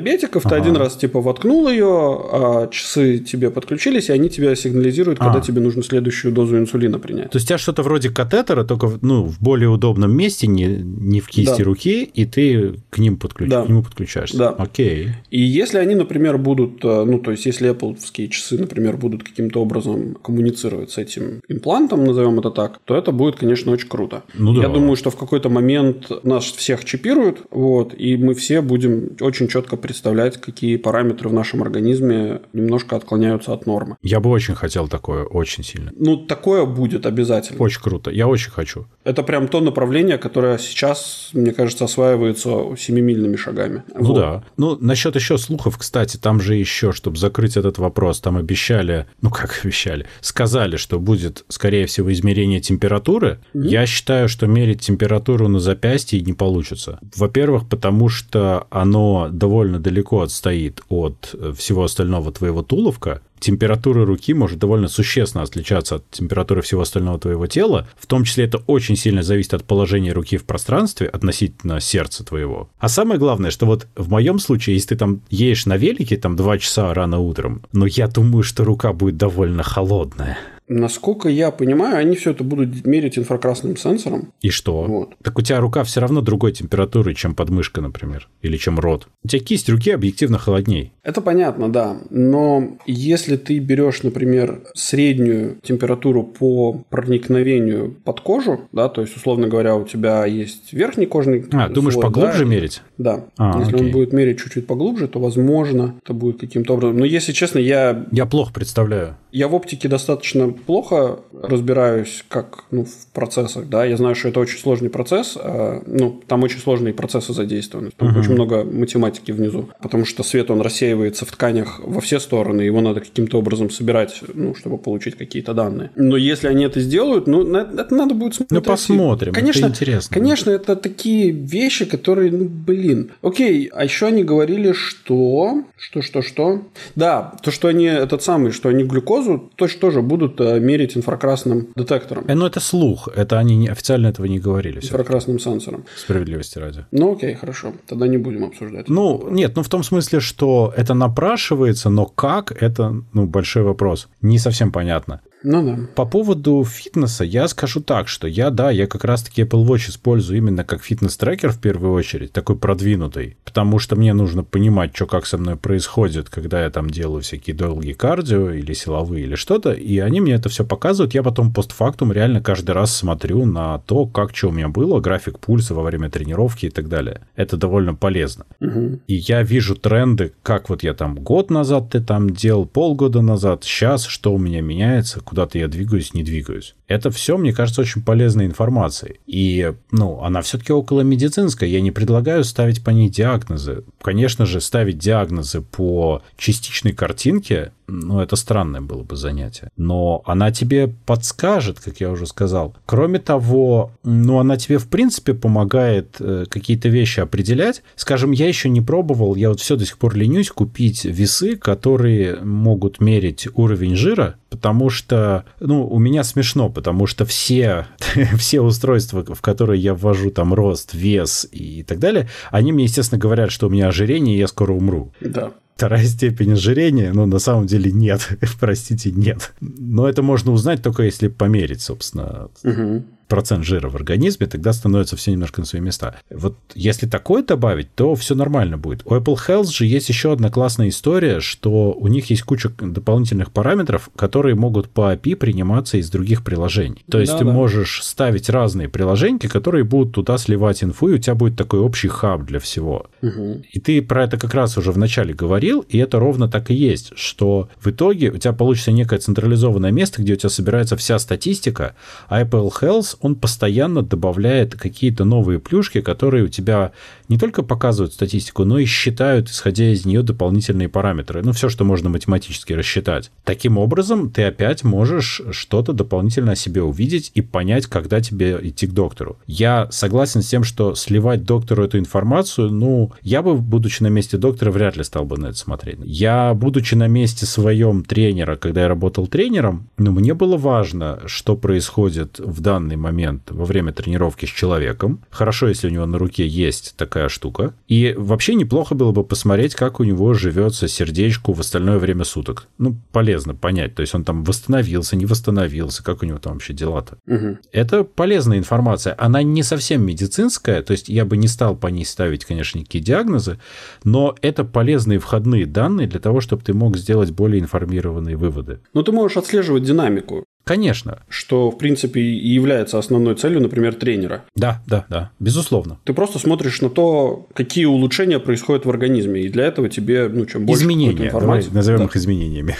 Ага. 0.45 0.55
Ты 0.55 0.61
один 0.61 0.75
раз 0.75 0.95
типа 0.95 1.21
воткнул 1.21 1.69
ее, 1.69 1.85
а 1.87 2.67
часы 2.67 3.19
тебе 3.19 3.49
подключились, 3.49 4.09
и 4.09 4.13
они 4.13 4.29
тебе 4.29 4.55
сигнализируют, 4.55 5.19
а. 5.19 5.25
когда 5.25 5.41
тебе 5.41 5.61
нужно 5.61 5.83
следующую 5.83 6.33
дозу 6.33 6.57
инсулина 6.57 6.99
принять. 6.99 7.31
То 7.31 7.37
есть 7.37 7.45
у 7.45 7.49
тебя 7.49 7.57
что-то 7.57 7.83
вроде 7.83 8.09
катетера, 8.09 8.63
только 8.63 8.91
ну, 9.01 9.23
в 9.23 9.39
более 9.41 9.69
удобном 9.69 10.15
месте, 10.15 10.47
не, 10.47 10.65
не 10.65 11.19
в 11.19 11.27
кисти 11.27 11.59
да. 11.59 11.63
руки, 11.63 12.03
и 12.03 12.25
ты 12.25 12.75
к 12.89 12.97
ним 12.97 13.17
подключ... 13.17 13.49
да. 13.49 13.63
к 13.63 13.69
нему 13.69 13.83
подключаешься. 13.83 14.37
Да. 14.37 14.49
Окей. 14.49 15.09
И 15.29 15.41
если 15.41 15.77
они, 15.77 15.95
например, 15.95 16.37
будут, 16.37 16.83
э, 16.83 17.03
ну, 17.05 17.19
то 17.19 17.31
есть 17.31 17.45
если 17.45 17.69
Apple 17.71 17.97
часы, 18.29 18.57
например, 18.57 18.97
будут 18.97 19.23
каким-то 19.23 19.61
образом 19.61 20.15
коммуницировать 20.15 20.91
с 20.91 20.97
этим 20.97 21.41
имплантом, 21.47 22.03
назовем 22.03 22.39
это 22.39 22.51
так, 22.51 22.79
то 22.85 22.95
это 22.95 23.11
будет, 23.11 23.35
конечно, 23.35 23.71
очень 23.71 23.87
круто. 23.87 24.23
Ну, 24.33 24.53
да. 24.53 24.63
Я 24.63 24.69
думаю, 24.69 24.95
что 24.95 25.09
в 25.09 25.15
какой-то 25.15 25.49
момент 25.49 26.09
нас 26.23 26.45
всех 26.45 26.85
чипируют, 26.85 27.43
вот, 27.51 27.93
и 27.97 28.17
мы 28.17 28.33
все 28.33 28.61
будем 28.61 29.15
очень 29.19 29.47
четко 29.47 29.77
представлять, 29.81 30.39
какие 30.39 30.77
параметры 30.77 31.29
в 31.29 31.33
нашем 31.33 31.61
организме 31.61 32.41
немножко 32.53 32.95
отклоняются 32.95 33.53
от 33.53 33.65
нормы. 33.65 33.97
Я 34.01 34.19
бы 34.19 34.29
очень 34.29 34.55
хотел 34.55 34.87
такое, 34.87 35.23
очень 35.23 35.63
сильно. 35.63 35.91
Ну, 35.95 36.17
такое 36.17 36.65
будет 36.65 37.05
обязательно. 37.05 37.59
Очень 37.61 37.81
круто, 37.81 38.11
я 38.11 38.27
очень 38.27 38.51
хочу. 38.51 38.85
Это 39.03 39.23
прям 39.23 39.47
то 39.47 39.61
направление, 39.61 40.17
которое 40.17 40.57
сейчас, 40.57 41.31
мне 41.33 41.51
кажется, 41.51 41.85
осваивается 41.85 42.75
семимильными 42.77 43.35
шагами. 43.35 43.83
Ну 43.93 44.05
вот. 44.05 44.15
да. 44.15 44.43
Ну, 44.57 44.77
насчет 44.79 45.15
еще 45.15 45.37
слухов, 45.37 45.77
кстати, 45.77 46.17
там 46.17 46.39
же 46.39 46.55
еще, 46.55 46.91
чтобы 46.91 47.17
закрыть 47.17 47.57
этот 47.57 47.77
вопрос, 47.79 48.21
там 48.21 48.37
обещали, 48.37 49.07
ну 49.21 49.29
как 49.29 49.59
обещали, 49.63 50.05
сказали, 50.21 50.77
что 50.77 50.99
будет, 50.99 51.45
скорее 51.47 51.87
всего, 51.87 52.11
измерение 52.13 52.59
температуры. 52.61 53.39
Mm-hmm. 53.53 53.67
Я 53.67 53.85
считаю, 53.85 54.29
что 54.29 54.47
мерить 54.47 54.81
температуру 54.81 55.47
на 55.47 55.59
запястье 55.59 56.21
не 56.21 56.33
получится. 56.33 56.99
Во-первых, 57.15 57.67
потому 57.67 58.09
что 58.09 58.67
оно 58.69 59.29
довольно 59.31 59.70
далеко 59.79 60.21
отстоит 60.21 60.81
от 60.89 61.33
э, 61.33 61.53
всего 61.57 61.83
остального 61.83 62.31
твоего 62.31 62.61
туловка, 62.61 63.21
температура 63.39 64.05
руки 64.05 64.33
может 64.33 64.59
довольно 64.59 64.87
существенно 64.87 65.43
отличаться 65.43 65.95
от 65.95 66.09
температуры 66.11 66.61
всего 66.61 66.81
остального 66.81 67.19
твоего 67.19 67.47
тела. 67.47 67.87
В 67.97 68.05
том 68.05 68.23
числе 68.23 68.45
это 68.45 68.59
очень 68.67 68.95
сильно 68.95 69.23
зависит 69.23 69.53
от 69.53 69.63
положения 69.63 70.13
руки 70.13 70.37
в 70.37 70.45
пространстве 70.45 71.07
относительно 71.07 71.79
сердца 71.79 72.23
твоего. 72.23 72.69
А 72.79 72.87
самое 72.87 73.19
главное, 73.19 73.51
что 73.51 73.65
вот 73.65 73.87
в 73.95 74.09
моем 74.09 74.39
случае, 74.39 74.75
если 74.75 74.89
ты 74.89 74.95
там 74.95 75.21
едешь 75.29 75.65
на 75.65 75.77
велике 75.77 76.17
там 76.17 76.35
два 76.35 76.57
часа 76.57 76.93
рано 76.93 77.19
утром, 77.19 77.63
но 77.71 77.85
я 77.85 78.07
думаю, 78.07 78.43
что 78.43 78.63
рука 78.63 78.93
будет 78.93 79.17
довольно 79.17 79.63
холодная. 79.63 80.37
Насколько 80.73 81.27
я 81.27 81.51
понимаю, 81.51 81.97
они 81.97 82.15
все 82.15 82.31
это 82.31 82.45
будут 82.45 82.85
мерить 82.85 83.17
инфракрасным 83.17 83.75
сенсором. 83.75 84.31
И 84.39 84.49
что? 84.49 84.83
Вот. 84.83 85.15
Так 85.21 85.37
у 85.37 85.41
тебя 85.41 85.59
рука 85.59 85.83
все 85.83 85.99
равно 85.99 86.21
другой 86.21 86.53
температуры, 86.53 87.13
чем 87.13 87.35
подмышка, 87.35 87.81
например, 87.81 88.29
или 88.41 88.55
чем 88.55 88.79
рот. 88.79 89.09
У 89.21 89.27
тебя 89.27 89.43
кисть 89.43 89.69
руки 89.69 89.91
объективно 89.91 90.37
холодней. 90.37 90.93
Это 91.03 91.19
понятно, 91.19 91.69
да. 91.69 91.97
Но 92.09 92.77
если 92.85 93.35
ты 93.35 93.59
берешь, 93.59 94.03
например, 94.03 94.61
среднюю 94.73 95.57
температуру 95.61 96.23
по 96.23 96.85
проникновению 96.89 97.93
под 98.05 98.21
кожу, 98.21 98.61
да, 98.71 98.87
то 98.87 99.01
есть, 99.01 99.17
условно 99.17 99.49
говоря, 99.49 99.75
у 99.75 99.85
тебя 99.85 100.25
есть 100.25 100.71
верхний 100.71 101.05
кожный 101.05 101.43
А, 101.51 101.65
слой, 101.65 101.73
думаешь, 101.73 101.95
поглубже 101.95 102.45
да, 102.45 102.49
мерить? 102.49 102.81
Да. 103.01 103.25
А, 103.37 103.59
если 103.59 103.75
окей. 103.75 103.87
он 103.87 103.91
будет 103.91 104.13
мерить 104.13 104.39
чуть-чуть 104.39 104.67
поглубже, 104.67 105.07
то, 105.07 105.19
возможно, 105.19 105.95
это 106.03 106.13
будет 106.13 106.39
каким-то 106.39 106.75
образом. 106.75 106.97
Но, 106.97 107.05
если 107.05 107.31
честно, 107.31 107.57
я... 107.57 108.05
Я 108.11 108.25
плохо 108.27 108.53
представляю. 108.53 109.15
Я 109.31 109.47
в 109.47 109.55
оптике 109.55 109.87
достаточно 109.87 110.49
плохо 110.49 111.19
разбираюсь, 111.41 112.23
как 112.27 112.65
ну, 112.69 112.85
в 112.85 113.07
процессах, 113.13 113.67
да, 113.69 113.85
я 113.85 113.97
знаю, 113.97 114.13
что 114.13 114.27
это 114.27 114.39
очень 114.39 114.59
сложный 114.59 114.89
процесс, 114.89 115.37
а, 115.39 115.81
ну, 115.87 116.21
там 116.27 116.43
очень 116.43 116.59
сложные 116.59 116.93
процессы 116.93 117.33
задействованы, 117.33 117.91
там 117.95 118.09
uh-huh. 118.09 118.19
очень 118.19 118.33
много 118.33 118.63
математики 118.65 119.31
внизу, 119.31 119.69
потому 119.81 120.05
что 120.05 120.23
свет, 120.23 120.51
он 120.51 120.61
рассеивается 120.61 121.25
в 121.25 121.31
тканях 121.31 121.79
во 121.83 122.01
все 122.01 122.19
стороны, 122.19 122.61
его 122.61 122.81
надо 122.81 122.99
каким-то 122.99 123.39
образом 123.39 123.69
собирать, 123.69 124.21
ну, 124.33 124.53
чтобы 124.53 124.77
получить 124.77 125.15
какие-то 125.15 125.53
данные. 125.53 125.91
Но 125.95 126.17
если 126.17 126.47
они 126.47 126.65
это 126.65 126.81
сделают, 126.81 127.25
ну, 127.27 127.55
это 127.55 127.95
надо 127.95 128.13
будет 128.13 128.35
смотреть. 128.35 128.51
Ну, 128.51 128.61
посмотрим, 128.61 129.33
конечно, 129.33 129.59
это 129.59 129.69
интересно. 129.69 130.13
Конечно, 130.13 130.49
это 130.49 130.75
такие 130.75 131.31
вещи, 131.31 131.85
которые, 131.85 132.31
ну, 132.31 132.49
блин. 132.49 132.90
Окей, 133.21 133.69
а 133.73 133.83
еще 133.83 134.07
они 134.07 134.23
говорили, 134.23 134.71
что... 134.73 135.63
Что, 135.77 136.01
что, 136.01 136.21
что? 136.21 136.61
Да, 136.95 137.33
то, 137.43 137.51
что 137.51 137.67
они, 137.67 137.85
этот 137.85 138.21
самый, 138.23 138.51
что 138.51 138.69
они 138.69 138.83
глюкозу 138.83 139.51
точно 139.55 139.79
тоже 139.81 140.01
будут 140.01 140.39
э, 140.39 140.59
мерить 140.59 140.95
инфракрасным 140.95 141.69
детектором. 141.75 142.25
Э, 142.27 142.35
ну, 142.35 142.45
это 142.45 142.59
слух. 142.59 143.09
Это 143.15 143.39
они 143.39 143.55
не, 143.55 143.67
официально 143.67 144.07
этого 144.07 144.25
не 144.27 144.39
говорили. 144.39 144.77
Инфракрасным 144.77 145.39
сенсором. 145.39 145.85
Справедливости 145.95 146.59
ради. 146.59 146.85
Ну, 146.91 147.13
окей, 147.13 147.33
хорошо. 147.33 147.73
Тогда 147.87 148.07
не 148.07 148.17
будем 148.17 148.45
обсуждать. 148.45 148.89
Ну, 148.89 149.27
нет, 149.29 149.55
ну 149.55 149.63
в 149.63 149.69
том 149.69 149.83
смысле, 149.83 150.19
что 150.19 150.73
это 150.77 150.93
напрашивается, 150.93 151.89
но 151.89 152.05
как, 152.05 152.51
это, 152.61 152.95
ну, 153.13 153.25
большой 153.25 153.63
вопрос. 153.63 154.07
Не 154.21 154.37
совсем 154.37 154.71
понятно. 154.71 155.21
Ну 155.43 155.63
да. 155.63 155.79
По 155.95 156.05
поводу 156.05 156.63
фитнеса 156.63 157.23
я 157.23 157.47
скажу 157.47 157.81
так, 157.81 158.07
что 158.07 158.27
я, 158.27 158.49
да, 158.49 158.71
я 158.71 158.87
как 158.87 159.03
раз-таки 159.03 159.43
Apple 159.43 159.65
Watch 159.65 159.89
использую 159.89 160.37
именно 160.37 160.63
как 160.63 160.83
фитнес-трекер 160.83 161.51
в 161.51 161.59
первую 161.59 161.93
очередь, 161.93 162.31
такой 162.31 162.57
продвинутый, 162.57 163.37
потому 163.43 163.79
что 163.79 163.95
мне 163.95 164.13
нужно 164.13 164.43
понимать, 164.43 164.95
что 164.95 165.07
как 165.07 165.25
со 165.25 165.37
мной 165.37 165.55
происходит, 165.55 166.29
когда 166.29 166.63
я 166.63 166.69
там 166.69 166.89
делаю 166.89 167.21
всякие 167.21 167.55
долгие 167.55 167.93
кардио 167.93 168.51
или 168.51 168.73
силовые 168.73 169.23
или 169.23 169.35
что-то, 169.35 169.71
и 169.71 169.99
они 169.99 170.21
мне 170.21 170.33
это 170.33 170.49
все 170.49 170.65
показывают. 170.65 171.13
Я 171.13 171.23
потом 171.23 171.53
постфактум 171.53 172.11
реально 172.11 172.41
каждый 172.41 172.71
раз 172.71 172.95
смотрю 172.95 173.45
на 173.45 173.79
то, 173.79 174.05
как 174.05 174.35
что 174.35 174.49
у 174.49 174.51
меня 174.51 174.69
было, 174.69 174.99
график 174.99 175.39
пульса 175.39 175.73
во 175.73 175.83
время 175.83 176.09
тренировки 176.09 176.67
и 176.67 176.69
так 176.69 176.87
далее. 176.87 177.21
Это 177.35 177.57
довольно 177.57 177.95
полезно. 177.95 178.45
Угу. 178.59 178.99
И 179.07 179.15
я 179.15 179.43
вижу 179.43 179.75
тренды, 179.75 180.33
как 180.43 180.69
вот 180.69 180.83
я 180.83 180.93
там 180.93 181.15
год 181.15 181.49
назад 181.49 181.89
ты 181.91 182.01
там 182.01 182.29
делал, 182.29 182.65
полгода 182.65 183.21
назад, 183.21 183.63
сейчас, 183.63 184.05
что 184.05 184.33
у 184.33 184.37
меня 184.37 184.61
меняется, 184.61 185.19
куда-то 185.31 185.57
я 185.57 185.69
двигаюсь, 185.69 186.13
не 186.13 186.23
двигаюсь. 186.23 186.75
Это 186.91 187.09
все, 187.09 187.37
мне 187.37 187.53
кажется, 187.53 187.81
очень 187.81 188.01
полезной 188.01 188.45
информацией. 188.45 189.19
И, 189.25 189.73
ну, 189.91 190.21
она 190.21 190.41
все-таки 190.41 190.73
около 190.73 191.01
медицинская. 191.01 191.69
Я 191.69 191.81
не 191.81 191.91
предлагаю 191.91 192.43
ставить 192.43 192.83
по 192.83 192.89
ней 192.89 193.09
диагнозы. 193.09 193.83
Конечно 194.01 194.45
же, 194.45 194.59
ставить 194.59 194.97
диагнозы 194.97 195.61
по 195.61 196.21
частичной 196.37 196.91
картинке 196.91 197.71
ну, 197.91 198.19
это 198.19 198.35
странное 198.35 198.81
было 198.81 199.03
бы 199.03 199.15
занятие. 199.15 199.69
Но 199.75 200.21
она 200.25 200.51
тебе 200.51 200.87
подскажет, 201.05 201.79
как 201.79 201.99
я 201.99 202.09
уже 202.09 202.25
сказал. 202.25 202.75
Кроме 202.85 203.19
того, 203.19 203.91
ну, 204.03 204.39
она 204.39 204.57
тебе, 204.57 204.77
в 204.77 204.87
принципе, 204.87 205.33
помогает 205.33 206.15
э, 206.19 206.45
какие-то 206.49 206.89
вещи 206.89 207.19
определять. 207.19 207.83
Скажем, 207.95 208.31
я 208.31 208.47
еще 208.47 208.69
не 208.69 208.81
пробовал, 208.81 209.35
я 209.35 209.49
вот 209.49 209.59
все 209.59 209.75
до 209.75 209.85
сих 209.85 209.97
пор 209.97 210.15
ленюсь 210.15 210.49
купить 210.49 211.03
весы, 211.03 211.57
которые 211.57 212.37
могут 212.41 213.01
мерить 213.01 213.47
уровень 213.53 213.95
жира, 213.95 214.35
потому 214.49 214.89
что, 214.89 215.45
ну, 215.59 215.85
у 215.85 215.99
меня 215.99 216.23
смешно, 216.23 216.69
потому 216.81 217.05
что 217.05 217.25
все, 217.25 217.85
все 218.37 218.59
устройства, 218.61 219.23
в 219.23 219.41
которые 219.41 219.79
я 219.79 219.93
ввожу 219.93 220.31
там 220.31 220.51
рост, 220.51 220.95
вес 220.95 221.47
и 221.51 221.83
так 221.83 221.99
далее, 221.99 222.27
они 222.49 222.71
мне, 222.71 222.85
естественно, 222.85 223.19
говорят, 223.19 223.51
что 223.51 223.67
у 223.67 223.69
меня 223.69 223.87
ожирение, 223.87 224.35
и 224.35 224.39
я 224.39 224.47
скоро 224.47 224.73
умру. 224.73 225.13
Да 225.21 225.51
вторая 225.73 226.05
степень 226.05 226.53
ожирения, 226.53 227.11
но 227.11 227.25
на 227.25 227.39
самом 227.39 227.65
деле 227.65 227.91
нет, 227.91 228.29
простите, 228.59 229.11
нет. 229.11 229.51
Но 229.61 230.07
это 230.07 230.21
можно 230.21 230.51
узнать 230.51 230.83
только 230.83 231.01
если 231.01 231.27
померить, 231.27 231.81
собственно. 231.81 232.49
Угу 232.63 233.03
процент 233.31 233.63
жира 233.63 233.87
в 233.87 233.95
организме, 233.95 234.45
тогда 234.45 234.73
становится 234.73 235.15
все 235.15 235.31
немножко 235.31 235.61
на 235.61 235.65
свои 235.65 235.81
места. 235.81 236.15
Вот 236.29 236.57
если 236.75 237.07
такое 237.07 237.43
добавить, 237.43 237.95
то 237.95 238.13
все 238.15 238.35
нормально 238.35 238.77
будет. 238.77 239.03
У 239.05 239.15
Apple 239.15 239.37
Health 239.47 239.71
же 239.71 239.85
есть 239.85 240.09
еще 240.09 240.33
одна 240.33 240.49
классная 240.49 240.89
история, 240.89 241.39
что 241.39 241.93
у 241.93 242.09
них 242.09 242.29
есть 242.29 242.41
куча 242.43 242.67
дополнительных 242.67 243.53
параметров, 243.53 244.09
которые 244.17 244.55
могут 244.55 244.89
по 244.89 245.13
API 245.13 245.37
приниматься 245.37 245.97
из 245.97 246.09
других 246.09 246.43
приложений. 246.43 247.05
То 247.09 247.21
есть 247.21 247.31
да, 247.31 247.37
ты 247.37 247.45
да. 247.45 247.53
можешь 247.53 248.03
ставить 248.03 248.49
разные 248.49 248.89
приложения, 248.89 249.47
которые 249.47 249.85
будут 249.85 250.13
туда 250.13 250.37
сливать 250.37 250.83
инфу, 250.83 251.07
и 251.07 251.13
у 251.13 251.17
тебя 251.17 251.35
будет 251.35 251.55
такой 251.55 251.79
общий 251.79 252.09
хаб 252.09 252.43
для 252.43 252.59
всего. 252.59 253.05
Угу. 253.21 253.63
И 253.71 253.79
ты 253.79 254.01
про 254.01 254.25
это 254.25 254.37
как 254.37 254.53
раз 254.53 254.77
уже 254.77 254.91
вначале 254.91 255.33
говорил, 255.33 255.85
и 255.87 255.97
это 255.99 256.19
ровно 256.19 256.49
так 256.49 256.69
и 256.69 256.73
есть, 256.73 257.13
что 257.15 257.69
в 257.79 257.87
итоге 257.87 258.29
у 258.29 258.37
тебя 258.37 258.51
получится 258.51 258.91
некое 258.91 259.19
централизованное 259.19 259.91
место, 259.91 260.21
где 260.21 260.33
у 260.33 260.35
тебя 260.35 260.49
собирается 260.49 260.97
вся 260.97 261.17
статистика, 261.17 261.95
а 262.27 262.41
Apple 262.43 262.69
Health 262.81 263.15
он 263.21 263.35
постоянно 263.35 264.01
добавляет 264.01 264.75
какие-то 264.75 265.25
новые 265.25 265.59
плюшки, 265.59 266.01
которые 266.01 266.45
у 266.45 266.47
тебя 266.47 266.91
не 267.29 267.37
только 267.37 267.63
показывают 267.63 268.13
статистику, 268.13 268.65
но 268.65 268.77
и 268.77 268.85
считают, 268.85 269.49
исходя 269.49 269.91
из 269.91 270.05
нее, 270.05 270.21
дополнительные 270.21 270.89
параметры. 270.89 271.41
Ну, 271.43 271.53
все, 271.53 271.69
что 271.69 271.85
можно 271.85 272.09
математически 272.09 272.73
рассчитать. 272.73 273.31
Таким 273.45 273.77
образом, 273.77 274.29
ты 274.29 274.43
опять 274.43 274.83
можешь 274.83 275.41
что-то 275.51 275.93
дополнительно 275.93 276.53
о 276.53 276.55
себе 276.55 276.83
увидеть 276.83 277.31
и 277.33 277.41
понять, 277.41 277.87
когда 277.87 278.19
тебе 278.19 278.59
идти 278.61 278.87
к 278.87 278.91
доктору. 278.91 279.37
Я 279.47 279.87
согласен 279.91 280.41
с 280.41 280.47
тем, 280.47 280.63
что 280.63 280.95
сливать 280.95 281.45
доктору 281.45 281.85
эту 281.85 281.99
информацию, 281.99 282.69
ну, 282.69 283.11
я 283.21 283.41
бы, 283.41 283.55
будучи 283.55 284.03
на 284.03 284.07
месте 284.07 284.37
доктора, 284.37 284.71
вряд 284.71 284.97
ли 284.97 285.03
стал 285.03 285.25
бы 285.25 285.37
на 285.37 285.47
это 285.47 285.57
смотреть. 285.57 285.99
Я, 286.03 286.53
будучи 286.53 286.95
на 286.95 287.07
месте 287.07 287.45
своем 287.45 288.03
тренера, 288.03 288.57
когда 288.57 288.81
я 288.81 288.87
работал 288.87 289.27
тренером, 289.27 289.87
ну, 289.97 290.11
мне 290.11 290.33
было 290.33 290.57
важно, 290.57 291.19
что 291.27 291.55
происходит 291.55 292.39
в 292.39 292.59
данный 292.61 292.97
момент 292.97 293.10
во 293.49 293.65
время 293.65 293.93
тренировки 293.93 294.45
с 294.45 294.49
человеком. 294.49 295.23
Хорошо, 295.29 295.67
если 295.67 295.87
у 295.87 295.91
него 295.91 296.05
на 296.05 296.17
руке 296.17 296.47
есть 296.47 296.95
такая 296.97 297.21
такая 297.21 297.29
штука. 297.29 297.73
И 297.87 298.15
вообще 298.17 298.55
неплохо 298.55 298.95
было 298.95 299.11
бы 299.11 299.23
посмотреть, 299.23 299.75
как 299.75 299.99
у 299.99 300.03
него 300.03 300.33
живется 300.33 300.87
сердечку 300.87 301.53
в 301.53 301.59
остальное 301.59 301.99
время 301.99 302.23
суток. 302.23 302.67
Ну, 302.77 302.95
полезно 303.11 303.53
понять. 303.53 303.95
То 303.95 304.01
есть 304.01 304.15
он 304.15 304.23
там 304.23 304.43
восстановился, 304.43 305.15
не 305.15 305.25
восстановился, 305.25 306.03
как 306.03 306.23
у 306.23 306.25
него 306.25 306.39
там 306.39 306.53
вообще 306.53 306.73
дела-то. 306.73 307.17
Угу. 307.27 307.57
Это 307.71 308.03
полезная 308.03 308.57
информация. 308.57 309.15
Она 309.17 309.43
не 309.43 309.63
совсем 309.63 310.05
медицинская, 310.05 310.81
то 310.81 310.91
есть 310.91 311.09
я 311.09 311.25
бы 311.25 311.37
не 311.37 311.47
стал 311.47 311.75
по 311.75 311.87
ней 311.87 312.05
ставить, 312.05 312.45
конечно, 312.45 312.79
никакие 312.79 313.03
диагнозы, 313.03 313.59
но 314.03 314.35
это 314.41 314.63
полезные 314.63 315.19
входные 315.19 315.65
данные 315.65 316.07
для 316.07 316.19
того, 316.19 316.41
чтобы 316.41 316.63
ты 316.63 316.73
мог 316.73 316.97
сделать 316.97 317.31
более 317.31 317.61
информированные 317.61 318.37
выводы. 318.37 318.79
Но 318.93 319.03
ты 319.03 319.11
можешь 319.11 319.37
отслеживать 319.37 319.83
динамику. 319.83 320.45
Конечно. 320.63 321.23
Что, 321.27 321.71
в 321.71 321.77
принципе, 321.77 322.21
и 322.21 322.47
является 322.47 322.97
основной 322.97 323.35
целью, 323.35 323.61
например, 323.61 323.95
тренера. 323.95 324.43
Да, 324.55 324.81
да, 324.87 325.05
да, 325.09 325.31
безусловно. 325.39 325.97
Ты 326.03 326.13
просто 326.13 326.39
смотришь 326.39 326.81
на 326.81 326.89
то, 326.89 327.47
какие 327.53 327.85
улучшения 327.85 328.39
происходят 328.39 328.85
в 328.85 328.89
организме, 328.89 329.41
и 329.41 329.49
для 329.49 329.65
этого 329.65 329.89
тебе, 329.89 330.29
ну, 330.29 330.45
чем 330.45 330.65
больше 330.65 330.83
Изменения, 330.83 331.27
информации... 331.27 331.69
давай 331.69 331.75
назовем 331.75 331.99
да. 331.99 332.05
их 332.05 332.15
изменениями. 332.15 332.75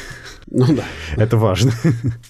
Ну 0.51 0.65
да. 0.75 0.83
Это 1.15 1.37
важно. 1.37 1.71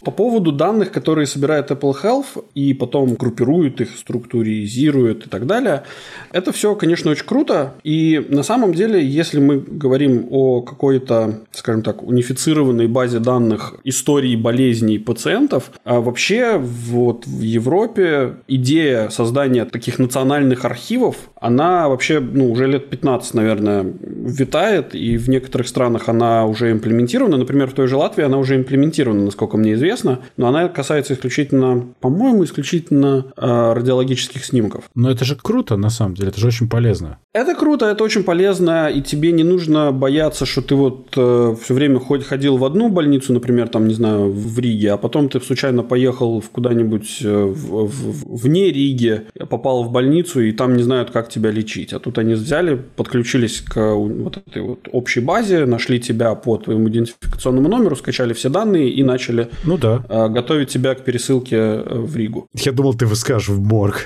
По 0.05 0.11
поводу 0.11 0.51
данных, 0.51 0.91
которые 0.91 1.25
собирает 1.25 1.71
Apple 1.71 1.95
Health 2.03 2.45
и 2.53 2.73
потом 2.75 3.15
группирует 3.15 3.81
их, 3.81 3.97
структуризирует 3.97 5.25
и 5.25 5.29
так 5.29 5.47
далее, 5.47 5.83
это 6.31 6.51
все, 6.51 6.75
конечно, 6.75 7.09
очень 7.09 7.25
круто. 7.25 7.73
И 7.83 8.23
на 8.29 8.43
самом 8.43 8.75
деле, 8.75 9.03
если 9.03 9.39
мы 9.39 9.59
говорим 9.59 10.27
о 10.29 10.61
какой-то, 10.61 11.41
скажем 11.51 11.81
так, 11.81 12.03
унифицированной 12.03 12.87
базе 12.87 13.17
данных 13.17 13.75
истории 13.83 14.35
болезней 14.35 14.99
пациентов, 14.99 15.71
а 15.83 15.99
вообще 15.99 16.59
вот 16.59 17.25
в 17.25 17.41
Европе 17.41 18.35
идея 18.47 19.09
создания 19.09 19.65
таких 19.65 19.97
национальных 19.97 20.63
архивов, 20.63 21.30
она 21.41 21.89
вообще 21.89 22.19
ну, 22.19 22.51
уже 22.51 22.67
лет 22.67 22.89
15, 22.89 23.33
наверное, 23.33 23.83
витает, 23.99 24.93
и 24.93 25.17
в 25.17 25.27
некоторых 25.27 25.67
странах 25.67 26.07
она 26.07 26.45
уже 26.45 26.71
имплементирована. 26.71 27.37
Например, 27.37 27.67
в 27.67 27.73
той 27.73 27.87
же 27.87 27.97
Латвии 27.97 28.23
она 28.23 28.37
уже 28.37 28.55
имплементирована, 28.55 29.25
насколько 29.25 29.57
мне 29.57 29.73
известно, 29.73 30.19
но 30.37 30.47
она 30.47 30.69
касается 30.69 31.15
исключительно, 31.15 31.87
по-моему, 31.99 32.43
исключительно 32.43 33.25
э, 33.35 33.73
радиологических 33.73 34.45
снимков. 34.45 34.83
Но 34.93 35.09
это 35.09 35.25
же 35.25 35.35
круто, 35.35 35.77
на 35.77 35.89
самом 35.89 36.13
деле, 36.13 36.29
это 36.29 36.39
же 36.39 36.47
очень 36.47 36.69
полезно. 36.69 37.17
Это 37.33 37.55
круто, 37.55 37.87
это 37.87 38.03
очень 38.03 38.23
полезно, 38.23 38.89
и 38.89 39.01
тебе 39.01 39.31
не 39.31 39.43
нужно 39.43 39.91
бояться, 39.91 40.45
что 40.45 40.61
ты 40.61 40.75
вот 40.75 41.07
э, 41.17 41.55
все 41.63 41.73
время 41.73 41.99
хоть 41.99 42.23
ходил 42.23 42.57
в 42.57 42.65
одну 42.65 42.89
больницу, 42.89 43.33
например, 43.33 43.67
там, 43.67 43.87
не 43.87 43.95
знаю, 43.95 44.31
в 44.31 44.59
Риге, 44.59 44.91
а 44.91 44.97
потом 44.97 45.27
ты 45.27 45.41
случайно 45.41 45.81
поехал 45.81 46.39
в 46.39 46.51
куда-нибудь 46.51 47.19
э, 47.23 47.45
в, 47.45 47.87
в, 47.87 48.43
вне 48.43 48.71
Риги, 48.71 49.23
попал 49.49 49.83
в 49.83 49.91
больницу, 49.91 50.39
и 50.41 50.51
там 50.51 50.75
не 50.75 50.83
знают, 50.83 51.09
как 51.09 51.30
тебя 51.31 51.51
лечить. 51.51 51.93
А 51.93 51.99
тут 51.99 52.17
они 52.17 52.33
взяли, 52.33 52.75
подключились 52.95 53.61
к 53.61 53.93
вот 53.93 54.37
этой 54.37 54.61
вот 54.61 54.87
общей 54.91 55.19
базе, 55.19 55.65
нашли 55.65 55.99
тебя 55.99 56.35
по 56.35 56.57
твоему 56.57 56.89
идентификационному 56.89 57.69
номеру, 57.69 57.95
скачали 57.95 58.33
все 58.33 58.49
данные 58.49 58.89
и 58.89 59.03
начали 59.03 59.49
ну, 59.63 59.77
да. 59.77 60.05
Э, 60.09 60.27
готовить 60.29 60.69
тебя 60.69 60.95
к 60.95 61.03
пересылке 61.03 61.55
э, 61.55 61.99
в 61.99 62.15
Ригу. 62.15 62.47
Я 62.53 62.71
думал, 62.71 62.93
ты 62.93 63.05
выскажешь 63.05 63.49
в 63.49 63.61
морг. 63.61 64.05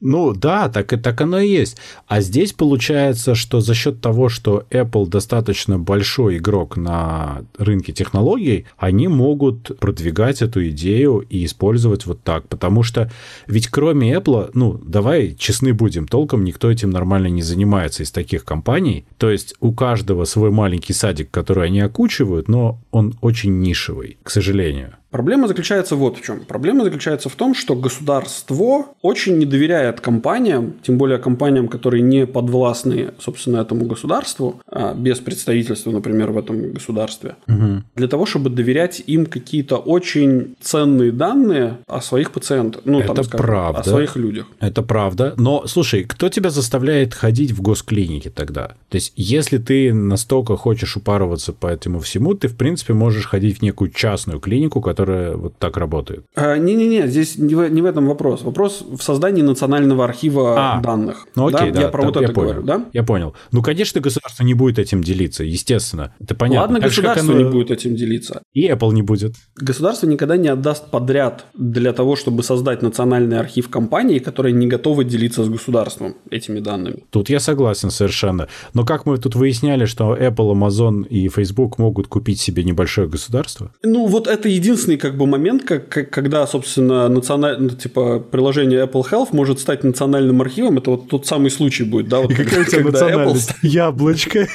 Ну 0.00 0.32
да, 0.32 0.68
так, 0.70 0.92
и 0.92 0.96
так 0.96 1.20
оно 1.20 1.40
и 1.40 1.48
есть. 1.48 1.76
А 2.06 2.22
здесь 2.22 2.52
получается, 2.52 3.34
что 3.34 3.60
за 3.60 3.74
счет 3.74 4.00
того, 4.00 4.30
что 4.30 4.64
Apple 4.70 5.06
достаточно 5.06 5.78
большой 5.78 6.38
игрок 6.38 6.76
на 6.76 7.42
рынке 7.58 7.92
технологий, 7.92 8.66
они 8.78 9.08
могут 9.08 9.78
продвигать 9.78 10.40
эту 10.40 10.66
идею 10.70 11.24
и 11.28 11.44
использовать 11.44 12.06
вот 12.06 12.22
так. 12.22 12.48
Потому 12.48 12.82
что 12.82 13.10
ведь 13.46 13.68
кроме 13.68 14.14
Apple, 14.14 14.50
ну 14.54 14.80
давай 14.82 15.34
честны 15.38 15.74
будем, 15.74 16.08
толком 16.08 16.44
никто 16.44 16.70
этим 16.70 16.90
нормально 16.90 17.26
не 17.26 17.42
занимается 17.42 18.02
из 18.02 18.10
таких 18.10 18.44
компаний. 18.44 19.04
То 19.18 19.30
есть 19.30 19.54
у 19.60 19.72
каждого 19.72 20.24
свой 20.24 20.50
маленький 20.50 20.94
садик, 20.94 21.30
который 21.30 21.66
они 21.66 21.80
окучивают, 21.80 22.48
но 22.48 22.80
он 22.90 23.14
очень 23.20 23.60
нишевый, 23.60 24.16
к 24.22 24.30
сожалению. 24.30 24.94
Проблема 25.10 25.48
заключается 25.48 25.96
вот 25.96 26.18
в 26.18 26.22
чем. 26.22 26.40
Проблема 26.40 26.84
заключается 26.84 27.28
в 27.28 27.34
том, 27.34 27.54
что 27.54 27.74
государство 27.74 28.86
очень 29.02 29.38
не 29.38 29.46
доверяет 29.46 30.00
компаниям, 30.00 30.74
тем 30.82 30.98
более 30.98 31.18
компаниям, 31.18 31.68
которые 31.68 32.02
не 32.02 32.26
подвластны, 32.26 33.10
собственно, 33.18 33.58
этому 33.58 33.86
государству, 33.86 34.60
а 34.66 34.94
без 34.94 35.18
представительства, 35.18 35.90
например, 35.90 36.30
в 36.30 36.38
этом 36.38 36.72
государстве, 36.72 37.36
угу. 37.48 37.82
для 37.96 38.08
того, 38.08 38.24
чтобы 38.26 38.50
доверять 38.50 39.02
им 39.06 39.26
какие-то 39.26 39.76
очень 39.76 40.54
ценные 40.60 41.12
данные 41.12 41.78
о 41.86 42.00
своих 42.00 42.30
пациентах. 42.30 42.82
Ну, 42.84 43.00
Это 43.00 43.14
там, 43.14 43.24
скажем, 43.24 43.46
правда. 43.46 43.80
О 43.80 43.84
своих 43.84 44.16
людях. 44.16 44.46
Это 44.60 44.82
правда. 44.82 45.34
Но, 45.36 45.66
слушай, 45.66 46.04
кто 46.04 46.28
тебя 46.28 46.50
заставляет 46.50 47.14
ходить 47.14 47.50
в 47.50 47.62
госклиники 47.62 48.30
тогда? 48.30 48.74
То 48.88 48.96
есть, 48.96 49.12
если 49.16 49.58
ты 49.58 49.92
настолько 49.92 50.56
хочешь 50.56 50.96
упарываться 50.96 51.52
по 51.52 51.66
этому 51.66 51.98
всему, 51.98 52.34
ты, 52.34 52.48
в 52.48 52.56
принципе, 52.56 52.92
можешь 52.92 53.26
ходить 53.26 53.58
в 53.58 53.62
некую 53.62 53.90
частную 53.90 54.38
клинику, 54.38 54.80
которая 54.80 54.99
которая 55.00 55.36
вот 55.36 55.58
так 55.58 55.76
работает? 55.76 56.26
А, 56.34 56.56
не-не-не, 56.58 57.08
здесь 57.08 57.38
не 57.38 57.54
в, 57.54 57.68
не 57.70 57.80
в 57.82 57.86
этом 57.86 58.06
вопрос. 58.06 58.42
Вопрос 58.42 58.84
в 58.86 59.02
создании 59.02 59.42
национального 59.42 60.04
архива 60.04 60.74
а, 60.74 60.80
данных. 60.80 61.26
Ну 61.36 61.46
окей, 61.46 61.70
да, 61.70 61.80
я 61.80 61.88
про 61.88 62.02
да, 62.02 62.08
вот 62.08 62.16
я 62.16 62.22
это 62.24 62.32
понял. 62.32 62.48
говорю, 62.48 62.66
да? 62.66 62.84
Я 62.92 63.02
понял. 63.02 63.34
Ну, 63.52 63.62
конечно, 63.62 64.00
государство 64.00 64.44
не 64.44 64.54
будет 64.54 64.78
этим 64.78 65.02
делиться, 65.02 65.42
естественно. 65.44 66.14
Это 66.20 66.34
понятно. 66.34 66.60
Ладно, 66.60 66.80
Так 66.80 66.90
же, 66.90 67.02
государство 67.02 67.34
оно- 67.34 67.42
не 67.44 67.50
будет 67.50 67.70
этим 67.70 67.96
делиться. 67.96 68.42
И 68.52 68.68
Apple 68.68 68.92
не 68.92 69.02
будет. 69.02 69.36
Государство 69.56 70.06
никогда 70.06 70.36
не 70.36 70.48
отдаст 70.48 70.90
подряд 70.90 71.46
для 71.54 71.92
того, 71.92 72.16
чтобы 72.16 72.42
создать 72.42 72.82
национальный 72.82 73.38
архив 73.38 73.70
компании, 73.70 74.18
которые 74.18 74.52
не 74.52 74.66
готовы 74.66 75.04
делиться 75.04 75.44
с 75.44 75.48
государством 75.48 76.16
этими 76.30 76.60
данными. 76.60 77.04
Тут 77.10 77.30
я 77.30 77.40
согласен 77.40 77.90
совершенно. 77.90 78.48
Но 78.74 78.84
как 78.84 79.06
мы 79.06 79.16
тут 79.18 79.34
выясняли, 79.34 79.86
что 79.86 80.14
Apple, 80.14 80.52
Amazon 80.52 81.06
и 81.08 81.28
Facebook 81.28 81.78
могут 81.78 82.06
купить 82.06 82.40
себе 82.40 82.64
небольшое 82.64 83.08
государство? 83.08 83.72
Ну, 83.82 84.06
вот 84.06 84.26
это 84.26 84.48
единственный 84.90 84.96
как 84.98 85.16
бы 85.16 85.26
момент, 85.26 85.64
как, 85.64 85.88
как- 85.88 86.10
когда, 86.10 86.46
собственно, 86.46 87.08
националь... 87.08 87.56
ну, 87.60 87.68
типа 87.70 88.20
приложение 88.20 88.84
Apple 88.84 89.04
Health 89.10 89.28
может 89.32 89.58
стать 89.60 89.84
национальным 89.84 90.40
архивом. 90.40 90.78
Это 90.78 90.90
вот 90.90 91.08
тот 91.08 91.26
самый 91.26 91.50
случай 91.50 91.84
будет, 91.84 92.08
да? 92.08 92.20
Вот 92.20 92.32
когда 92.34 92.62
Apple 92.62 93.36
ст- 93.36 93.54
Яблочко. 93.62 94.46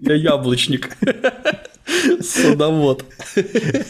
Я 0.00 0.14
яблочник. 0.14 0.90
Садовод. 2.20 3.04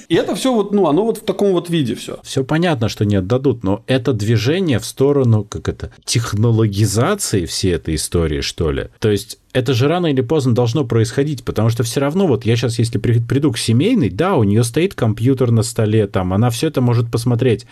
И 0.09 0.14
это 0.14 0.34
все 0.34 0.53
вот, 0.55 0.72
ну, 0.72 0.86
оно 0.86 1.05
вот 1.05 1.18
в 1.18 1.24
таком 1.24 1.53
вот 1.53 1.68
виде 1.70 1.94
все. 1.94 2.18
Все 2.22 2.44
понятно, 2.44 2.88
что 2.88 3.05
не 3.05 3.16
отдадут, 3.16 3.64
но 3.64 3.82
это 3.86 4.12
движение 4.12 4.78
в 4.78 4.84
сторону, 4.84 5.44
как 5.44 5.68
это, 5.68 5.90
технологизации 6.05 7.44
всей 7.44 7.74
этой 7.74 7.94
истории, 7.96 8.40
что 8.40 8.70
ли. 8.70 8.86
То 9.01 9.11
есть 9.11 9.38
это 9.59 9.74
же 9.74 9.88
рано 9.88 10.06
или 10.06 10.20
поздно 10.20 10.54
должно 10.54 10.84
происходить, 10.84 11.44
потому 11.44 11.68
что 11.70 11.82
все 11.82 12.00
равно 12.00 12.26
вот 12.26 12.44
я 12.46 12.56
сейчас, 12.56 12.78
если 12.78 12.98
при- 12.98 13.20
приду 13.20 13.52
к 13.52 13.59
семейной, 13.59 14.11
да, 14.11 14.36
у 14.36 14.44
нее 14.44 14.64
стоит 14.64 14.94
компьютер 14.94 15.50
на 15.50 15.62
столе, 15.62 16.06
там, 16.06 16.32
она 16.32 16.50
все 16.50 16.68
это 16.68 16.80
может 16.80 17.11
посмотреть, 17.11 17.66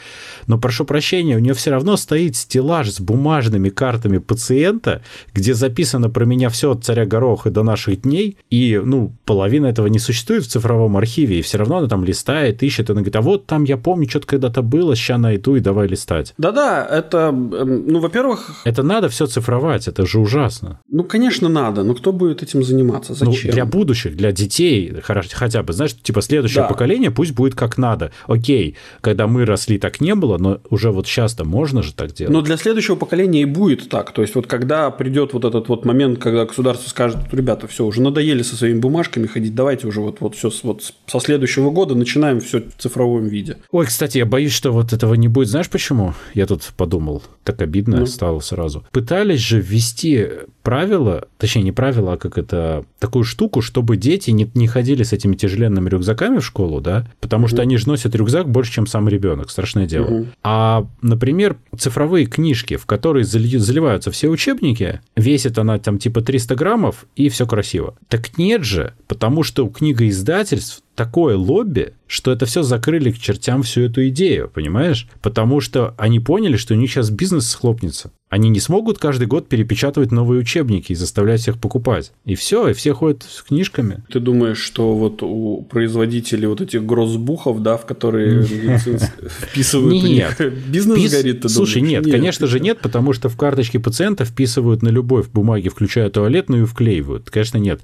но 0.47 0.59
прошу 0.59 0.84
прощения, 0.84 1.37
у 1.37 1.41
нее 1.41 1.55
все 1.55 1.70
равно 1.70 1.97
стоит 1.97 2.37
стеллаж 2.37 2.91
с 2.91 3.01
бумажными 3.01 3.68
картами 3.70 4.18
пациента, 4.18 5.03
где 5.34 5.55
записано 5.55 6.11
про 6.11 6.24
меня 6.24 6.49
все 6.51 6.72
от 6.72 6.84
царя 6.84 7.07
Гороха 7.07 7.51
до 7.51 7.62
наших 7.62 8.03
дней, 8.03 8.37
и, 8.51 8.80
ну, 8.84 9.12
половина 9.24 9.66
этого 9.66 9.87
не 9.89 9.99
существует 9.99 10.45
в 10.45 10.49
цифровом 10.49 10.97
архиве, 10.97 11.39
и 11.39 11.43
все 11.43 11.59
равно 11.59 11.78
она 11.78 11.89
там 11.89 12.05
листает, 12.05 12.62
ищет, 12.62 12.91
она 12.91 13.01
говорит, 13.01 13.16
а 13.16 13.20
вот 13.22 13.47
там 13.47 13.64
я 13.64 13.76
помню, 13.76 14.09
что-то 14.09 14.26
когда-то 14.26 14.62
было, 14.62 14.95
ща 14.97 15.18
найду 15.18 15.57
и 15.57 15.61
давай 15.61 15.89
листать. 15.89 16.34
Да-да, 16.39 16.87
это, 16.87 17.28
эм, 17.28 17.87
ну, 17.87 18.01
во-первых, 18.01 18.62
Это 18.64 18.82
надо 18.82 19.09
все 19.09 19.26
цифровать, 19.26 19.89
это 19.89 20.07
же 20.07 20.18
ужасно. 20.20 20.80
ну, 20.91 21.05
конечно, 21.05 21.49
надо, 21.49 21.76
но 21.85 21.95
кто 21.95 22.12
будет 22.12 22.43
этим 22.43 22.62
заниматься? 22.62 23.14
Ну, 23.20 23.33
Зачем? 23.33 23.51
для 23.53 23.64
будущих, 23.64 24.16
для 24.16 24.33
детей, 24.33 24.93
хотя 25.03 25.62
бы, 25.62 25.72
знаешь, 25.72 25.95
типа 26.03 26.22
следующее 26.22 26.62
Да. 26.62 26.68
поколение 26.68 27.11
пусть 27.11 27.33
будет 27.33 27.55
как 27.55 27.79
надо. 27.79 28.12
Окей, 28.27 28.77
когда 29.01 29.27
мы 29.27 29.45
росли, 29.45 29.79
так 29.79 30.01
не 30.01 30.14
было, 30.14 30.39
но 30.39 30.61
уже 30.70 30.91
вот 30.91 31.07
сейчас-то 31.07 31.45
можно 31.45 31.83
же 31.83 31.93
так 31.95 32.12
делать. 32.12 32.33
Но 32.33 32.43
для 32.43 32.57
следующего 32.57 32.97
поколения 32.97 33.43
и 33.43 33.45
будет 33.45 33.89
так. 33.89 34.12
То 34.12 34.22
есть, 34.22 34.35
вот 34.35 34.47
когда 34.47 34.91
придет 34.91 35.33
вот 35.33 35.45
этот 35.45 35.68
вот 35.68 35.85
момент, 35.85 36.18
когда 36.18 36.45
государство 36.45 36.89
скажет, 36.89 37.18
ребята, 37.33 37.66
все, 37.66 37.85
уже 37.85 38.01
надоели 38.03 38.43
со 38.43 38.57
своими 38.57 38.79
бумажками 38.79 39.27
ходить, 39.27 39.55
давайте 39.55 39.87
уже 39.87 40.01
вот, 40.01 40.20
вот 40.20 40.35
все 40.35 40.51
вот 40.62 40.83
со 41.07 41.20
следующего 41.20 41.70
года 41.70 41.95
начинаем 41.95 42.41
все 42.41 42.61
в 42.61 42.81
цифровом 42.81 43.27
виде. 43.27 43.57
Ой, 43.70 43.87
кстати, 43.87 44.18
я 44.18 44.27
боюсь, 44.27 44.53
что 44.53 44.72
вот 44.72 44.93
этого 44.93 45.14
не 45.14 45.29
будет. 45.29 45.49
Знаешь 45.49 45.68
почему? 45.70 46.14
Я 46.35 46.47
тут 46.47 46.62
подумал. 46.77 47.22
Так 47.45 47.62
обидно 47.62 48.01
Ну. 48.01 48.07
стало 48.07 48.41
сразу. 48.41 48.85
Пытались 48.93 49.41
же 49.41 49.61
ввести 49.61 50.27
правила, 50.62 51.29
точнее, 51.39 51.56
не 51.63 51.73
правила, 51.73 52.15
а 52.15 52.17
как 52.17 52.39
это, 52.39 52.85
такую 52.99 53.25
штуку, 53.25 53.61
чтобы 53.61 53.97
дети 53.97 54.31
не, 54.31 54.51
не 54.55 54.67
ходили 54.67 55.03
с 55.03 55.13
этими 55.13 55.35
тяжеленными 55.35 55.89
рюкзаками 55.89 56.39
в 56.39 56.45
школу, 56.45 56.81
да? 56.81 57.07
Потому 57.21 57.49
что 57.49 57.63
они 57.63 57.77
же 57.77 57.89
носят 57.89 58.15
рюкзак 58.15 58.49
больше, 58.49 58.73
чем 58.73 58.87
сам 58.87 59.09
ребенок. 59.09 59.51
Страшное 59.51 59.87
дело. 59.87 60.07
Мгм. 60.07 60.33
А, 60.43 60.87
например, 61.03 61.57
цифровые 61.77 62.27
книжки, 62.27 62.77
в 62.77 62.87
которые 62.87 63.25
заливаются 63.25 64.11
все 64.11 64.29
учебники, 64.29 65.01
весит 65.17 65.59
она 65.59 65.79
там 65.79 65.99
типа 65.99 66.21
300 66.21 66.55
граммов, 66.55 67.07
и 67.17 67.29
все 67.29 67.47
красиво. 67.47 67.95
Так 68.09 68.39
нет 68.39 68.65
же, 68.65 68.95
потому 69.07 69.43
что 69.43 69.67
у 69.67 69.71
книгоиздательств 69.71 70.83
такое 70.97 71.37
лобби, 71.37 71.93
что 72.09 72.33
это 72.33 72.47
все 72.47 72.63
закрыли 72.63 73.11
к 73.11 73.19
чертям 73.19 73.63
всю 73.63 73.83
эту 73.83 74.09
идею, 74.09 74.51
понимаешь? 74.53 75.09
Потому 75.23 75.61
что 75.61 75.95
они 75.99 76.21
поняли, 76.21 76.57
что 76.57 76.75
у 76.75 76.77
них 76.77 76.91
сейчас 76.91 77.11
бизнес 77.11 77.49
схлопнется. 77.49 78.11
Они 78.29 78.49
не 78.49 78.59
смогут 78.59 78.99
каждый 78.99 79.29
год 79.29 79.49
перепечатывать 79.49 80.11
новые 80.11 80.41
учебники 80.41 80.91
и 80.91 80.97
заставлять 80.97 81.41
всех 81.41 81.59
покупать. 81.59 82.13
И 82.25 82.35
все, 82.35 82.69
и 82.69 82.73
все 82.73 82.93
ходят 82.93 83.23
с 83.23 83.43
книжками. 83.43 84.03
Ты 84.13 84.19
думаешь, 84.19 84.59
что 84.59 84.97
вот 84.97 85.23
у 85.23 85.63
производителей 85.71 86.47
вот 86.49 86.61
этих 86.61 86.85
гроссбухов, 86.85 87.63
да, 87.63 87.77
в 87.77 87.87
которые 87.87 88.43
вписывают 88.45 90.03
Нет. 90.03 90.37
бизнес 90.69 90.99
Пис- 90.99 91.11
горит, 91.11 91.41
ты 91.43 91.49
Слушай, 91.49 91.81
думаешь? 91.83 92.05
нет, 92.05 92.13
конечно 92.13 92.47
же 92.49 92.59
нет, 92.59 92.81
потому 92.81 93.13
что 93.13 93.29
в 93.29 93.37
карточке 93.37 93.79
пациента 93.79 94.25
вписывают 94.25 94.83
на 94.83 94.89
любой 94.89 95.23
в 95.23 95.31
бумаге, 95.31 95.71
включая 95.71 96.11
туалетную, 96.11 96.65
и 96.65 96.67
вклеивают. 96.67 97.31
Конечно, 97.31 97.59
нет. 97.59 97.81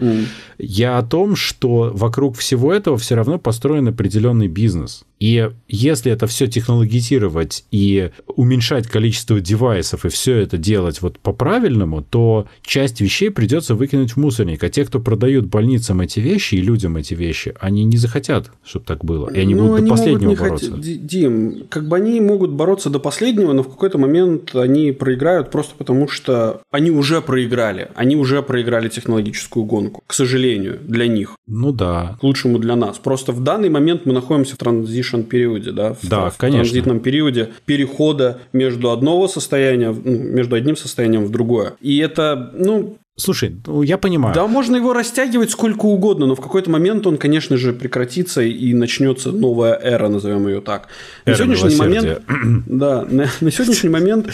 Я 0.58 0.98
о 0.98 1.02
том, 1.02 1.36
что 1.36 1.92
вокруг 1.94 2.36
всего 2.36 2.72
этого 2.72 2.98
все 3.02 3.14
равно 3.14 3.38
построен 3.38 3.88
определенный 3.88 4.48
бизнес. 4.48 5.04
И 5.20 5.50
если 5.68 6.10
это 6.10 6.26
все 6.26 6.46
технологизировать 6.48 7.64
и 7.70 8.10
уменьшать 8.26 8.88
количество 8.88 9.40
девайсов 9.40 10.04
и 10.04 10.08
все 10.08 10.36
это 10.38 10.56
делать 10.58 11.00
вот 11.00 11.18
по-правильному, 11.18 12.02
то 12.02 12.46
часть 12.62 13.00
вещей 13.00 13.30
придется 13.30 13.74
выкинуть 13.74 14.12
в 14.12 14.16
мусорник. 14.16 14.64
А 14.64 14.68
те, 14.68 14.84
кто 14.84 14.98
продают 15.00 15.46
больницам 15.46 16.00
эти 16.00 16.18
вещи 16.20 16.56
и 16.56 16.60
людям 16.60 16.96
эти 16.96 17.14
вещи, 17.14 17.54
они 17.60 17.84
не 17.84 17.96
захотят, 17.98 18.50
чтобы 18.64 18.84
так 18.84 19.04
было. 19.04 19.30
И 19.32 19.38
они 19.38 19.54
Ну, 19.54 19.62
будут 19.68 19.78
они 19.78 19.88
до 19.88 19.90
последнего 19.96 20.30
не 20.30 20.36
бороться. 20.36 20.70
Ди- 20.72 20.96
Дим, 20.98 21.66
как 21.68 21.86
бы 21.88 21.96
они 21.96 22.20
могут 22.20 22.50
бороться 22.52 22.90
до 22.90 22.98
последнего, 22.98 23.52
но 23.52 23.62
в 23.62 23.68
какой-то 23.68 23.98
момент 23.98 24.54
они 24.56 24.92
проиграют 24.92 25.50
просто 25.50 25.74
потому, 25.76 26.08
что 26.08 26.62
они 26.70 26.90
уже 26.90 27.20
проиграли. 27.20 27.90
Они 27.94 28.16
уже 28.16 28.42
проиграли 28.42 28.88
технологическую 28.88 29.64
гонку. 29.64 30.02
К 30.06 30.14
сожалению, 30.14 30.78
для 30.86 31.06
них. 31.06 31.36
Ну 31.46 31.72
да. 31.72 32.16
К 32.20 32.24
лучшему 32.24 32.58
для 32.58 32.76
нас. 32.76 32.91
Просто 32.98 33.32
в 33.32 33.42
данный 33.42 33.68
момент 33.68 34.06
мы 34.06 34.12
находимся 34.12 34.54
в 34.54 34.58
транзишн 34.58 35.22
периоде, 35.22 35.72
да? 35.72 35.94
В, 35.94 36.08
Да, 36.08 36.30
в 36.30 36.36
конечно. 36.36 36.64
транзитном 36.64 37.00
периоде 37.00 37.50
перехода 37.64 38.38
между 38.52 38.90
одного 38.90 39.28
состояния, 39.28 39.92
ну, 39.92 40.18
между 40.18 40.56
одним 40.56 40.76
состоянием 40.76 41.24
в 41.24 41.30
другое. 41.30 41.74
И 41.80 41.98
это, 41.98 42.50
ну, 42.54 42.98
Слушай, 43.16 43.56
ну, 43.66 43.82
я 43.82 43.98
понимаю. 43.98 44.34
да, 44.34 44.46
можно 44.46 44.76
его 44.76 44.94
растягивать 44.94 45.50
сколько 45.50 45.84
угодно, 45.84 46.26
но 46.26 46.34
в 46.34 46.40
какой-то 46.40 46.70
момент 46.70 47.06
он, 47.06 47.18
конечно 47.18 47.58
же, 47.58 47.74
прекратится 47.74 48.40
и 48.40 48.72
начнется 48.72 49.32
новая 49.32 49.74
эра, 49.74 50.08
назовем 50.08 50.48
ее 50.48 50.62
так. 50.62 50.88
На 51.26 51.32
Эра 51.32 51.36
сегодняшний 51.36 51.76
момент, 51.76 52.22
да, 52.66 53.04
на, 53.10 53.26
на 53.40 53.50
сегодняшний 53.50 53.90
момент 53.90 54.30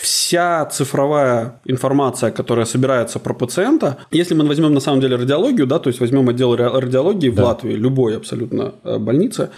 вся 0.00 0.64
цифровая 0.64 1.60
информация, 1.66 2.30
которая 2.30 2.64
собирается 2.64 3.18
про 3.18 3.34
пациента, 3.34 3.98
если 4.10 4.34
мы 4.34 4.46
возьмем 4.46 4.72
на 4.72 4.80
самом 4.80 5.02
деле 5.02 5.16
радиологию, 5.16 5.66
да, 5.66 5.78
то 5.78 5.88
есть 5.88 6.00
возьмем 6.00 6.26
отдел 6.30 6.54
ра- 6.54 6.80
радиологии 6.80 7.28
в 7.28 7.34
Да. 7.34 7.44
Латвии, 7.44 7.74
любой 7.74 8.16
абсолютно 8.16 8.74
э, 8.82 8.96
больнице, 8.98 9.50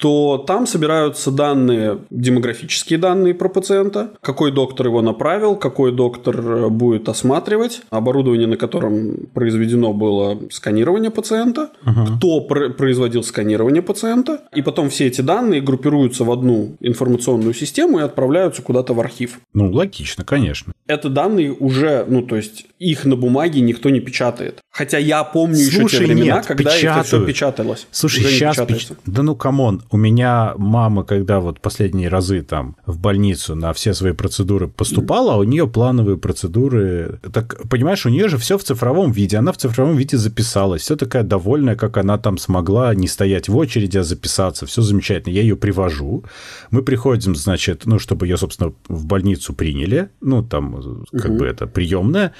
то 0.00 0.38
там 0.46 0.66
собираются 0.66 1.30
данные, 1.30 1.98
демографические 2.08 2.98
данные 2.98 3.34
про 3.34 3.50
пациента, 3.50 4.10
какой 4.22 4.50
доктор 4.50 4.86
его 4.86 5.02
направил, 5.02 5.56
какой 5.56 5.92
доктор 5.92 6.40
э, 6.40 6.68
будет 6.68 7.08
осматривать, 7.10 7.82
оборудование, 7.90 8.46
на 8.46 8.56
котором 8.56 9.26
произведено 9.34 9.92
было 9.92 10.38
сканирование 10.50 11.10
пациента, 11.10 11.68
кто 12.16 12.40
пр- 12.40 12.72
производил 12.72 13.22
сканирование 13.22 13.82
пациента, 13.82 14.40
и 14.54 14.62
потом 14.62 14.88
все 14.88 15.06
эти 15.06 15.20
данные 15.20 15.60
группируются 15.60 16.24
в 16.24 16.30
одну 16.30 16.76
информационную 16.80 17.52
систему 17.52 17.98
и 17.98 18.02
отправляются 18.02 18.62
куда-то 18.62 18.94
в 18.94 19.00
архив. 19.00 19.38
Ну, 19.52 19.70
логично, 19.70 20.24
конечно. 20.24 20.72
Это 20.86 21.10
данные 21.10 21.52
уже, 21.52 22.06
ну, 22.08 22.22
то 22.22 22.36
есть 22.36 22.66
их 22.78 23.04
на 23.04 23.16
бумаге 23.16 23.60
никто 23.60 23.90
не 23.90 24.00
печатает. 24.00 24.60
Хотя 24.70 24.98
я 24.98 25.24
помню 25.24 25.58
еще 25.58 25.70
те 25.70 25.78
Слушай, 25.80 26.06
времена, 26.06 26.36
нет, 26.36 26.46
когда 26.46 26.70
это 26.70 26.78
все 26.78 27.02
печатают. 27.02 27.26
печаталось. 27.26 27.86
Слушай, 27.90 28.24
сейчас... 28.24 28.56
печатается. 28.56 28.96
Да 29.04 29.22
ну, 29.22 29.36
come 29.36 29.62
on, 29.62 29.82
у 29.90 29.96
меня 29.96 30.54
мама, 30.56 31.04
когда 31.04 31.40
вот 31.40 31.60
последние 31.60 32.08
разы 32.08 32.42
там 32.42 32.76
в 32.86 32.98
больницу 32.98 33.56
на 33.56 33.72
все 33.72 33.92
свои 33.92 34.12
процедуры 34.12 34.68
поступала, 34.68 35.34
а 35.34 35.38
у 35.38 35.42
нее 35.42 35.66
плановые 35.66 36.16
процедуры... 36.16 37.20
Так, 37.32 37.68
понимаешь, 37.68 38.06
у 38.06 38.08
нее 38.08 38.28
же 38.28 38.38
все 38.38 38.56
в 38.56 38.62
цифровом 38.64 39.10
виде, 39.10 39.36
она 39.36 39.52
в 39.52 39.56
цифровом 39.56 39.96
виде 39.96 40.16
записалась, 40.16 40.82
все 40.82 40.96
такая 40.96 41.24
довольная, 41.24 41.74
как 41.74 41.96
она 41.96 42.18
там 42.18 42.38
смогла 42.38 42.94
не 42.94 43.08
стоять 43.08 43.48
в 43.48 43.56
очереди, 43.56 43.98
а 43.98 44.04
записаться, 44.04 44.64
все 44.66 44.82
замечательно. 44.82 45.32
Я 45.34 45.42
ее 45.42 45.56
привожу, 45.56 46.24
мы 46.70 46.82
приходим, 46.82 47.34
значит, 47.34 47.86
ну, 47.86 47.98
чтобы 47.98 48.26
ее, 48.26 48.36
собственно, 48.36 48.72
в 48.88 49.06
больницу 49.06 49.54
приняли, 49.54 50.10
ну, 50.20 50.42
там, 50.42 51.04
как 51.12 51.36
бы 51.36 51.46
это 51.46 51.66
приемная, 51.66 52.32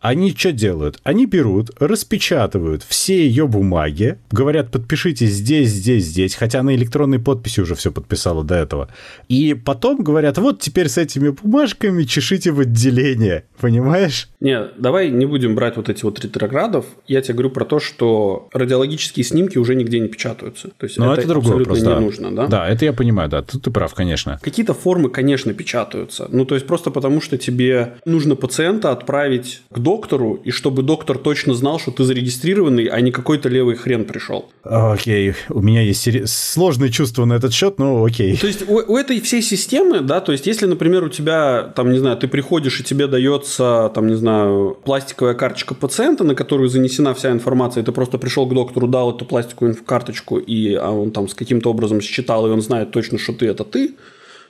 Они 0.00 0.34
что 0.34 0.52
делают? 0.52 1.00
Они 1.02 1.26
берут, 1.26 1.70
распечатывают 1.80 2.82
все 2.82 3.26
ее 3.26 3.46
бумаги, 3.46 4.18
говорят, 4.30 4.70
подпишите 4.70 5.26
здесь, 5.26 5.70
здесь, 5.70 6.04
здесь, 6.04 6.34
хотя 6.34 6.62
на 6.62 6.74
электронной 6.74 7.18
подписи 7.18 7.60
уже 7.60 7.74
все 7.74 7.90
подписала 7.90 8.44
до 8.44 8.54
этого. 8.54 8.88
И 9.28 9.54
потом 9.54 10.02
говорят, 10.02 10.38
вот 10.38 10.60
теперь 10.60 10.88
с 10.88 10.98
этими 10.98 11.30
бумажками 11.30 12.04
чешите 12.04 12.52
в 12.52 12.60
отделение, 12.60 13.44
понимаешь? 13.58 14.28
Не, 14.40 14.68
давай 14.76 15.10
не 15.10 15.26
будем 15.26 15.54
брать 15.54 15.76
вот 15.76 15.88
эти 15.88 16.04
вот 16.04 16.20
ретроградов. 16.20 16.86
Я 17.06 17.22
тебе 17.22 17.34
говорю 17.34 17.50
про 17.50 17.64
то, 17.64 17.80
что 17.80 18.48
радиологические 18.52 19.24
снимки 19.24 19.58
уже 19.58 19.74
нигде 19.74 19.98
не 19.98 20.08
печатаются. 20.08 20.68
То 20.76 20.86
есть 20.86 20.98
Но 20.98 21.12
это, 21.12 21.22
это 21.22 21.30
другой 21.30 21.62
абсолютно 21.62 21.74
вопрос, 21.74 21.98
не 21.98 22.04
нужно, 22.04 22.36
да? 22.36 22.46
Да, 22.46 22.68
это 22.68 22.84
я 22.84 22.92
понимаю, 22.92 23.28
да, 23.28 23.42
тут 23.42 23.62
ты 23.62 23.70
прав, 23.70 23.94
конечно. 23.94 24.38
Какие-то 24.42 24.74
формы, 24.74 25.08
конечно, 25.08 25.52
печатаются. 25.54 26.28
Ну, 26.30 26.44
то 26.44 26.54
есть 26.54 26.66
просто 26.66 26.90
потому, 26.90 27.20
что 27.20 27.38
тебе 27.38 27.94
нужно 28.04 28.36
пациента 28.36 28.92
отправить 28.92 29.62
к 29.72 29.78
доктору, 29.86 30.40
и 30.42 30.50
чтобы 30.50 30.82
доктор 30.82 31.16
точно 31.16 31.54
знал, 31.54 31.78
что 31.78 31.92
ты 31.92 32.02
зарегистрированный, 32.02 32.86
а 32.86 33.00
не 33.00 33.12
какой-то 33.12 33.48
левый 33.48 33.76
хрен 33.76 34.04
пришел. 34.04 34.46
Окей, 34.64 35.34
у 35.48 35.62
меня 35.62 35.82
есть 35.82 36.02
сери- 36.02 36.24
сложные 36.26 36.90
чувства 36.90 37.24
на 37.24 37.34
этот 37.34 37.52
счет, 37.52 37.78
но 37.78 38.04
окей. 38.04 38.36
То 38.36 38.48
есть 38.48 38.68
у, 38.68 38.74
у 38.74 38.96
этой 38.96 39.20
всей 39.20 39.42
системы, 39.42 40.00
да, 40.00 40.20
то 40.20 40.32
есть 40.32 40.46
если, 40.48 40.66
например, 40.66 41.04
у 41.04 41.08
тебя, 41.08 41.72
там, 41.76 41.92
не 41.92 41.98
знаю, 41.98 42.16
ты 42.16 42.26
приходишь 42.26 42.80
и 42.80 42.82
тебе 42.82 43.06
дается, 43.06 43.92
там, 43.94 44.08
не 44.08 44.16
знаю, 44.16 44.76
пластиковая 44.84 45.34
карточка 45.34 45.74
пациента, 45.74 46.24
на 46.24 46.34
которую 46.34 46.68
занесена 46.68 47.14
вся 47.14 47.30
информация, 47.30 47.82
и 47.82 47.86
ты 47.86 47.92
просто 47.92 48.18
пришел 48.18 48.46
к 48.46 48.54
доктору, 48.54 48.88
дал 48.88 49.14
эту 49.14 49.24
пластиковую 49.24 49.76
карточку, 49.86 50.38
и 50.38 50.74
а 50.74 50.90
он 50.90 51.12
там 51.12 51.28
с 51.28 51.34
каким-то 51.34 51.70
образом 51.70 52.00
считал, 52.00 52.46
и 52.46 52.50
он 52.50 52.60
знает 52.60 52.90
точно, 52.90 53.18
что 53.18 53.32
ты 53.32 53.46
это 53.46 53.64
ты, 53.64 53.94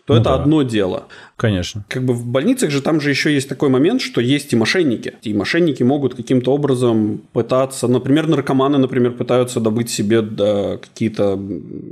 то 0.06 0.14
Ну 0.14 0.20
это 0.20 0.30
да. 0.30 0.34
одно 0.36 0.62
дело. 0.62 1.04
Конечно. 1.36 1.84
Как 1.88 2.04
бы 2.04 2.14
в 2.14 2.24
больницах 2.24 2.70
же 2.70 2.80
там 2.80 3.00
же 3.00 3.10
еще 3.10 3.34
есть 3.34 3.48
такой 3.48 3.68
момент, 3.68 4.00
что 4.00 4.20
есть 4.20 4.52
и 4.52 4.56
мошенники. 4.56 5.14
И 5.22 5.34
мошенники 5.34 5.82
могут 5.82 6.14
каким-то 6.14 6.52
образом 6.52 7.20
пытаться, 7.32 7.88
например, 7.88 8.28
наркоманы, 8.28 8.78
например, 8.78 9.12
пытаются 9.12 9.60
добыть 9.60 9.90
себе 9.90 10.22
да, 10.22 10.78
какие-то... 10.78 11.38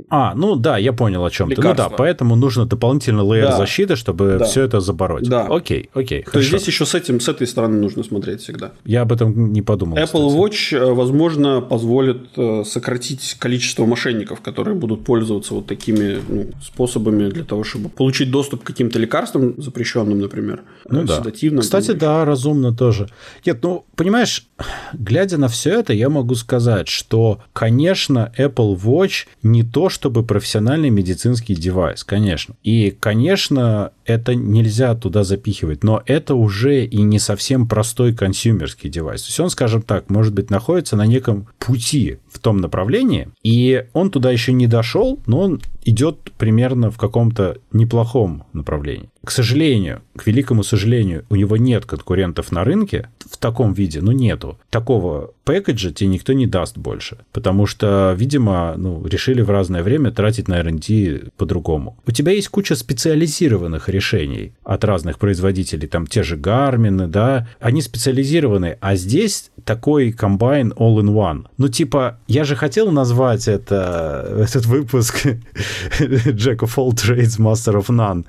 А, 0.09 0.33
ну 0.33 0.55
да, 0.55 0.77
я 0.77 0.93
понял 0.93 1.23
о 1.25 1.29
чем 1.29 1.49
ты. 1.51 1.61
Ну 1.61 1.73
да, 1.75 1.89
поэтому 1.89 2.35
нужно 2.35 2.65
дополнительный 2.65 3.23
лейер 3.23 3.49
Да. 3.49 3.57
защиты, 3.57 3.95
чтобы 3.97 4.37
Да. 4.39 4.45
все 4.45 4.61
это 4.63 4.79
забороть. 4.79 5.27
Да. 5.29 5.45
Окей, 5.47 5.89
окей, 5.93 6.23
То 6.23 6.39
есть 6.39 6.49
хорошо. 6.49 6.57
здесь 6.57 6.67
еще 6.67 6.85
с 6.85 6.95
этим, 6.95 7.19
с 7.19 7.27
этой 7.27 7.45
стороны 7.45 7.79
нужно 7.81 8.03
смотреть 8.03 8.41
всегда. 8.41 8.71
Я 8.85 9.01
об 9.01 9.11
этом 9.11 9.51
не 9.51 9.61
подумал. 9.61 9.97
Apple 9.97 10.05
кстати. 10.05 10.37
Watch, 10.37 10.77
э, 10.77 10.93
возможно, 10.93 11.59
позволит 11.61 12.29
э, 12.37 12.63
сократить 12.65 13.35
количество 13.39 13.85
мошенников, 13.85 14.39
которые 14.39 14.75
будут 14.75 15.03
пользоваться 15.03 15.53
вот 15.53 15.65
такими 15.67 16.17
ну, 16.29 16.45
способами 16.63 17.29
для 17.29 17.43
того, 17.43 17.63
чтобы 17.63 17.89
получить 17.89 18.04
доступ 18.29 18.63
к 18.63 18.67
каким-то 18.67 18.99
лекарствам 18.99 19.55
запрещенным, 19.61 20.19
например, 20.19 20.63
Ну 20.89 21.03
да. 21.03 21.17
седативным. 21.17 21.61
Кстати, 21.61 21.87
там, 21.87 21.97
да, 21.99 22.25
разумно 22.25 22.73
тоже. 22.73 23.07
Нет, 23.45 23.59
ну, 23.61 23.85
понимаешь, 23.95 24.47
глядя 24.93 25.37
на 25.37 25.47
все 25.47 25.79
это, 25.79 25.93
я 25.93 26.09
могу 26.09 26.35
сказать, 26.35 26.87
что, 26.87 27.39
конечно, 27.53 28.31
Apple 28.37 28.75
Watch 28.75 29.27
не 29.43 29.63
то 29.63 29.89
чтобы 29.89 30.23
профессиональный 30.23 30.89
медицинский 30.89 31.55
девайс, 31.55 32.03
конечно. 32.03 32.55
И, 32.63 32.91
конечно, 32.91 33.91
это 34.05 34.35
нельзя 34.35 34.93
туда 34.95 35.23
запихивать, 35.23 35.83
но 35.83 36.03
это 36.05 36.35
уже 36.35 36.85
и 36.85 37.01
не 37.01 37.19
совсем 37.19 37.67
простой 37.67 38.13
консюмерский 38.13 38.89
девайс. 38.89 39.23
То 39.23 39.27
есть 39.29 39.39
он, 39.39 39.49
скажем 39.49 39.81
так, 39.81 40.09
может 40.09 40.33
быть, 40.33 40.49
находится 40.49 40.95
на 40.95 41.05
неком 41.05 41.47
пути 41.59 42.19
в 42.35 42.39
том 42.39 42.57
направлении, 42.57 43.29
и 43.43 43.85
он 43.93 44.11
туда 44.11 44.31
еще 44.31 44.51
не 44.51 44.67
дошел, 44.67 45.19
но 45.25 45.39
он 45.39 45.61
идет 45.85 46.31
примерно 46.37 46.91
в 46.91 46.97
каком-то 46.97 47.57
неплохом 47.71 48.43
направлении. 48.53 49.09
К 49.25 49.31
сожалению, 49.31 50.03
к 50.15 50.27
великому 50.27 50.63
сожалению, 50.63 51.25
у 51.29 51.35
него 51.35 51.57
нет 51.57 51.85
конкурентов 51.85 52.51
на 52.51 52.63
рынке 52.63 53.09
в 53.19 53.37
таком 53.37 53.73
виде, 53.73 53.99
ну 54.01 54.11
нету. 54.11 54.59
Такого 54.69 55.31
пэкэджа 55.45 55.91
тебе 55.91 56.09
никто 56.09 56.33
не 56.33 56.47
даст 56.47 56.77
больше, 56.77 57.17
потому 57.31 57.65
что, 57.65 58.15
видимо, 58.17 58.75
ну, 58.77 59.05
решили 59.05 59.41
в 59.41 59.49
разное 59.49 59.83
время 59.83 60.11
тратить 60.11 60.47
на 60.47 60.59
R&D 60.59 61.29
по-другому. 61.37 61.97
У 62.05 62.11
тебя 62.11 62.33
есть 62.33 62.49
куча 62.49 62.75
специализированных 62.75 63.89
решений 63.89 64.53
от 64.63 64.83
разных 64.83 65.17
производителей, 65.17 65.87
там 65.87 66.07
те 66.07 66.23
же 66.23 66.37
Garmin, 66.37 67.07
да, 67.07 67.47
они 67.59 67.81
специализированы, 67.81 68.77
а 68.81 68.95
здесь 68.95 69.51
такой 69.63 70.11
комбайн 70.11 70.73
all-in-one. 70.77 71.45
Ну, 71.57 71.67
типа, 71.67 72.19
я 72.27 72.43
же 72.43 72.55
хотел 72.55 72.91
назвать 72.91 73.47
это, 73.47 74.27
этот 74.39 74.65
выпуск 74.65 75.25
Jack 75.99 76.59
of 76.59 76.75
all 76.77 76.91
trades, 76.91 77.39
master 77.39 77.75
of 77.79 77.87
none. 77.87 78.25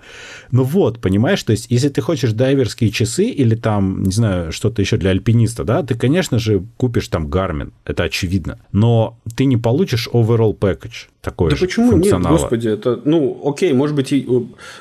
Ну 0.50 0.62
вот, 0.64 0.85
понимаешь, 0.94 1.42
то 1.42 1.52
есть, 1.52 1.66
если 1.70 1.88
ты 1.88 2.00
хочешь 2.00 2.32
дайверские 2.32 2.90
часы 2.90 3.26
или 3.26 3.54
там, 3.54 4.02
не 4.02 4.12
знаю, 4.12 4.52
что-то 4.52 4.82
еще 4.82 4.96
для 4.96 5.10
альпиниста, 5.10 5.64
да, 5.64 5.82
ты, 5.82 5.94
конечно 5.94 6.38
же, 6.38 6.64
купишь 6.76 7.08
там 7.08 7.28
Garmin, 7.28 7.72
это 7.84 8.04
очевидно, 8.04 8.58
но 8.72 9.18
ты 9.36 9.44
не 9.44 9.56
получишь 9.56 10.08
overall 10.12 10.56
package 10.56 11.08
такой 11.26 11.50
Да 11.50 11.56
же 11.56 11.66
почему 11.66 11.92
нет, 11.96 12.20
господи, 12.22 12.68
это, 12.68 13.00
ну, 13.04 13.40
окей, 13.44 13.72
может 13.72 13.96
быть, 13.96 14.12
и, 14.12 14.26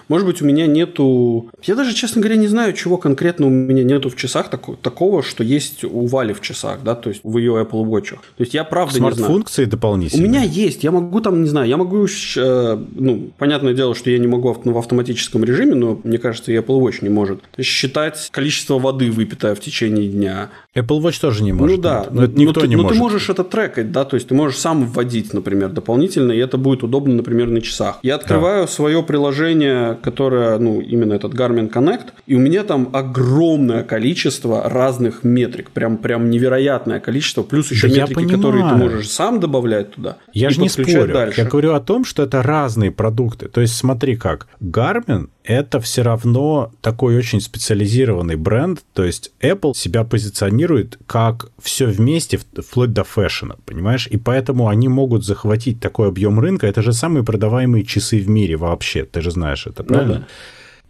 может 0.08 0.28
быть, 0.28 0.42
у 0.44 0.46
меня 0.46 0.68
нету, 0.68 1.50
я 1.64 1.74
даже, 1.76 1.94
честно 1.94 2.22
говоря, 2.22 2.38
не 2.38 2.48
знаю, 2.48 2.74
чего 2.74 2.98
конкретно 2.98 3.48
у 3.48 3.50
меня 3.50 3.84
нету 3.84 4.10
в 4.10 4.16
часах 4.16 4.50
тако- 4.52 4.76
такого, 4.76 5.24
что 5.24 5.44
есть 5.44 5.84
у 5.84 6.06
Вали 6.06 6.34
в 6.34 6.42
часах, 6.42 6.84
да, 6.84 6.94
то 6.94 7.10
есть 7.10 7.22
в 7.24 7.38
ее 7.40 7.54
Apple 7.54 7.84
Watch. 7.84 8.12
То 8.12 8.20
есть 8.38 8.54
я 8.54 8.64
правда 8.64 8.94
не 8.94 9.00
знаю. 9.00 9.16
Смарт-функции 9.16 9.66
У 9.66 9.70
дополнительные. 9.70 10.28
меня 10.30 10.44
есть, 10.44 10.84
я 10.84 10.92
могу 10.92 11.20
там, 11.20 11.42
не 11.42 11.50
знаю, 11.50 11.68
я 11.68 11.78
могу, 11.78 12.06
э, 12.06 12.78
ну, 12.96 13.32
понятное 13.40 13.74
дело, 13.74 13.96
что 13.96 14.12
я 14.12 14.20
не 14.20 14.28
могу 14.28 14.54
в, 14.54 14.78
автоматическом 14.78 15.44
режиме, 15.44 15.74
но 15.74 16.00
мне 16.04 16.20
кажется, 16.20 16.52
и 16.52 16.56
Apple 16.56 16.80
Watch 16.80 17.00
не 17.02 17.10
может 17.10 17.40
считать 17.60 18.30
количество 18.32 18.78
воды, 18.78 19.10
выпитое 19.10 19.56
в 19.56 19.60
течение 19.60 20.08
дня. 20.08 20.50
Apple 20.76 21.02
Watch 21.02 21.20
тоже 21.20 21.44
не 21.44 21.54
может. 21.54 21.78
ну 21.78 21.82
да, 21.82 22.06
но 22.12 22.26
это 22.26 22.38
никто 22.38 22.62
ты, 22.62 22.68
не 22.68 22.76
но 22.76 22.84
может. 22.84 22.98
ты 22.98 23.02
можешь 23.02 23.30
это 23.30 23.44
трекать, 23.44 23.92
да, 23.92 24.04
то 24.06 24.16
есть 24.16 24.28
ты 24.28 24.36
можешь 24.36 24.58
сам 24.60 24.86
вводить, 24.86 25.34
например, 25.34 25.70
дополнительно, 25.70 26.32
и 26.36 26.40
это 26.40 26.58
будет 26.58 26.84
удобно, 26.84 27.16
например, 27.16 27.50
на 27.50 27.62
часах. 27.62 28.00
Я 28.04 28.16
открываю 28.16 28.68
свое 28.68 29.02
приложение, 29.04 29.98
которое, 30.02 30.58
ну, 30.60 30.82
именно 30.82 31.14
этот 31.14 31.34
Garmin 31.34 31.72
Connect, 31.72 32.08
и 32.28 32.36
у 32.36 32.40
меня 32.40 32.64
там 32.64 32.90
огромное 32.94 33.84
количество 33.84 34.70
разных 34.70 35.24
метрик, 35.24 35.72
прям, 35.72 35.98
прям 35.98 36.30
невероятное 36.30 37.00
количество, 37.00 37.44
плюс 37.44 37.72
еще 37.72 37.88
Да 37.88 38.02
метрики, 38.02 38.30
которые 38.30 38.70
ты 38.70 38.76
можешь 38.76 39.10
сам 39.10 39.40
добавлять 39.40 39.92
туда. 39.92 40.18
Я 40.34 40.50
же 40.50 40.62
не 40.62 40.70
спорю. 40.70 41.14
дальше. 41.14 41.42
Я 41.42 41.48
говорю 41.48 41.74
о 41.74 41.80
том, 41.80 42.06
что 42.06 42.24
это 42.24 42.42
разные 42.42 42.92
продукты. 42.92 43.48
То 43.48 43.62
есть 43.62 43.76
смотри 43.76 44.16
как. 44.16 44.48
Garmin 44.62 45.30
это 45.46 45.80
все 45.80 46.02
равно 46.02 46.72
такой 46.82 47.18
очень 47.18 47.40
специализированный 47.40 48.36
бренд. 48.36 48.84
То 48.94 49.04
есть 49.04 49.32
Apple 49.42 49.74
себя 49.76 50.04
позиционирует 50.04 50.98
как 51.06 51.52
все 51.62 51.86
вместе, 51.86 52.38
вплоть 52.38 52.94
до 52.94 53.04
фэшена, 53.04 53.56
понимаешь? 53.66 54.08
И 54.08 54.18
поэтому 54.18 54.68
они 54.68 54.88
могут 54.88 55.24
захватить 55.24 55.80
такой 55.80 56.08
объем 56.08 56.40
рынка. 56.40 56.68
Это 56.68 56.82
же 56.82 56.94
самые 56.94 57.24
продаваемые 57.24 57.86
часы 57.86 58.20
в 58.20 58.30
мире 58.30 58.56
вообще. 58.56 59.06
Ты 59.06 59.22
же 59.22 59.32
знаешь 59.32 59.68
это, 59.68 59.84
правильно? 59.84 60.14
да. 60.14 60.28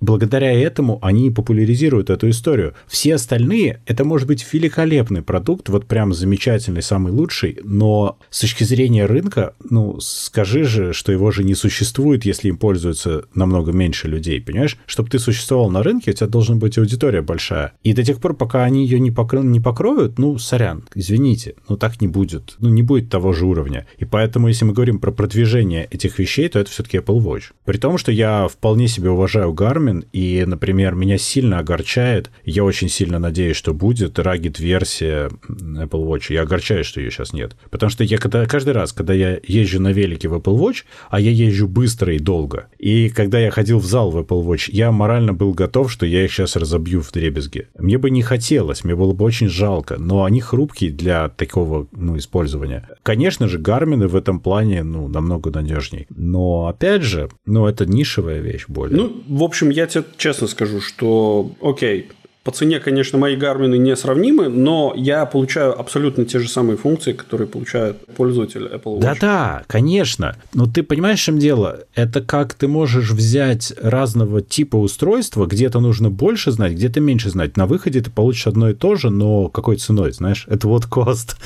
Благодаря 0.01 0.51
этому 0.51 0.99
они 1.01 1.31
популяризируют 1.31 2.09
эту 2.09 2.29
историю. 2.29 2.73
Все 2.87 3.15
остальные, 3.15 3.81
это 3.85 4.03
может 4.03 4.27
быть 4.27 4.45
великолепный 4.51 5.21
продукт, 5.21 5.69
вот 5.69 5.85
прям 5.85 6.13
замечательный, 6.13 6.81
самый 6.81 7.11
лучший, 7.11 7.59
но 7.63 8.17
с 8.29 8.41
точки 8.41 8.63
зрения 8.63 9.05
рынка, 9.05 9.55
ну, 9.69 9.99
скажи 9.99 10.63
же, 10.63 10.93
что 10.93 11.11
его 11.11 11.31
же 11.31 11.43
не 11.43 11.55
существует, 11.55 12.25
если 12.25 12.49
им 12.49 12.57
пользуются 12.57 13.25
намного 13.33 13.71
меньше 13.71 14.07
людей, 14.07 14.41
понимаешь? 14.41 14.77
Чтобы 14.85 15.09
ты 15.09 15.19
существовал 15.19 15.69
на 15.69 15.83
рынке, 15.83 16.11
у 16.11 16.13
тебя 16.13 16.27
должна 16.27 16.55
быть 16.55 16.77
аудитория 16.77 17.21
большая. 17.21 17.73
И 17.83 17.93
до 17.93 18.03
тех 18.03 18.19
пор, 18.19 18.35
пока 18.35 18.63
они 18.63 18.83
ее 18.83 18.99
не, 18.99 19.11
покро- 19.11 19.43
не 19.43 19.59
покроют, 19.59 20.19
ну, 20.19 20.37
сорян, 20.37 20.83
извините, 20.93 21.55
ну, 21.69 21.77
так 21.77 22.01
не 22.01 22.07
будет. 22.07 22.55
Ну, 22.59 22.69
не 22.69 22.83
будет 22.83 23.09
того 23.09 23.33
же 23.33 23.45
уровня. 23.45 23.85
И 23.97 24.05
поэтому, 24.05 24.47
если 24.47 24.65
мы 24.65 24.73
говорим 24.73 24.99
про 24.99 25.11
продвижение 25.11 25.87
этих 25.89 26.19
вещей, 26.19 26.49
то 26.49 26.59
это 26.59 26.69
все-таки 26.69 26.97
Apple 26.97 27.19
Watch. 27.19 27.43
При 27.63 27.77
том, 27.77 27.97
что 27.97 28.11
я 28.11 28.47
вполне 28.47 28.87
себе 28.87 29.09
уважаю 29.09 29.53
Garmin, 29.53 29.84
и, 30.11 30.43
например, 30.45 30.95
меня 30.95 31.17
сильно 31.17 31.59
огорчает, 31.59 32.31
я 32.43 32.63
очень 32.63 32.89
сильно 32.89 33.19
надеюсь, 33.19 33.57
что 33.57 33.73
будет 33.73 34.19
рагит-версия 34.19 35.29
Apple 35.47 36.05
Watch. 36.05 36.33
Я 36.33 36.41
огорчаюсь, 36.41 36.85
что 36.85 37.01
ее 37.01 37.11
сейчас 37.11 37.33
нет. 37.33 37.55
Потому 37.69 37.89
что 37.89 38.03
я 38.03 38.17
когда, 38.17 38.45
каждый 38.45 38.73
раз, 38.73 38.93
когда 38.93 39.13
я 39.13 39.39
езжу 39.43 39.81
на 39.81 39.91
велике 39.91 40.27
в 40.27 40.35
Apple 40.35 40.57
Watch, 40.57 40.83
а 41.09 41.19
я 41.19 41.31
езжу 41.31 41.67
быстро 41.67 42.13
и 42.13 42.19
долго, 42.19 42.67
и 42.79 43.09
когда 43.09 43.39
я 43.39 43.51
ходил 43.51 43.79
в 43.79 43.85
зал 43.85 44.11
в 44.11 44.17
Apple 44.17 44.43
Watch, 44.43 44.69
я 44.71 44.91
морально 44.91 45.33
был 45.33 45.53
готов, 45.53 45.91
что 45.91 46.05
я 46.05 46.25
их 46.25 46.31
сейчас 46.31 46.55
разобью 46.55 47.01
в 47.01 47.11
дребезги. 47.11 47.67
Мне 47.77 47.97
бы 47.97 48.09
не 48.09 48.21
хотелось, 48.21 48.83
мне 48.83 48.95
было 48.95 49.13
бы 49.13 49.25
очень 49.25 49.49
жалко, 49.49 49.97
но 49.97 50.23
они 50.23 50.41
хрупкие 50.41 50.91
для 50.91 51.29
такого 51.29 51.87
ну, 51.91 52.17
использования. 52.17 52.87
Конечно 53.03 53.47
же, 53.47 53.59
Гармины 53.59 54.07
в 54.07 54.15
этом 54.15 54.39
плане 54.39 54.83
ну, 54.83 55.07
намного 55.07 55.51
надежней. 55.51 56.07
Но, 56.09 56.67
опять 56.67 57.03
же, 57.03 57.29
ну, 57.45 57.67
это 57.67 57.85
нишевая 57.85 58.39
вещь 58.39 58.65
более. 58.67 58.97
Ну, 58.97 59.23
в 59.27 59.43
общем, 59.43 59.69
я 59.75 59.87
тебе 59.87 60.05
честно 60.17 60.47
скажу, 60.47 60.79
что, 60.81 61.51
окей, 61.61 62.09
По 62.43 62.51
цене, 62.51 62.79
конечно, 62.79 63.17
мои 63.17 63.35
гармины 63.35 63.75
не 63.75 63.95
сравнимы, 63.95 64.49
но 64.49 64.93
я 64.95 65.25
получаю 65.25 65.79
абсолютно 65.79 66.25
те 66.25 66.37
же 66.37 66.47
самые 66.47 66.77
функции, 66.77 67.11
которые 67.11 67.47
получает 67.47 68.05
пользователь 68.15 68.67
Apple 68.67 68.97
Watch. 68.97 69.01
Да-да, 69.01 69.63
конечно. 69.65 70.37
Но 70.53 70.67
ты 70.67 70.83
понимаешь, 70.83 71.19
в 71.19 71.23
чем 71.23 71.39
дело? 71.39 71.85
Это 71.95 72.21
как 72.21 72.53
ты 72.53 72.67
можешь 72.67 73.09
взять 73.09 73.73
разного 73.81 74.43
типа 74.43 74.75
устройства, 74.75 75.47
где-то 75.47 75.79
нужно 75.79 76.11
больше 76.11 76.51
знать, 76.51 76.73
где-то 76.73 77.01
меньше 77.01 77.31
знать. 77.31 77.57
На 77.57 77.65
выходе 77.65 77.99
ты 78.01 78.11
получишь 78.11 78.45
одно 78.45 78.69
и 78.69 78.75
то 78.75 78.95
же, 78.95 79.09
но 79.09 79.49
какой 79.49 79.77
ценой, 79.77 80.11
знаешь? 80.11 80.45
Это 80.47 80.67
вот 80.67 80.85
кост. 80.95 81.37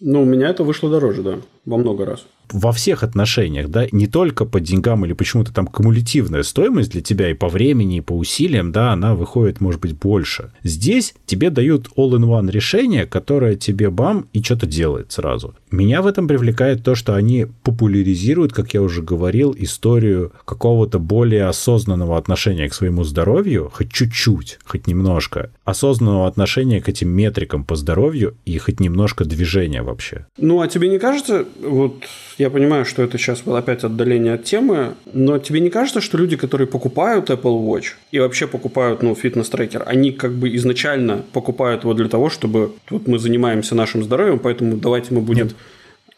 Ну, 0.00 0.20
у 0.20 0.26
меня 0.26 0.50
это 0.50 0.64
вышло 0.64 0.90
дороже, 0.90 1.22
да, 1.22 1.38
во 1.64 1.78
много 1.78 2.04
раз 2.04 2.26
во 2.52 2.72
всех 2.72 3.02
отношениях, 3.02 3.68
да, 3.68 3.86
не 3.92 4.06
только 4.06 4.44
по 4.44 4.60
деньгам 4.60 5.04
или 5.04 5.12
почему-то 5.12 5.52
там 5.52 5.66
кумулятивная 5.66 6.42
стоимость 6.42 6.92
для 6.92 7.00
тебя 7.00 7.30
и 7.30 7.34
по 7.34 7.48
времени, 7.48 7.98
и 7.98 8.00
по 8.00 8.12
усилиям, 8.12 8.72
да, 8.72 8.92
она 8.92 9.14
выходит, 9.14 9.60
может 9.60 9.80
быть, 9.80 9.96
больше. 9.96 10.52
Здесь 10.62 11.14
тебе 11.26 11.50
дают 11.50 11.88
all-in-one 11.96 12.50
решение, 12.50 13.06
которое 13.06 13.56
тебе 13.56 13.90
бам 13.90 14.26
и 14.32 14.42
что-то 14.42 14.66
делает 14.66 15.12
сразу. 15.12 15.54
Меня 15.70 16.02
в 16.02 16.06
этом 16.06 16.28
привлекает 16.28 16.84
то, 16.84 16.94
что 16.94 17.14
они 17.14 17.46
популяризируют, 17.62 18.52
как 18.52 18.74
я 18.74 18.82
уже 18.82 19.02
говорил, 19.02 19.54
историю 19.58 20.32
какого-то 20.44 20.98
более 20.98 21.46
осознанного 21.46 22.16
отношения 22.16 22.68
к 22.68 22.74
своему 22.74 23.04
здоровью, 23.04 23.70
хоть 23.72 23.92
чуть-чуть, 23.92 24.58
хоть 24.64 24.86
немножко, 24.86 25.50
осознанного 25.64 26.26
отношения 26.26 26.80
к 26.80 26.88
этим 26.88 27.08
метрикам 27.08 27.64
по 27.64 27.76
здоровью 27.76 28.36
и 28.44 28.56
хоть 28.58 28.80
немножко 28.80 29.24
движения 29.24 29.82
вообще. 29.82 30.26
Ну, 30.38 30.60
а 30.60 30.68
тебе 30.68 30.88
не 30.88 30.98
кажется, 30.98 31.44
вот 31.62 32.04
я 32.38 32.50
понимаю, 32.50 32.84
что 32.84 33.02
это 33.02 33.18
сейчас 33.18 33.42
опять 33.46 33.84
отдаление 33.84 34.34
от 34.34 34.44
темы, 34.44 34.94
но 35.12 35.38
тебе 35.38 35.60
не 35.60 35.70
кажется, 35.70 36.00
что 36.00 36.18
люди, 36.18 36.36
которые 36.36 36.66
покупают 36.66 37.30
Apple 37.30 37.64
Watch 37.64 37.94
и 38.10 38.18
вообще 38.18 38.46
покупают 38.46 39.02
ну, 39.02 39.14
фитнес-трекер, 39.14 39.84
они 39.86 40.12
как 40.12 40.32
бы 40.32 40.54
изначально 40.56 41.24
покупают 41.32 41.82
его 41.82 41.94
для 41.94 42.08
того, 42.08 42.30
чтобы 42.30 42.72
вот 42.90 43.06
мы 43.06 43.18
занимаемся 43.18 43.74
нашим 43.74 44.02
здоровьем, 44.02 44.38
поэтому 44.38 44.76
давайте 44.76 45.14
мы 45.14 45.20
будем... 45.20 45.46
Нет 45.46 45.56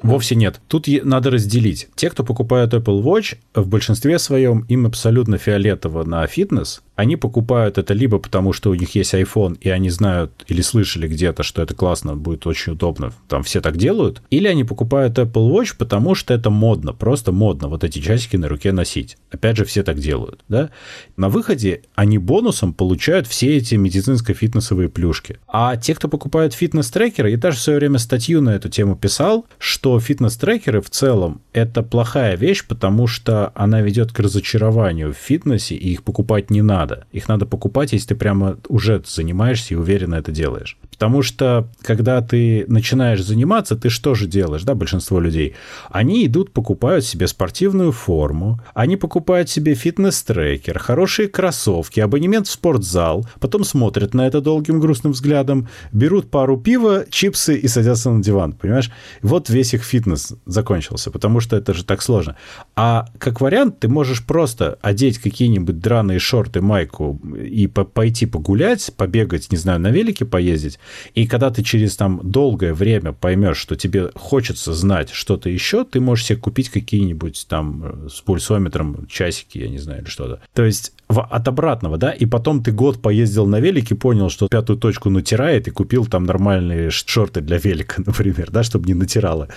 Вовсе 0.03 0.35
нет. 0.35 0.61
Тут 0.69 0.89
надо 1.05 1.31
разделить. 1.31 1.89
Те, 1.95 2.11
кто 2.11 2.23
покупают 2.23 2.75
Apple 2.75 3.03
Watch, 3.03 3.37
в 3.55 3.67
большинстве 3.67 4.19
своем 4.19 4.64
им 4.69 4.87
абсолютно 4.87 5.39
фиолетово 5.39 6.05
на 6.05 6.27
фитнес. 6.27 6.83
Они 6.97 7.17
покупают 7.17 7.79
это 7.79 7.95
либо 7.95 8.19
потому, 8.19 8.53
что 8.53 8.71
у 8.71 8.75
них 8.75 8.95
есть 8.95 9.15
iPhone, 9.15 9.59
и 9.61 9.69
они 9.69 9.91
знают 9.91 10.45
или 10.49 10.63
слышали 10.63 11.07
где-то, 11.07 11.43
что 11.43 11.63
это 11.63 11.75
классно, 11.75 12.17
будет 12.17 12.47
очень 12.47 12.73
удобно, 12.73 13.13
там 13.29 13.43
все 13.43 13.61
так 13.61 13.77
делают, 13.77 14.23
или 14.31 14.49
они 14.49 14.65
покупают 14.65 15.19
Apple 15.19 15.51
Watch, 15.51 15.75
потому 15.77 16.15
что 16.15 16.33
это 16.33 16.51
модно, 16.51 16.93
просто 16.93 17.33
модно 17.33 17.69
вот 17.69 17.85
эти 17.85 17.99
часики 17.99 18.37
на 18.37 18.49
руке 18.49 18.73
носить. 18.73 19.19
Опять 19.31 19.59
же, 19.59 19.65
все 19.65 19.83
так 19.83 19.99
делают, 19.99 20.41
да? 20.49 20.71
На 21.17 21.29
выходе 21.29 21.83
они 21.95 22.17
бонусом 22.17 22.73
получают 22.73 23.27
все 23.27 23.57
эти 23.57 23.75
медицинско-фитнесовые 23.75 24.89
плюшки. 24.89 25.39
А 25.47 25.77
те, 25.77 25.95
кто 25.95 26.09
покупают 26.09 26.55
фитнес-трекеры, 26.55 27.31
я 27.31 27.37
даже 27.37 27.59
в 27.59 27.61
свое 27.61 27.79
время 27.79 27.99
статью 27.99 28.41
на 28.41 28.51
эту 28.51 28.71
тему 28.71 28.97
писал, 28.97 29.45
что 29.59 30.01
фитнес-трекеры 30.01 30.81
в 30.81 30.89
целом 30.89 31.43
это 31.53 31.83
плохая 31.83 32.37
вещь, 32.37 32.65
потому 32.67 33.07
что 33.07 33.53
она 33.55 33.83
ведет 33.83 34.13
к 34.13 34.21
разочарованию 34.21 35.13
в 35.13 35.17
фитнесе, 35.17 35.75
и 35.75 35.93
их 35.93 36.03
покупать 36.03 36.51
не 36.51 36.63
надо. 36.63 36.86
Их 37.12 37.28
надо 37.28 37.47
покупать, 37.47 37.93
если 37.93 38.09
ты 38.09 38.14
прямо 38.14 38.59
уже 38.68 39.03
занимаешься 39.07 39.74
и 39.74 39.76
уверенно 39.76 40.14
это 40.14 40.32
делаешь. 40.32 40.78
Потому 40.99 41.21
что, 41.21 41.69
когда 41.83 42.23
ты 42.23 42.65
начинаешь 42.69 43.23
заниматься, 43.23 43.77
ты 43.77 43.91
что 43.91 44.15
же 44.15 44.27
делаешь, 44.27 44.63
да, 44.63 44.75
большинство 44.75 45.21
людей? 45.21 45.55
Они 45.91 46.25
идут, 46.25 46.53
покупают 46.53 47.05
себе 47.05 47.27
спортивную 47.27 47.93
форму, 47.93 48.61
они 48.73 48.97
покупают 48.97 49.51
себе 49.51 49.75
фитнес-трекер, 49.75 50.79
хорошие 50.79 51.29
кроссовки, 51.29 52.01
абонемент 52.01 52.47
в 52.47 52.51
спортзал, 52.51 53.27
потом 53.41 53.65
смотрят 53.65 54.15
на 54.15 54.27
это 54.27 54.41
долгим 54.41 54.81
грустным 54.81 55.13
взглядом, 55.13 55.69
берут 55.93 56.31
пару 56.31 56.57
пива, 56.57 57.05
чипсы 57.11 57.59
и 57.59 57.69
садятся 57.69 58.11
на 58.11 58.23
диван, 58.23 58.53
понимаешь? 58.53 58.91
Вот 59.21 59.51
весь 59.51 59.75
их 59.75 59.83
фитнес 59.83 60.33
закончился, 60.47 61.11
потому 61.11 61.41
что 61.41 61.57
это 61.57 61.75
же 61.75 61.85
так 61.85 62.01
сложно. 62.01 62.37
А 62.75 63.07
как 63.19 63.43
вариант, 63.43 63.81
ты 63.81 63.89
можешь 63.89 64.25
просто 64.25 64.79
одеть 64.81 65.19
какие-нибудь 65.19 65.79
драные 65.79 66.19
шорты, 66.19 66.63
майку 66.63 67.21
и 67.37 67.67
пойти 67.67 68.25
погулять, 68.25 68.93
побегать, 68.97 69.53
не 69.53 69.59
знаю, 69.59 69.79
на 69.79 69.91
велике 69.91 70.25
поездить, 70.25 70.79
и 71.14 71.26
когда 71.26 71.51
ты 71.51 71.62
через 71.62 71.97
там 71.97 72.20
долгое 72.22 72.74
время 72.74 73.12
поймешь, 73.12 73.57
что 73.57 73.76
тебе 73.76 74.11
хочется 74.14 74.72
знать 74.72 75.11
что-то 75.11 75.49
еще, 75.49 75.84
ты 75.84 76.01
можешь 76.01 76.26
себе 76.26 76.39
купить 76.39 76.68
какие-нибудь 76.68 77.47
там 77.49 77.82
э, 77.84 78.09
с 78.09 78.20
пульсометром 78.20 79.07
часики, 79.09 79.59
я 79.59 79.68
не 79.68 79.78
знаю, 79.78 80.03
или 80.03 80.09
что-то. 80.09 80.41
То 80.55 80.64
есть 80.64 80.93
в, 81.09 81.20
от 81.20 81.49
обратного, 81.49 81.99
да, 81.99 82.11
и 82.11 82.26
потом 82.26 82.62
ты 82.62 82.72
год 82.72 83.01
поездил 83.01 83.47
на 83.47 83.61
велике, 83.61 83.95
понял, 83.95 84.28
что 84.28 84.49
пятую 84.49 84.78
точку 84.78 85.11
натирает, 85.11 85.68
и 85.68 85.70
купил 85.70 86.07
там 86.07 86.24
нормальные 86.24 86.91
шорты 86.91 87.41
для 87.41 87.59
велика, 87.59 88.03
например, 88.07 88.51
да, 88.51 88.62
чтобы 88.62 88.87
не 88.87 88.95
натирало. 88.95 89.49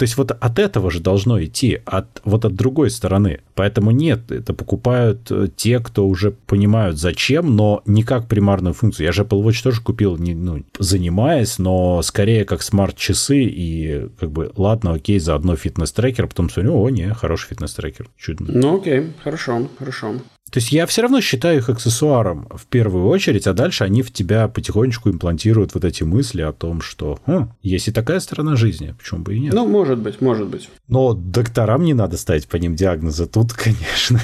То 0.00 0.04
есть 0.04 0.16
вот 0.16 0.30
от 0.30 0.58
этого 0.58 0.90
же 0.90 0.98
должно 0.98 1.44
идти, 1.44 1.82
от, 1.84 2.22
вот 2.24 2.46
от 2.46 2.54
другой 2.54 2.88
стороны. 2.88 3.40
Поэтому 3.54 3.90
нет, 3.90 4.32
это 4.32 4.54
покупают 4.54 5.30
э, 5.30 5.48
те, 5.54 5.78
кто 5.78 6.08
уже 6.08 6.30
понимают 6.30 6.98
зачем, 6.98 7.54
но 7.54 7.82
не 7.84 8.02
как 8.02 8.26
примарную 8.26 8.72
функцию. 8.72 9.04
Я 9.04 9.12
же 9.12 9.24
Apple 9.24 9.42
Watch 9.42 9.62
тоже 9.62 9.82
купил, 9.82 10.16
не, 10.16 10.34
ну, 10.34 10.64
занимаясь, 10.78 11.58
но 11.58 12.00
скорее 12.00 12.46
как 12.46 12.62
смарт-часы 12.62 13.42
и 13.42 14.08
как 14.18 14.30
бы, 14.30 14.50
ладно, 14.56 14.94
окей, 14.94 15.18
заодно 15.18 15.54
фитнес-трекер, 15.54 16.28
потом 16.28 16.48
смотрю, 16.48 16.80
о, 16.80 16.88
не, 16.88 17.12
хороший 17.12 17.48
фитнес-трекер, 17.48 18.08
чудно. 18.16 18.46
Ну 18.54 18.78
окей, 18.78 19.08
хорошо, 19.22 19.68
хорошо. 19.78 20.14
То 20.50 20.58
есть 20.58 20.72
я 20.72 20.86
все 20.86 21.02
равно 21.02 21.20
считаю 21.20 21.58
их 21.58 21.68
аксессуаром 21.68 22.48
в 22.50 22.66
первую 22.66 23.06
очередь, 23.06 23.46
а 23.46 23.52
дальше 23.52 23.84
они 23.84 24.02
в 24.02 24.12
тебя 24.12 24.48
потихонечку 24.48 25.08
имплантируют 25.10 25.74
вот 25.74 25.84
эти 25.84 26.02
мысли 26.02 26.42
о 26.42 26.52
том, 26.52 26.80
что 26.80 27.20
хм, 27.26 27.50
есть 27.62 27.88
и 27.88 27.92
такая 27.92 28.20
сторона 28.20 28.56
жизни, 28.56 28.94
почему 28.98 29.20
бы 29.20 29.36
и 29.36 29.40
нет. 29.40 29.54
Ну, 29.54 29.66
может 29.66 29.98
быть, 29.98 30.20
может 30.20 30.48
быть. 30.48 30.68
Но 30.88 31.14
докторам 31.14 31.84
не 31.84 31.94
надо 31.94 32.16
ставить 32.16 32.48
по 32.48 32.56
ним 32.56 32.74
диагнозы. 32.74 33.26
Тут, 33.26 33.52
конечно, 33.54 34.20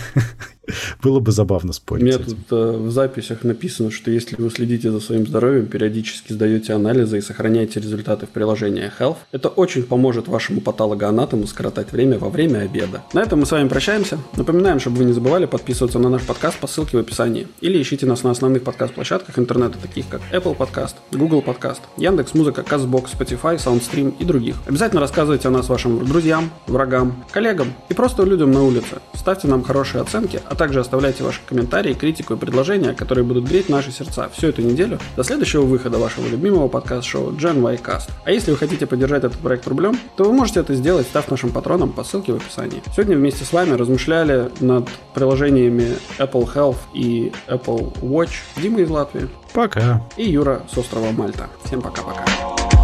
Было 1.03 1.21
бы 1.21 1.33
забавно 1.33 1.73
спорить. 1.73 2.03
У 2.03 2.07
меня 2.07 2.19
тут 2.19 2.39
э, 2.51 2.77
в 2.77 2.91
записях 2.91 3.45
написано, 3.45 3.91
что 3.91 4.11
если 4.11 4.37
вы 4.37 4.51
следите 4.51 4.91
за 4.91 5.01
своим 5.01 5.27
здоровьем, 5.27 5.67
периодически 5.67 6.33
сдаете 6.33 6.73
анализы 6.73 7.19
и 7.19 7.21
сохраняете 7.21 7.81
результаты 7.81 8.27
в 8.27 8.31
приложении 8.31 8.91
Health, 8.99 9.19
это 9.33 9.49
очень 9.49 9.83
поможет 9.83 10.29
вашему 10.29 10.61
патологоанатому 10.61 11.47
скоротать 11.47 11.93
время 11.93 12.19
во 12.19 12.29
время 12.29 12.61
обеда. 12.61 13.03
На 13.13 13.23
этом 13.23 13.41
мы 13.41 13.47
с 13.47 13.53
вами 13.53 13.69
прощаемся. 13.69 14.19
Напоминаем, 14.37 14.81
чтобы 14.81 14.99
вы 14.99 15.05
не 15.05 15.13
забывали 15.13 15.47
подписываться 15.47 15.99
на 15.99 16.09
наш 16.09 16.23
подкаст 16.23 16.59
по 16.59 16.67
ссылке 16.67 16.97
в 16.97 17.01
описании. 17.01 17.49
Или 17.61 17.81
ищите 17.81 18.07
нас 18.07 18.23
на 18.23 18.31
основных 18.31 18.65
подкаст-площадках 18.65 19.39
интернета, 19.39 19.79
таких 19.79 20.09
как 20.09 20.21
Apple 20.33 20.57
Podcast, 20.57 20.95
Google 21.13 21.43
Podcast, 21.47 21.81
Яндекс 21.97 22.35
Музыка, 22.35 22.63
Castbox, 22.63 23.17
Spotify, 23.19 23.57
Soundstream 23.57 24.15
и 24.19 24.25
других. 24.25 24.57
Обязательно 24.67 25.01
рассказывайте 25.01 25.49
о 25.49 25.51
нас 25.51 25.69
вашим 25.69 26.05
друзьям, 26.05 26.51
врагам, 26.67 27.25
коллегам 27.31 27.75
и 27.89 27.95
просто 27.95 28.25
людям 28.25 28.51
на 28.51 28.63
улице. 28.63 28.99
Ставьте 29.15 29.49
нам 29.49 29.63
хорошие 29.63 30.03
оценки, 30.03 30.41
а 30.45 30.56
также 30.57 30.81
оставляйте 30.81 31.23
ваши 31.23 31.41
комментарии, 31.47 31.95
критику 31.95 32.35
и 32.35 32.37
предложения, 32.37 32.93
которые 32.93 33.25
будут 33.25 33.45
греть 33.45 33.69
наши 33.69 33.93
сердца 33.93 34.29
всю 34.33 34.49
эту 34.49 34.63
неделю 34.63 34.99
до 35.17 35.23
следующего 35.23 35.63
выхода 35.63 35.99
вашего 35.99 36.27
любимого 36.27 36.69
подкаст-шоу 36.69 37.33
Gen 37.33 37.61
Y 37.61 37.77
Cast. 37.77 38.11
А 38.25 38.31
если 38.31 38.51
вы 38.51 38.57
хотите 38.57 38.87
поддержать 38.87 39.25
этот 39.25 39.39
проект 39.39 39.67
рублем, 39.67 39.99
то 40.17 40.25
вы 40.25 40.33
можете 40.33 40.61
это 40.61 40.75
сделать, 40.75 41.07
став 41.07 41.31
нашим 41.31 41.51
патроном 41.51 41.93
по 41.93 42.05
ссылке 42.05 42.33
в 42.33 42.37
описании. 42.37 42.83
Сегодня 42.95 43.17
вместе 43.17 43.45
с 43.45 43.53
вами 43.53 43.73
размышляли 43.73 44.51
над 44.61 44.89
приложениями 45.15 45.97
Apple 46.19 46.53
Health 46.53 46.79
и 46.95 47.33
Apple 47.49 48.01
Watch 48.01 48.33
Дима 48.61 48.81
из 48.81 48.91
Латвии. 48.91 49.29
Пока. 49.53 50.03
И 50.17 50.29
Юра 50.29 50.63
с 50.73 50.77
острова 50.77 51.11
Мальта. 51.13 51.49
Всем 51.65 51.81
пока-пока. 51.81 52.76